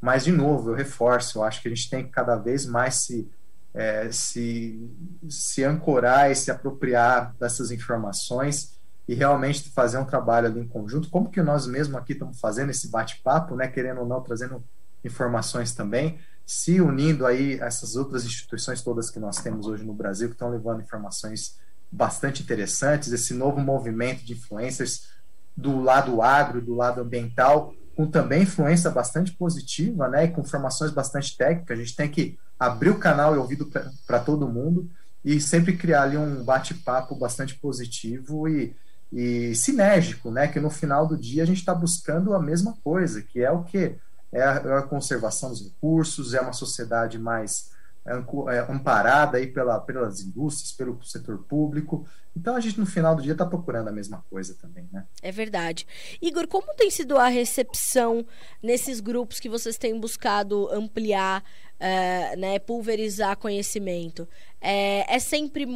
mas 0.01 0.25
de 0.25 0.31
novo 0.31 0.71
eu 0.71 0.75
reforço, 0.75 1.39
eu 1.39 1.43
acho 1.43 1.61
que 1.61 1.67
a 1.67 1.71
gente 1.73 1.89
tem 1.89 2.03
que 2.03 2.09
cada 2.09 2.35
vez 2.35 2.65
mais 2.65 2.95
se 2.95 3.29
é, 3.73 4.11
se, 4.11 4.89
se 5.29 5.63
ancorar 5.63 6.29
e 6.29 6.35
se 6.35 6.51
apropriar 6.51 7.33
dessas 7.39 7.71
informações 7.71 8.77
e 9.07 9.13
realmente 9.13 9.69
fazer 9.71 9.97
um 9.97 10.05
trabalho 10.05 10.47
ali 10.47 10.59
em 10.59 10.67
conjunto, 10.67 11.09
como 11.09 11.29
que 11.29 11.41
nós 11.41 11.65
mesmos 11.67 11.97
aqui 11.97 12.13
estamos 12.13 12.39
fazendo 12.39 12.69
esse 12.69 12.89
bate-papo, 12.89 13.55
né, 13.55 13.67
querendo 13.67 14.01
ou 14.01 14.07
não, 14.07 14.21
trazendo 14.21 14.63
informações 15.03 15.73
também, 15.73 16.19
se 16.45 16.81
unindo 16.81 17.25
aí 17.25 17.59
essas 17.59 17.95
outras 17.95 18.25
instituições 18.25 18.81
todas 18.81 19.09
que 19.09 19.19
nós 19.19 19.37
temos 19.37 19.67
hoje 19.67 19.83
no 19.83 19.93
Brasil, 19.93 20.27
que 20.27 20.35
estão 20.35 20.49
levando 20.49 20.81
informações 20.81 21.57
bastante 21.91 22.41
interessantes, 22.43 23.11
esse 23.11 23.33
novo 23.33 23.59
movimento 23.59 24.23
de 24.23 24.33
influencers 24.33 25.07
do 25.55 25.81
lado 25.81 26.21
agro, 26.21 26.61
do 26.61 26.73
lado 26.73 27.01
ambiental, 27.01 27.73
com 27.95 28.07
também 28.07 28.43
influência 28.43 28.89
bastante 28.89 29.33
positiva, 29.33 30.07
né, 30.07 30.25
e 30.25 30.27
com 30.29 30.41
informações 30.41 30.91
bastante 30.91 31.37
técnicas. 31.37 31.77
A 31.77 31.81
gente 31.81 31.95
tem 31.95 32.09
que 32.09 32.37
abrir 32.59 32.89
o 32.89 32.99
canal 32.99 33.35
e 33.35 33.37
ouvido 33.37 33.69
para 34.07 34.19
todo 34.19 34.47
mundo 34.47 34.89
e 35.23 35.39
sempre 35.39 35.77
criar 35.77 36.03
ali 36.03 36.17
um 36.17 36.43
bate-papo 36.43 37.15
bastante 37.15 37.55
positivo 37.55 38.47
e, 38.47 38.75
e 39.11 39.53
sinérgico, 39.55 40.31
né, 40.31 40.47
que 40.47 40.59
no 40.59 40.69
final 40.69 41.05
do 41.07 41.17
dia 41.17 41.43
a 41.43 41.45
gente 41.45 41.59
está 41.59 41.75
buscando 41.75 42.33
a 42.33 42.41
mesma 42.41 42.75
coisa, 42.83 43.21
que 43.21 43.41
é 43.41 43.51
o 43.51 43.63
que 43.63 43.95
é 44.31 44.41
a, 44.41 44.53
é 44.53 44.77
a 44.77 44.83
conservação 44.83 45.49
dos 45.49 45.63
recursos, 45.63 46.33
é 46.33 46.41
uma 46.41 46.53
sociedade 46.53 47.19
mais 47.19 47.71
é, 48.03 48.13
é, 48.55 48.59
amparada 48.71 49.37
aí 49.37 49.45
pela, 49.45 49.79
pelas 49.79 50.21
indústrias, 50.21 50.71
pelo 50.71 51.03
setor 51.03 51.39
público. 51.43 52.07
Então 52.35 52.55
a 52.55 52.59
gente 52.59 52.79
no 52.79 52.85
final 52.85 53.15
do 53.15 53.21
dia 53.21 53.33
está 53.33 53.45
procurando 53.45 53.89
a 53.89 53.91
mesma 53.91 54.25
coisa 54.27 54.55
também, 54.55 54.89
né? 54.91 55.05
É 55.21 55.31
verdade. 55.31 55.85
Igor, 56.19 56.47
como 56.47 56.73
tem 56.75 56.89
sido 56.89 57.17
a 57.17 57.27
recepção 57.27 58.25
nesses 58.63 58.99
grupos 58.99 59.39
que 59.39 59.49
vocês 59.49 59.77
têm 59.77 59.99
buscado 59.99 60.67
ampliar, 60.73 61.43
uh, 61.43 62.39
né, 62.39 62.57
pulverizar 62.57 63.37
conhecimento? 63.37 64.27
É, 64.59 65.13
é 65.13 65.19
sempre 65.19 65.67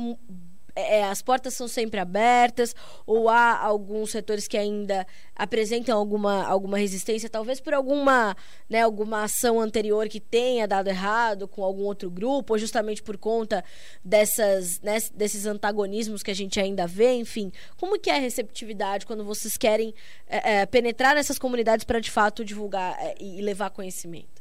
é, 0.75 1.05
as 1.05 1.21
portas 1.21 1.53
são 1.53 1.67
sempre 1.67 1.99
abertas 1.99 2.75
ou 3.05 3.29
há 3.29 3.57
alguns 3.57 4.11
setores 4.11 4.47
que 4.47 4.57
ainda 4.57 5.07
apresentam 5.35 5.97
alguma, 5.97 6.45
alguma 6.45 6.77
resistência, 6.77 7.29
talvez 7.29 7.59
por 7.59 7.73
alguma, 7.73 8.35
né, 8.69 8.81
alguma 8.81 9.23
ação 9.23 9.59
anterior 9.59 10.07
que 10.07 10.19
tenha 10.19 10.67
dado 10.67 10.87
errado 10.87 11.47
com 11.47 11.63
algum 11.63 11.83
outro 11.83 12.09
grupo, 12.09 12.53
ou 12.53 12.59
justamente 12.59 13.01
por 13.01 13.17
conta 13.17 13.63
dessas, 14.03 14.79
né, 14.81 14.97
desses 15.13 15.45
antagonismos 15.45 16.21
que 16.21 16.31
a 16.31 16.35
gente 16.35 16.59
ainda 16.59 16.85
vê, 16.85 17.13
enfim. 17.13 17.51
Como 17.77 17.99
que 17.99 18.09
é 18.09 18.17
a 18.17 18.19
receptividade 18.19 19.05
quando 19.05 19.23
vocês 19.23 19.57
querem 19.57 19.93
é, 20.27 20.61
é, 20.61 20.65
penetrar 20.65 21.15
nessas 21.15 21.39
comunidades 21.39 21.85
para 21.85 21.99
de 21.99 22.11
fato 22.11 22.43
divulgar 22.43 22.95
é, 22.99 23.15
e 23.19 23.41
levar 23.41 23.69
conhecimento? 23.69 24.34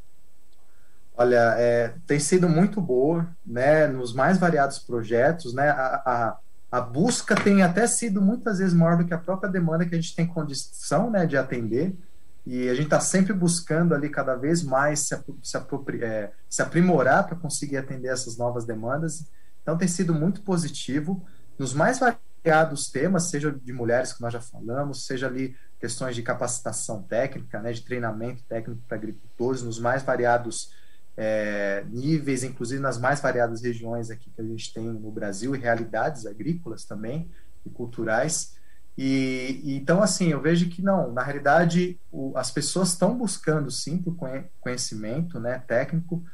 Olha, 1.16 1.55
é, 1.57 1.94
tem 2.09 2.18
sido 2.18 2.48
muito 2.48 2.81
boa, 2.81 3.29
né, 3.46 3.87
nos 3.87 4.12
mais 4.12 4.37
variados 4.37 4.81
projetos, 4.81 5.55
né, 5.55 5.70
a, 5.70 6.03
a, 6.05 6.38
a, 6.72 6.81
busca 6.81 7.37
tem 7.37 7.62
até 7.62 7.87
sido 7.87 8.20
muitas 8.20 8.59
vezes 8.59 8.74
maior 8.74 8.96
do 8.96 9.05
que 9.05 9.14
a 9.14 9.18
própria 9.18 9.48
demanda 9.48 9.87
que 9.87 9.94
a 9.94 10.00
gente 10.00 10.16
tem 10.16 10.27
condição, 10.27 11.09
né, 11.11 11.24
de 11.24 11.37
atender, 11.37 11.96
e 12.44 12.68
a 12.68 12.74
gente 12.74 12.87
está 12.87 12.98
sempre 12.98 13.33
buscando 13.33 13.94
ali 13.94 14.09
cada 14.09 14.35
vez 14.35 14.64
mais 14.64 15.07
se, 15.07 15.16
se, 15.40 15.57
é, 16.03 16.33
se 16.50 16.62
aprimorar 16.62 17.24
para 17.27 17.37
conseguir 17.37 17.77
atender 17.77 18.09
essas 18.09 18.37
novas 18.37 18.64
demandas, 18.64 19.24
então 19.62 19.79
tem 19.79 19.87
sido 19.87 20.12
muito 20.12 20.42
positivo, 20.42 21.24
nos 21.57 21.72
mais 21.72 22.00
variados 22.00 22.88
temas, 22.88 23.31
seja 23.31 23.53
de 23.53 23.72
mulheres 23.72 24.12
que 24.12 24.20
nós 24.20 24.33
já 24.33 24.40
falamos, 24.40 25.07
seja 25.07 25.29
ali 25.29 25.57
questões 25.79 26.16
de 26.16 26.22
capacitação 26.24 27.03
técnica, 27.03 27.61
né, 27.61 27.72
de 27.72 27.83
treinamento 27.83 28.42
técnico 28.48 28.83
para 28.88 28.96
agricultores, 28.96 29.62
nos 29.62 29.79
mais 29.79 30.03
variados 30.03 30.72
é, 31.16 31.85
níveis, 31.88 32.42
inclusive 32.42 32.81
nas 32.81 32.98
mais 32.98 33.20
variadas 33.20 33.62
regiões 33.62 34.11
aqui 34.11 34.31
que 34.31 34.40
a 34.40 34.44
gente 34.44 34.72
tem 34.72 34.85
no 34.85 35.11
Brasil 35.11 35.55
e 35.55 35.59
realidades 35.59 36.27
agrícolas 36.27 36.85
também 36.85 37.29
e 37.64 37.70
culturais. 37.70 38.55
E, 38.96 39.61
e 39.64 39.77
então, 39.77 40.03
assim, 40.03 40.29
eu 40.29 40.40
vejo 40.40 40.68
que 40.68 40.83
não, 40.83 41.12
na 41.12 41.22
realidade, 41.22 41.98
o, 42.12 42.33
as 42.37 42.50
pessoas 42.50 42.90
estão 42.90 43.16
buscando 43.16 43.70
sim 43.70 43.98
por 43.98 44.16
conhecimento 44.61 45.40
né, 45.40 45.62
técnico. 45.66 46.24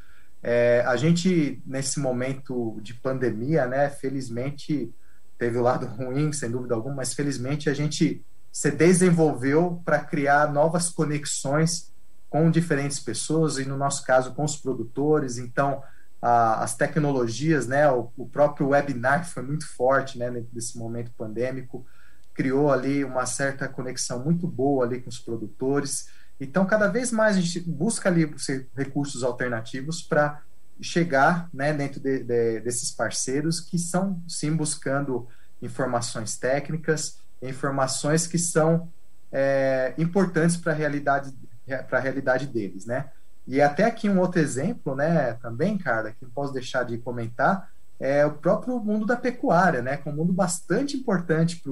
É, 0.43 0.83
a 0.87 0.97
gente, 0.97 1.63
nesse 1.67 2.01
momento 2.01 2.79
de 2.83 2.95
pandemia, 2.95 3.67
né, 3.67 3.89
felizmente, 3.91 4.93
teve 5.39 5.59
o 5.59 5.63
lado 5.63 5.87
ruim, 5.97 6.33
sem 6.33 6.51
dúvida 6.51 6.75
alguma, 6.75 6.97
mas 6.97 7.15
felizmente 7.15 7.69
a 7.69 7.75
gente 7.75 8.25
se 8.53 8.71
desenvolveu 8.71 9.81
para 9.85 10.01
criar 10.01 10.53
novas 10.53 10.91
conexões 10.91 11.91
com 12.31 12.49
diferentes 12.51 13.01
pessoas 13.01 13.59
e 13.59 13.65
no 13.65 13.77
nosso 13.77 14.05
caso 14.05 14.33
com 14.33 14.45
os 14.45 14.57
produtores. 14.57 15.37
Então, 15.37 15.83
a, 16.23 16.63
as 16.63 16.77
tecnologias, 16.77 17.67
né, 17.67 17.91
o, 17.91 18.11
o, 18.17 18.27
próprio 18.27 18.69
webinar 18.69 19.29
foi 19.29 19.43
muito 19.43 19.67
forte, 19.67 20.17
né, 20.17 20.31
nesse 20.53 20.79
momento 20.79 21.11
pandêmico, 21.19 21.85
criou 22.33 22.73
ali 22.73 23.05
uma 23.05 23.27
certa 23.27 23.69
conexão 23.69 24.23
muito 24.23 24.47
boa 24.47 24.85
ali 24.85 25.01
com 25.01 25.11
os 25.11 25.19
produtores. 25.19 26.09
Então, 26.41 26.65
cada 26.65 26.87
vez 26.87 27.11
mais 27.11 27.37
a 27.37 27.41
gente 27.41 27.61
busca 27.61 28.09
ali 28.09 28.33
recursos 28.77 29.25
alternativos 29.25 30.01
para 30.01 30.41
chegar 30.81 31.51
né, 31.53 31.73
dentro 31.73 32.01
de, 32.01 32.23
de, 32.23 32.61
desses 32.61 32.93
parceiros 32.93 33.61
que 33.61 33.77
são 33.77 34.23
sim 34.27 34.55
buscando 34.55 35.29
informações 35.61 36.39
técnicas, 36.39 37.19
informações 37.43 38.27
que 38.27 38.39
são 38.39 38.89
é, 39.33 39.95
importantes 39.99 40.57
para 40.57 40.73
a 40.73 40.75
realidade 40.75 41.33
para 41.77 41.99
a 41.99 42.01
realidade 42.01 42.47
deles, 42.47 42.87
né? 42.87 43.11
E 43.47 43.61
até 43.61 43.85
aqui 43.85 44.09
um 44.09 44.21
outro 44.21 44.41
exemplo, 44.41 44.95
né, 44.95 45.33
também, 45.35 45.77
cara, 45.77 46.13
que 46.13 46.25
não 46.25 46.31
posso 46.31 46.53
deixar 46.53 46.85
de 46.85 46.99
comentar, 46.99 47.71
é 47.99 48.25
o 48.25 48.35
próprio 48.35 48.79
mundo 48.79 49.05
da 49.05 49.17
pecuária, 49.17 49.83
né, 49.83 49.97
que 49.97 50.09
é 50.09 50.13
um 50.13 50.15
mundo 50.15 50.33
bastante 50.33 50.97
importante 50.97 51.63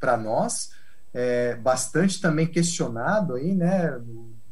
para 0.00 0.16
nós, 0.16 0.70
é, 1.12 1.54
bastante 1.56 2.20
também 2.20 2.46
questionado 2.46 3.34
aí, 3.34 3.54
né, 3.54 3.98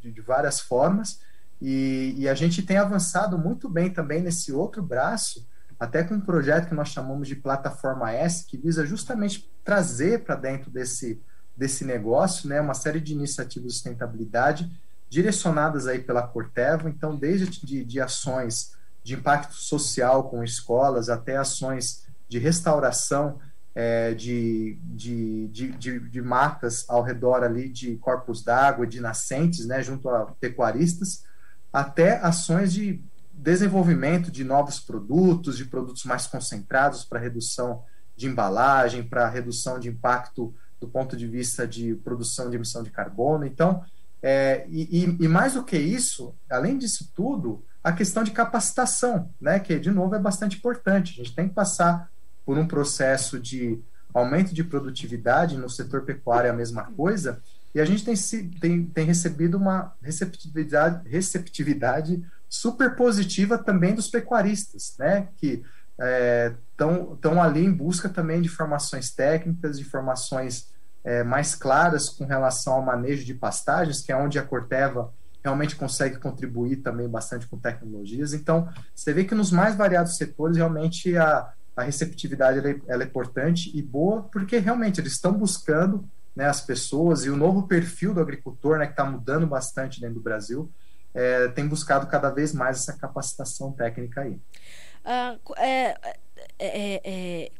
de, 0.00 0.12
de 0.12 0.20
várias 0.20 0.60
formas, 0.60 1.20
e, 1.60 2.14
e, 2.18 2.28
a 2.28 2.34
gente 2.34 2.62
tem 2.62 2.76
avançado 2.76 3.38
muito 3.38 3.68
bem 3.68 3.88
também 3.88 4.20
nesse 4.20 4.52
outro 4.52 4.82
braço, 4.82 5.46
até 5.80 6.04
com 6.04 6.14
um 6.14 6.20
projeto 6.20 6.68
que 6.68 6.74
nós 6.74 6.88
chamamos 6.88 7.26
de 7.26 7.36
Plataforma 7.36 8.12
S, 8.12 8.44
que 8.44 8.58
visa 8.58 8.84
justamente 8.84 9.50
trazer 9.64 10.24
para 10.24 10.34
dentro 10.34 10.70
desse, 10.70 11.22
desse 11.56 11.84
negócio, 11.84 12.48
né, 12.48 12.60
uma 12.60 12.74
série 12.74 13.00
de 13.00 13.12
iniciativas 13.12 13.68
de 13.68 13.74
sustentabilidade, 13.74 14.70
direcionadas 15.14 15.86
aí 15.86 16.00
pela 16.00 16.26
Corteva, 16.26 16.90
então 16.90 17.14
desde 17.14 17.64
de, 17.64 17.84
de 17.84 18.00
ações 18.00 18.74
de 19.04 19.14
impacto 19.14 19.54
social 19.54 20.28
com 20.28 20.42
escolas 20.42 21.08
até 21.08 21.36
ações 21.36 22.04
de 22.28 22.40
restauração 22.40 23.38
é, 23.76 24.12
de, 24.12 24.76
de, 24.82 25.46
de, 25.46 26.00
de, 26.00 26.20
matas 26.20 26.84
ao 26.88 27.00
redor 27.00 27.44
ali 27.44 27.68
de 27.68 27.94
corpos 27.98 28.42
d'água, 28.42 28.88
de 28.88 29.00
nascentes, 29.00 29.66
né, 29.66 29.80
junto 29.84 30.08
a 30.08 30.26
pecuaristas, 30.40 31.24
até 31.72 32.18
ações 32.18 32.72
de 32.72 33.00
desenvolvimento 33.32 34.32
de 34.32 34.42
novos 34.42 34.80
produtos, 34.80 35.56
de 35.56 35.64
produtos 35.64 36.04
mais 36.04 36.26
concentrados 36.26 37.04
para 37.04 37.20
redução 37.20 37.84
de 38.16 38.26
embalagem, 38.26 39.04
para 39.04 39.28
redução 39.28 39.78
de 39.78 39.88
impacto 39.88 40.52
do 40.80 40.88
ponto 40.88 41.16
de 41.16 41.28
vista 41.28 41.68
de 41.68 41.94
produção 41.94 42.50
de 42.50 42.56
emissão 42.56 42.82
de 42.82 42.90
carbono. 42.90 43.44
Então, 43.46 43.84
é, 44.26 44.64
e, 44.70 45.18
e, 45.20 45.28
mais 45.28 45.52
do 45.52 45.62
que 45.62 45.76
isso, 45.76 46.34
além 46.48 46.78
disso 46.78 47.12
tudo, 47.14 47.62
a 47.82 47.92
questão 47.92 48.24
de 48.24 48.30
capacitação, 48.30 49.28
né, 49.38 49.60
que 49.60 49.78
de 49.78 49.90
novo 49.90 50.14
é 50.14 50.18
bastante 50.18 50.56
importante. 50.56 51.20
A 51.20 51.24
gente 51.24 51.36
tem 51.36 51.46
que 51.46 51.54
passar 51.54 52.10
por 52.42 52.56
um 52.56 52.66
processo 52.66 53.38
de 53.38 53.78
aumento 54.14 54.54
de 54.54 54.64
produtividade 54.64 55.58
no 55.58 55.68
setor 55.68 56.06
pecuário, 56.06 56.48
é 56.48 56.50
a 56.50 56.56
mesma 56.56 56.84
coisa, 56.84 57.42
e 57.74 57.80
a 57.82 57.84
gente 57.84 58.02
tem, 58.02 58.16
tem, 58.58 58.86
tem 58.86 59.04
recebido 59.04 59.58
uma 59.58 59.92
receptividade, 60.00 61.06
receptividade 61.06 62.24
super 62.48 62.96
positiva 62.96 63.58
também 63.58 63.94
dos 63.94 64.08
pecuaristas, 64.08 64.94
né, 64.98 65.28
que 65.36 65.62
estão 66.72 67.36
é, 67.36 67.40
ali 67.40 67.62
em 67.62 67.72
busca 67.72 68.08
também 68.08 68.40
de 68.40 68.48
informações 68.48 69.10
técnicas, 69.10 69.78
de 69.78 69.84
informações 69.84 70.72
é, 71.04 71.22
mais 71.22 71.54
claras 71.54 72.08
com 72.08 72.24
relação 72.24 72.74
ao 72.74 72.82
manejo 72.82 73.24
de 73.24 73.34
pastagens, 73.34 74.00
que 74.00 74.10
é 74.10 74.16
onde 74.16 74.38
a 74.38 74.42
Corteva 74.42 75.12
realmente 75.44 75.76
consegue 75.76 76.16
contribuir 76.18 76.76
também 76.76 77.06
bastante 77.06 77.46
com 77.46 77.58
tecnologias. 77.58 78.32
Então, 78.32 78.66
você 78.94 79.12
vê 79.12 79.24
que 79.24 79.34
nos 79.34 79.52
mais 79.52 79.76
variados 79.76 80.16
setores, 80.16 80.56
realmente 80.56 81.14
a, 81.18 81.52
a 81.76 81.82
receptividade 81.82 82.58
ela 82.58 82.70
é, 82.70 82.80
ela 82.88 83.02
é 83.02 83.06
importante 83.06 83.70
e 83.76 83.82
boa, 83.82 84.22
porque 84.22 84.56
realmente 84.56 85.00
eles 85.00 85.12
estão 85.12 85.34
buscando 85.34 86.08
né, 86.34 86.46
as 86.46 86.62
pessoas 86.62 87.26
e 87.26 87.30
o 87.30 87.36
novo 87.36 87.68
perfil 87.68 88.14
do 88.14 88.20
agricultor, 88.20 88.78
né, 88.78 88.86
que 88.86 88.92
está 88.92 89.04
mudando 89.04 89.46
bastante 89.46 90.00
dentro 90.00 90.16
do 90.16 90.22
Brasil, 90.22 90.70
é, 91.12 91.48
tem 91.48 91.68
buscado 91.68 92.06
cada 92.06 92.30
vez 92.30 92.54
mais 92.54 92.78
essa 92.78 92.94
capacitação 92.94 93.70
técnica 93.70 94.22
aí. 94.22 94.40
Uh, 95.04 95.54
é, 95.58 95.96
é, 96.58 97.52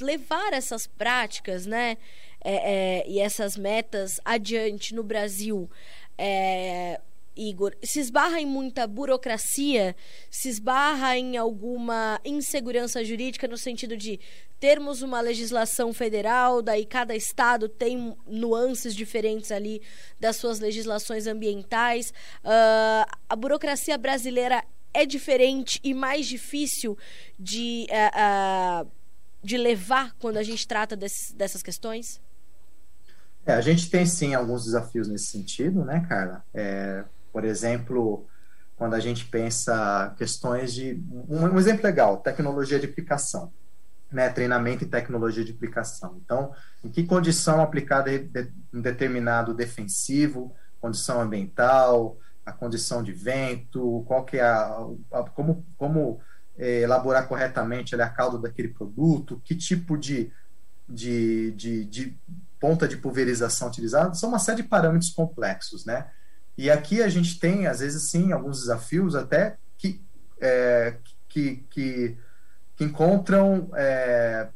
levar 0.00 0.52
essas 0.52 0.86
práticas, 0.86 1.66
né, 1.66 1.96
e 3.06 3.18
essas 3.20 3.56
metas 3.56 4.20
adiante 4.24 4.94
no 4.94 5.02
Brasil, 5.02 5.70
Igor, 7.34 7.74
se 7.82 7.98
esbarra 8.00 8.40
em 8.40 8.46
muita 8.46 8.86
burocracia, 8.86 9.96
se 10.30 10.48
esbarra 10.48 11.16
em 11.16 11.36
alguma 11.36 12.20
insegurança 12.24 13.02
jurídica 13.04 13.48
no 13.48 13.56
sentido 13.56 13.96
de 13.96 14.20
termos 14.60 15.02
uma 15.02 15.20
legislação 15.20 15.92
federal, 15.92 16.62
daí 16.62 16.84
cada 16.84 17.16
estado 17.16 17.68
tem 17.68 18.16
nuances 18.26 18.94
diferentes 18.94 19.50
ali 19.50 19.82
das 20.20 20.36
suas 20.36 20.60
legislações 20.60 21.26
ambientais. 21.26 22.10
Uh, 22.44 23.10
a 23.28 23.34
burocracia 23.34 23.96
brasileira 23.98 24.62
é 24.94 25.06
diferente 25.06 25.80
e 25.82 25.94
mais 25.94 26.26
difícil 26.26 26.96
de, 27.38 27.86
uh, 27.90 28.84
uh, 28.84 28.90
de 29.42 29.56
levar 29.56 30.14
quando 30.20 30.36
a 30.36 30.42
gente 30.42 30.68
trata 30.68 30.94
desse, 30.94 31.34
dessas 31.34 31.62
questões? 31.62 32.20
É, 33.44 33.54
a 33.54 33.60
gente 33.60 33.90
tem 33.90 34.06
sim 34.06 34.34
alguns 34.34 34.64
desafios 34.64 35.08
nesse 35.08 35.26
sentido, 35.26 35.84
né, 35.84 36.06
Carla? 36.08 36.44
É, 36.54 37.04
por 37.32 37.44
exemplo, 37.44 38.26
quando 38.76 38.94
a 38.94 39.00
gente 39.00 39.24
pensa 39.24 40.14
questões 40.16 40.72
de. 40.72 41.02
Um, 41.28 41.46
um 41.46 41.58
exemplo 41.58 41.84
legal, 41.84 42.18
tecnologia 42.18 42.78
de 42.78 42.86
aplicação. 42.86 43.52
Né, 44.10 44.28
treinamento 44.28 44.84
em 44.84 44.88
tecnologia 44.88 45.42
de 45.42 45.52
aplicação. 45.52 46.20
Então, 46.22 46.52
em 46.84 46.90
que 46.90 47.02
condição 47.02 47.62
aplicar 47.62 48.02
de, 48.02 48.18
de, 48.18 48.52
um 48.70 48.82
determinado 48.82 49.54
defensivo, 49.54 50.54
condição 50.78 51.18
ambiental, 51.18 52.18
a 52.44 52.52
condição 52.52 53.02
de 53.02 53.10
vento, 53.10 54.04
qual 54.06 54.22
que 54.26 54.36
é 54.36 54.42
a, 54.42 54.86
a 55.12 55.22
como, 55.30 55.64
como 55.78 56.20
é, 56.58 56.80
elaborar 56.80 57.26
corretamente 57.26 57.94
a 57.94 58.08
calda 58.10 58.36
daquele 58.36 58.68
produto, 58.68 59.40
que 59.44 59.54
tipo 59.54 59.96
de, 59.96 60.30
de, 60.86 61.52
de, 61.52 61.84
de 61.86 62.18
ponta 62.62 62.86
de 62.86 62.96
pulverização 62.96 63.66
utilizada, 63.66 64.14
são 64.14 64.28
uma 64.28 64.38
série 64.38 64.62
de 64.62 64.68
parâmetros 64.68 65.10
complexos, 65.10 65.84
né? 65.84 66.06
E 66.56 66.70
aqui 66.70 67.02
a 67.02 67.08
gente 67.08 67.40
tem, 67.40 67.66
às 67.66 67.80
vezes, 67.80 68.08
sim, 68.08 68.30
alguns 68.30 68.60
desafios 68.60 69.16
até 69.16 69.56
que, 69.76 70.00
é, 70.40 70.94
que, 71.28 71.56
que, 71.68 72.16
que, 72.76 72.84
encontram, 72.84 73.68
é, 73.74 74.46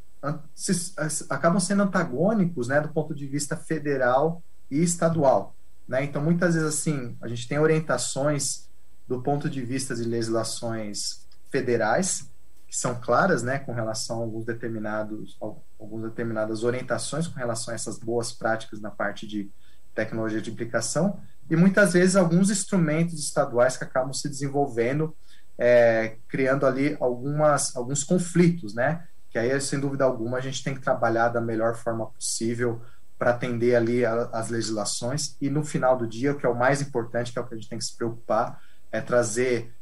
se, 0.54 0.94
acabam 1.28 1.58
sendo 1.58 1.82
antagônicos 1.82 2.68
né, 2.68 2.80
do 2.80 2.90
ponto 2.90 3.12
de 3.12 3.26
vista 3.26 3.56
federal 3.56 4.40
e 4.70 4.80
estadual. 4.84 5.56
Né? 5.88 6.04
Então, 6.04 6.22
muitas 6.22 6.54
vezes, 6.54 6.68
assim, 6.68 7.16
a 7.20 7.26
gente 7.26 7.48
tem 7.48 7.58
orientações 7.58 8.68
do 9.08 9.20
ponto 9.20 9.50
de 9.50 9.62
vista 9.62 9.96
de 9.96 10.04
legislações 10.04 11.26
federais, 11.50 12.30
que 12.68 12.76
são 12.76 13.00
claras, 13.00 13.42
né, 13.42 13.58
com 13.58 13.72
relação 13.72 14.20
a 14.20 14.22
alguns 14.22 14.44
determinados, 14.44 15.36
algumas 15.78 16.10
determinadas 16.10 16.64
orientações 16.64 17.26
com 17.26 17.38
relação 17.38 17.72
a 17.72 17.74
essas 17.74 17.98
boas 17.98 18.32
práticas 18.32 18.80
na 18.80 18.90
parte 18.90 19.26
de 19.26 19.50
tecnologia 19.94 20.40
de 20.40 20.50
aplicação, 20.50 21.18
e 21.48 21.56
muitas 21.56 21.92
vezes 21.92 22.16
alguns 22.16 22.50
instrumentos 22.50 23.18
estaduais 23.18 23.76
que 23.76 23.84
acabam 23.84 24.12
se 24.12 24.28
desenvolvendo, 24.28 25.16
é, 25.56 26.16
criando 26.28 26.66
ali 26.66 26.96
algumas, 27.00 27.74
alguns 27.76 28.04
conflitos, 28.04 28.74
né? 28.74 29.06
Que 29.30 29.38
aí, 29.38 29.58
sem 29.60 29.78
dúvida 29.78 30.04
alguma, 30.04 30.38
a 30.38 30.40
gente 30.40 30.62
tem 30.62 30.74
que 30.74 30.80
trabalhar 30.80 31.28
da 31.28 31.40
melhor 31.40 31.76
forma 31.76 32.06
possível 32.06 32.82
para 33.18 33.30
atender 33.30 33.74
ali 33.74 34.04
a, 34.04 34.28
as 34.32 34.50
legislações 34.50 35.36
e 35.40 35.48
no 35.48 35.64
final 35.64 35.96
do 35.96 36.06
dia, 36.06 36.32
o 36.32 36.36
que 36.36 36.44
é 36.44 36.48
o 36.48 36.54
mais 36.54 36.82
importante, 36.82 37.32
que 37.32 37.38
é 37.38 37.42
o 37.42 37.46
que 37.46 37.54
a 37.54 37.56
gente 37.56 37.68
tem 37.68 37.78
que 37.78 37.84
se 37.84 37.96
preocupar, 37.96 38.60
é 38.92 39.00
trazer 39.00 39.72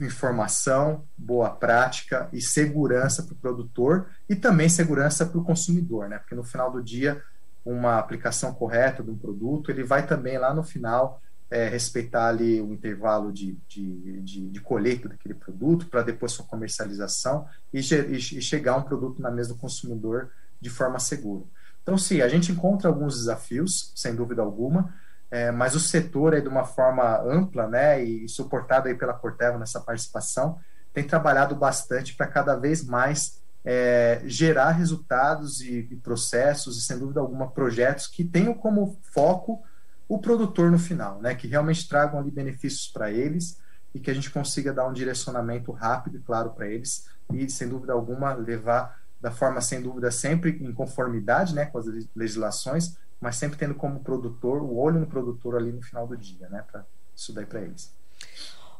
informação, 0.00 1.04
boa 1.16 1.50
prática 1.50 2.28
e 2.32 2.40
segurança 2.40 3.22
para 3.22 3.32
o 3.32 3.36
produtor 3.38 4.06
e 4.28 4.36
também 4.36 4.68
segurança 4.68 5.26
para 5.26 5.38
o 5.38 5.44
consumidor, 5.44 6.08
né? 6.08 6.18
Porque 6.18 6.34
no 6.34 6.44
final 6.44 6.70
do 6.70 6.82
dia 6.82 7.22
uma 7.64 7.98
aplicação 7.98 8.54
correta 8.54 9.02
de 9.02 9.10
um 9.10 9.18
produto, 9.18 9.70
ele 9.70 9.84
vai 9.84 10.06
também 10.06 10.38
lá 10.38 10.54
no 10.54 10.62
final 10.62 11.20
é, 11.50 11.68
respeitar 11.68 12.28
ali 12.28 12.60
o 12.60 12.72
intervalo 12.72 13.32
de, 13.32 13.58
de, 13.68 14.20
de, 14.22 14.48
de 14.48 14.60
colheita 14.60 15.08
daquele 15.08 15.34
produto 15.34 15.86
para 15.86 16.02
depois 16.02 16.32
sua 16.32 16.44
comercialização 16.44 17.46
e, 17.72 17.80
e, 17.80 18.20
chegar 18.20 18.76
um 18.76 18.82
produto 18.82 19.20
na 19.20 19.30
mesa 19.30 19.54
do 19.54 19.58
consumidor 19.58 20.30
de 20.60 20.70
forma 20.70 20.98
segura. 20.98 21.44
Então, 21.82 21.96
sim, 21.96 22.20
a 22.20 22.28
gente 22.28 22.52
encontra 22.52 22.88
alguns 22.88 23.16
desafios, 23.16 23.92
sem 23.96 24.14
dúvida 24.14 24.42
alguma, 24.42 24.94
é, 25.30 25.50
mas 25.50 25.74
o 25.74 25.80
setor 25.80 26.34
aí 26.34 26.40
de 26.40 26.48
uma 26.48 26.64
forma 26.64 27.20
ampla, 27.22 27.66
né, 27.66 28.02
e 28.02 28.28
suportado 28.28 28.88
aí 28.88 28.94
pela 28.94 29.12
Corteva 29.12 29.58
nessa 29.58 29.80
participação, 29.80 30.58
tem 30.92 31.04
trabalhado 31.04 31.54
bastante 31.54 32.14
para 32.14 32.26
cada 32.26 32.56
vez 32.56 32.84
mais 32.84 33.40
é, 33.64 34.22
gerar 34.24 34.70
resultados 34.70 35.60
e, 35.60 35.86
e, 35.90 35.96
processos 35.96 36.78
e, 36.78 36.80
sem 36.80 36.98
dúvida 36.98 37.20
alguma, 37.20 37.50
projetos 37.50 38.06
que 38.06 38.24
tenham 38.24 38.54
como 38.54 38.98
foco 39.02 39.62
o 40.08 40.18
produtor 40.18 40.70
no 40.70 40.78
final, 40.78 41.20
né? 41.20 41.34
que 41.34 41.46
realmente 41.46 41.86
tragam 41.86 42.18
ali 42.18 42.30
benefícios 42.30 42.88
para 42.88 43.10
eles 43.10 43.58
e 43.94 44.00
que 44.00 44.10
a 44.10 44.14
gente 44.14 44.30
consiga 44.30 44.72
dar 44.72 44.88
um 44.88 44.92
direcionamento 44.92 45.70
rápido 45.70 46.16
e 46.16 46.20
claro 46.20 46.50
para 46.50 46.66
eles 46.66 47.06
e, 47.32 47.48
sem 47.50 47.68
dúvida 47.68 47.92
alguma, 47.92 48.32
levar 48.32 48.98
da 49.20 49.30
forma, 49.30 49.60
sem 49.60 49.82
dúvida, 49.82 50.10
sempre 50.10 50.50
em 50.62 50.72
conformidade 50.72 51.54
né, 51.54 51.66
com 51.66 51.78
as 51.78 51.86
legislações, 52.14 52.96
mas 53.20 53.36
sempre 53.36 53.58
tendo 53.58 53.74
como 53.74 54.00
produtor, 54.00 54.62
o 54.62 54.76
olho 54.76 55.00
no 55.00 55.06
produtor 55.06 55.56
ali 55.56 55.72
no 55.72 55.82
final 55.82 56.06
do 56.06 56.16
dia, 56.16 56.48
né, 56.48 56.64
para 56.70 56.84
isso 57.14 57.32
daí 57.32 57.46
para 57.46 57.62
eles. 57.62 57.92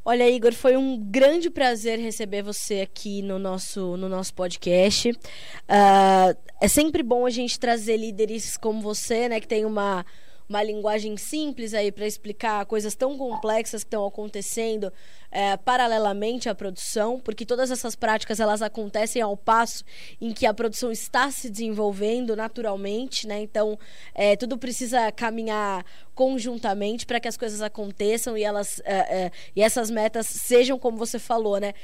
Olha, 0.04 0.28
Igor, 0.30 0.54
foi 0.54 0.76
um 0.76 0.98
grande 0.98 1.50
prazer 1.50 1.98
receber 1.98 2.42
você 2.42 2.80
aqui 2.80 3.20
no 3.20 3.38
nosso, 3.38 3.96
no 3.96 4.08
nosso 4.08 4.32
podcast. 4.32 5.10
Uh, 5.10 6.38
é 6.60 6.68
sempre 6.68 7.02
bom 7.02 7.26
a 7.26 7.30
gente 7.30 7.60
trazer 7.60 7.96
líderes 7.98 8.56
como 8.56 8.80
você, 8.80 9.28
né, 9.28 9.40
que 9.40 9.46
tem 9.46 9.66
uma 9.66 10.06
uma 10.48 10.62
linguagem 10.62 11.16
simples 11.16 11.74
aí 11.74 11.92
para 11.92 12.06
explicar 12.06 12.64
coisas 12.64 12.94
tão 12.94 13.18
complexas 13.18 13.82
que 13.82 13.88
estão 13.88 14.06
acontecendo 14.06 14.90
é, 15.30 15.56
paralelamente 15.58 16.48
à 16.48 16.54
produção, 16.54 17.20
porque 17.20 17.44
todas 17.44 17.70
essas 17.70 17.94
práticas 17.94 18.40
elas 18.40 18.62
acontecem 18.62 19.20
ao 19.20 19.36
passo 19.36 19.84
em 20.20 20.32
que 20.32 20.46
a 20.46 20.54
produção 20.54 20.90
está 20.90 21.30
se 21.30 21.50
desenvolvendo 21.50 22.34
naturalmente, 22.34 23.26
né? 23.26 23.40
Então 23.42 23.78
é, 24.14 24.36
tudo 24.36 24.56
precisa 24.56 25.12
caminhar 25.12 25.84
conjuntamente 26.14 27.04
para 27.04 27.20
que 27.20 27.28
as 27.28 27.36
coisas 27.36 27.60
aconteçam 27.60 28.36
e 28.36 28.42
elas 28.42 28.80
é, 28.84 29.24
é 29.24 29.30
e 29.54 29.62
essas 29.62 29.90
metas 29.90 30.26
sejam 30.26 30.78
como 30.78 30.96
você 30.96 31.18
falou, 31.18 31.58
né? 31.58 31.74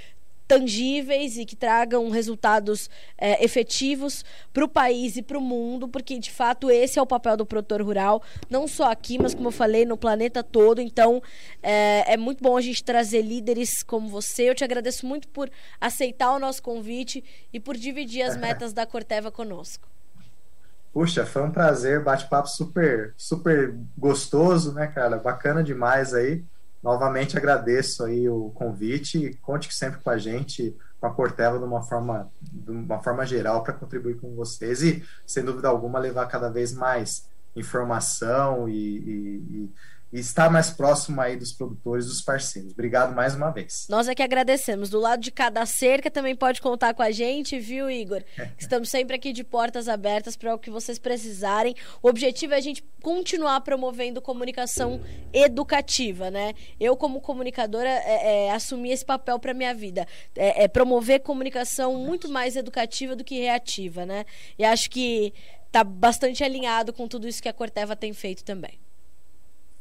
Tangíveis 0.47 1.36
e 1.36 1.45
que 1.45 1.57
tragam 1.57 2.09
resultados 2.11 2.90
é, 3.16 3.42
efetivos 3.45 4.24
para 4.53 4.64
o 4.64 4.68
país 4.68 5.16
e 5.16 5.22
para 5.22 5.38
o 5.38 5.40
mundo, 5.40 5.88
porque 5.88 6.18
de 6.18 6.30
fato 6.30 6.70
esse 6.70 6.99
é 6.99 7.03
o 7.03 7.07
papel 7.07 7.36
do 7.36 7.47
produtor 7.47 7.82
rural, 7.82 8.22
não 8.49 8.68
só 8.68 8.90
aqui, 8.90 9.18
mas 9.18 9.34
como 9.34 9.49
eu 9.49 9.53
falei, 9.53 9.84
no 9.84 9.97
planeta 9.97 10.42
todo. 10.42 10.80
Então 10.80 11.22
é, 11.62 12.14
é 12.14 12.16
muito 12.16 12.42
bom 12.42 12.57
a 12.57 12.61
gente 12.61 12.84
trazer 12.84 13.22
líderes 13.22 13.82
como 13.82 14.09
você. 14.09 14.51
Eu 14.51 14.55
te 14.55 14.64
agradeço 14.64 15.07
muito 15.07 15.28
por 15.28 15.51
aceitar 15.80 16.32
o 16.32 16.38
nosso 16.38 16.62
convite 16.62 17.24
e 17.53 17.59
por 17.59 17.76
dividir 17.76 18.22
as 18.22 18.36
metas 18.38 18.72
da 18.72 18.86
Corteva 18.86 19.30
conosco. 19.30 19.88
Puxa, 20.92 21.26
foi 21.26 21.42
um 21.42 21.51
prazer, 21.51 22.05
bate-papo 22.05 22.47
super, 22.47 23.12
super 23.16 23.74
gostoso, 23.99 24.72
né, 24.72 24.86
cara? 24.86 25.18
Bacana 25.18 25.61
demais 25.61 26.14
aí. 26.14 26.45
Novamente 26.85 27.35
agradeço 27.39 28.05
aí 28.05 28.28
o 28.28 28.51
convite. 28.51 29.39
Conte 29.41 29.74
sempre 29.74 30.01
com 30.03 30.11
a 30.11 30.18
gente, 30.18 30.76
com 31.01 31.07
a 31.07 31.11
Corteva, 31.11 31.59
de 31.59 31.64
uma 31.64 31.82
forma, 31.82 32.30
de 32.43 32.70
uma 32.70 33.03
forma 33.03 33.24
geral, 33.24 33.62
para 33.62 33.72
contribuir 33.72 34.20
com 34.20 34.35
vocês 34.35 34.82
e, 34.82 35.03
sem 35.26 35.43
dúvida 35.43 35.66
alguma, 35.66 35.99
levar 35.99 36.26
cada 36.26 36.51
vez 36.51 36.74
mais 36.74 37.26
informação 37.57 38.68
e, 38.68 38.74
e, 38.74 39.37
e 39.51 39.72
estar 40.21 40.51
mais 40.51 40.71
próximo 40.71 41.21
aí 41.21 41.37
dos 41.37 41.53
produtores, 41.53 42.07
dos 42.07 42.23
parceiros. 42.23 42.73
Obrigado 42.73 43.15
mais 43.15 43.35
uma 43.35 43.51
vez. 43.51 43.87
Nós 43.89 44.09
é 44.09 44.15
que 44.15 44.23
agradecemos. 44.23 44.89
Do 44.89 45.01
lado 45.01 45.21
de 45.21 45.31
cada 45.31 45.67
cerca 45.67 46.11
também 46.11 46.37
pode 46.37 46.61
contar 46.61 46.95
com 46.95 47.03
a 47.03 47.11
gente, 47.11 47.59
viu, 47.59 47.91
Igor? 47.91 48.23
Estamos 48.59 48.89
sempre 48.89 49.17
aqui 49.17 49.33
de 49.33 49.43
portas 49.43 49.89
abertas 49.89 50.37
para 50.37 50.55
o 50.55 50.59
que 50.59 50.71
vocês 50.71 50.99
precisarem. 50.99 51.75
O 52.03 52.09
objetivo 52.09 52.55
é 52.55 52.57
a 52.57 52.61
gente 52.61 52.85
continuar 53.03 53.61
promovendo 53.62 54.23
comunicação 54.23 55.01
educativa, 55.33 56.31
né? 56.31 56.55
Eu, 56.79 56.97
como 56.97 57.21
comunicadora, 57.21 57.89
é, 57.89 58.47
é, 58.47 58.53
assumi 58.53 58.93
esse 58.93 59.05
papel 59.05 59.39
para 59.39 59.53
minha 59.53 59.75
vida. 59.75 60.07
É, 60.37 60.65
é 60.65 60.69
promover 60.69 61.21
comunicação 61.21 61.97
muito 61.97 62.29
mais 62.29 62.57
educativa 62.57 63.17
do 63.17 63.25
que 63.25 63.41
reativa, 63.41 64.07
né? 64.07 64.25
E 64.59 64.65
acho 64.65 64.89
que 64.89 65.35
está 65.67 65.83
bastante 65.83 66.45
alinhado 66.45 66.93
com 66.93 67.09
tudo 67.09 67.27
isso 67.27 67.43
que 67.43 67.49
a 67.49 67.53
Corteva 67.53 67.97
tem 67.97 68.12
feito 68.12 68.45
também. 68.45 68.84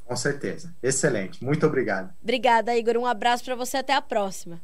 Com 0.06 0.16
certeza. 0.16 0.74
Excelente. 0.82 1.44
Muito 1.44 1.66
obrigado. 1.66 2.14
Obrigada, 2.22 2.76
Igor. 2.76 2.98
Um 2.98 3.06
abraço 3.06 3.44
para 3.44 3.56
você. 3.56 3.78
Até 3.78 3.94
a 3.94 4.02
próxima. 4.02 4.62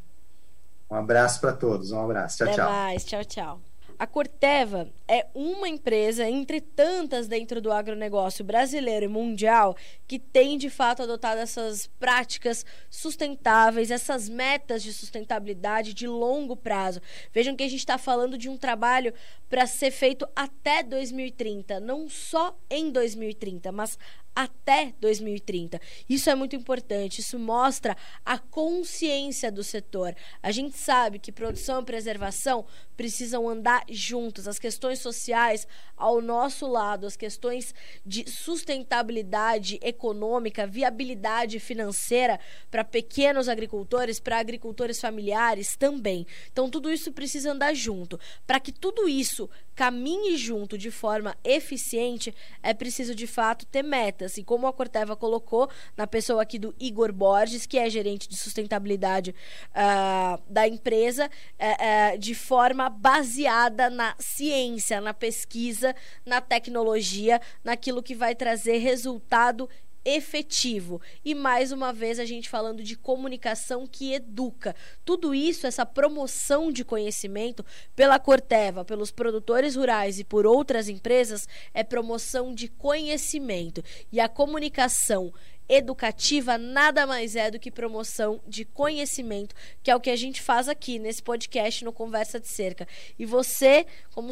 Um 0.89 0.95
abraço 0.95 1.39
para 1.39 1.53
todos. 1.53 1.91
Um 1.91 2.01
abraço. 2.03 2.37
Tchau, 2.37 2.47
Até 2.47 2.55
tchau. 2.55 2.69
mais. 2.69 3.05
Tchau, 3.05 3.25
tchau. 3.25 3.61
A 3.99 4.07
Corteva 4.07 4.87
é 5.09 5.27
uma 5.33 5.67
empresa 5.67 6.25
entre 6.25 6.61
tantas 6.61 7.27
dentro 7.27 7.59
do 7.59 7.69
agronegócio 7.69 8.45
brasileiro 8.45 9.03
e 9.03 9.09
mundial 9.09 9.75
que 10.07 10.17
tem 10.17 10.57
de 10.57 10.69
fato 10.69 11.03
adotado 11.03 11.41
essas 11.41 11.87
práticas 11.99 12.65
sustentáveis, 12.89 13.91
essas 13.91 14.29
metas 14.29 14.83
de 14.83 14.93
sustentabilidade 14.93 15.93
de 15.93 16.07
longo 16.07 16.55
prazo. 16.55 17.01
Vejam 17.33 17.57
que 17.57 17.63
a 17.63 17.67
gente 17.67 17.81
está 17.81 17.97
falando 17.97 18.37
de 18.37 18.47
um 18.47 18.55
trabalho 18.55 19.13
para 19.49 19.67
ser 19.67 19.91
feito 19.91 20.25
até 20.33 20.81
2030, 20.81 21.81
não 21.81 22.07
só 22.07 22.57
em 22.69 22.91
2030, 22.91 23.69
mas 23.73 23.99
até 24.39 24.93
2030. 25.01 25.81
Isso 26.07 26.29
é 26.29 26.35
muito 26.35 26.55
importante, 26.55 27.19
isso 27.19 27.37
mostra 27.37 27.97
a 28.23 28.37
consciência 28.37 29.51
do 29.51 29.65
setor. 29.65 30.15
A 30.41 30.49
gente 30.49 30.77
sabe 30.77 31.19
que 31.19 31.29
produção 31.29 31.81
e 31.81 31.85
preservação 31.85 32.65
precisam 32.95 33.49
andar 33.49 33.83
juntos, 33.89 34.47
as 34.47 34.57
questões 34.57 34.99
sociais 34.99 35.67
ao 35.97 36.21
nosso 36.21 36.67
lado, 36.67 37.05
as 37.05 37.17
questões 37.17 37.73
de 38.05 38.29
sustentabilidade 38.29 39.77
econômica, 39.81 40.65
viabilidade 40.65 41.59
financeira 41.59 42.39
para 42.71 42.85
pequenos 42.85 43.49
agricultores, 43.49 44.21
para 44.21 44.39
agricultores 44.39 45.01
familiares 45.01 45.75
também. 45.75 46.25
Então 46.49 46.69
tudo 46.69 46.89
isso 46.89 47.11
precisa 47.11 47.51
andar 47.51 47.73
junto. 47.73 48.17
Para 48.47 48.59
que 48.59 48.71
tudo 48.71 49.09
isso 49.09 49.49
caminhe 49.75 50.37
junto 50.37 50.77
de 50.77 50.91
forma 50.91 51.37
eficiente, 51.43 52.33
é 52.61 52.73
preciso 52.73 53.15
de 53.15 53.25
fato 53.25 53.65
ter 53.65 53.83
metas. 53.83 54.28
E 54.37 54.43
como 54.43 54.67
a 54.67 54.73
Corteva 54.73 55.15
colocou 55.15 55.69
na 55.95 56.05
pessoa 56.07 56.41
aqui 56.41 56.59
do 56.59 56.73
Igor 56.79 57.11
Borges, 57.11 57.65
que 57.65 57.77
é 57.77 57.89
gerente 57.89 58.27
de 58.27 58.35
sustentabilidade 58.35 59.35
uh, 59.71 60.41
da 60.49 60.67
empresa, 60.67 61.27
uh, 61.27 62.15
uh, 62.15 62.17
de 62.17 62.35
forma 62.35 62.89
baseada 62.89 63.89
na 63.89 64.15
ciência, 64.19 65.01
na 65.01 65.13
pesquisa, 65.13 65.95
na 66.25 66.41
tecnologia, 66.41 67.41
naquilo 67.63 68.03
que 68.03 68.15
vai 68.15 68.35
trazer 68.35 68.77
resultado 68.77 69.69
efetivo. 70.15 71.01
E 71.23 71.33
mais 71.33 71.71
uma 71.71 71.91
vez 71.91 72.19
a 72.19 72.25
gente 72.25 72.49
falando 72.49 72.83
de 72.83 72.95
comunicação 72.95 73.87
que 73.87 74.13
educa. 74.13 74.75
Tudo 75.05 75.33
isso, 75.33 75.67
essa 75.67 75.85
promoção 75.85 76.71
de 76.71 76.83
conhecimento 76.83 77.65
pela 77.95 78.19
Corteva, 78.19 78.85
pelos 78.85 79.11
produtores 79.11 79.75
rurais 79.75 80.19
e 80.19 80.23
por 80.23 80.45
outras 80.45 80.89
empresas, 80.89 81.47
é 81.73 81.83
promoção 81.83 82.53
de 82.53 82.67
conhecimento. 82.67 83.83
E 84.11 84.19
a 84.19 84.29
comunicação 84.29 85.33
educativa 85.69 86.57
nada 86.57 87.05
mais 87.05 87.35
é 87.35 87.51
do 87.51 87.59
que 87.59 87.69
promoção 87.69 88.41
de 88.47 88.65
conhecimento, 88.65 89.53
que 89.83 89.91
é 89.91 89.95
o 89.95 89.99
que 89.99 90.09
a 90.09 90.15
gente 90.15 90.41
faz 90.41 90.67
aqui 90.67 90.97
nesse 90.97 91.21
podcast 91.21 91.85
no 91.85 91.93
Conversa 91.93 92.39
de 92.39 92.47
Cerca. 92.47 92.87
E 93.19 93.25
você, 93.25 93.85
como 94.11 94.31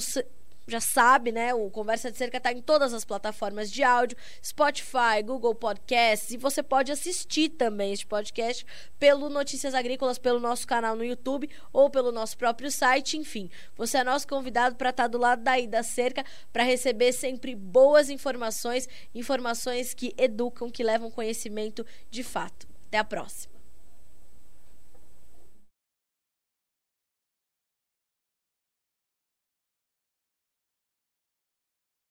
já 0.67 0.81
sabe, 0.81 1.31
né? 1.31 1.53
O 1.53 1.69
Conversa 1.69 2.11
de 2.11 2.17
Cerca 2.17 2.37
está 2.37 2.51
em 2.51 2.61
todas 2.61 2.93
as 2.93 3.05
plataformas 3.05 3.71
de 3.71 3.83
áudio, 3.83 4.17
Spotify, 4.43 5.23
Google 5.25 5.55
Podcasts, 5.55 6.31
e 6.31 6.37
você 6.37 6.61
pode 6.61 6.91
assistir 6.91 7.49
também 7.49 7.93
este 7.93 8.05
podcast 8.05 8.65
pelo 8.99 9.29
Notícias 9.29 9.73
Agrícolas, 9.73 10.17
pelo 10.17 10.39
nosso 10.39 10.67
canal 10.67 10.95
no 10.95 11.05
YouTube 11.05 11.49
ou 11.71 11.89
pelo 11.89 12.11
nosso 12.11 12.37
próprio 12.37 12.69
site, 12.69 13.17
enfim. 13.17 13.49
Você 13.75 13.97
é 13.97 14.03
nosso 14.03 14.27
convidado 14.27 14.75
para 14.75 14.89
estar 14.89 15.03
tá 15.03 15.07
do 15.07 15.17
lado 15.17 15.41
daí 15.41 15.67
da 15.67 15.83
cerca 15.83 16.25
para 16.51 16.63
receber 16.63 17.13
sempre 17.13 17.55
boas 17.55 18.09
informações, 18.09 18.89
informações 19.15 19.93
que 19.93 20.13
educam, 20.17 20.69
que 20.69 20.83
levam 20.83 21.09
conhecimento 21.09 21.85
de 22.11 22.23
fato. 22.23 22.67
Até 22.87 22.97
a 22.97 23.03
próxima. 23.03 23.56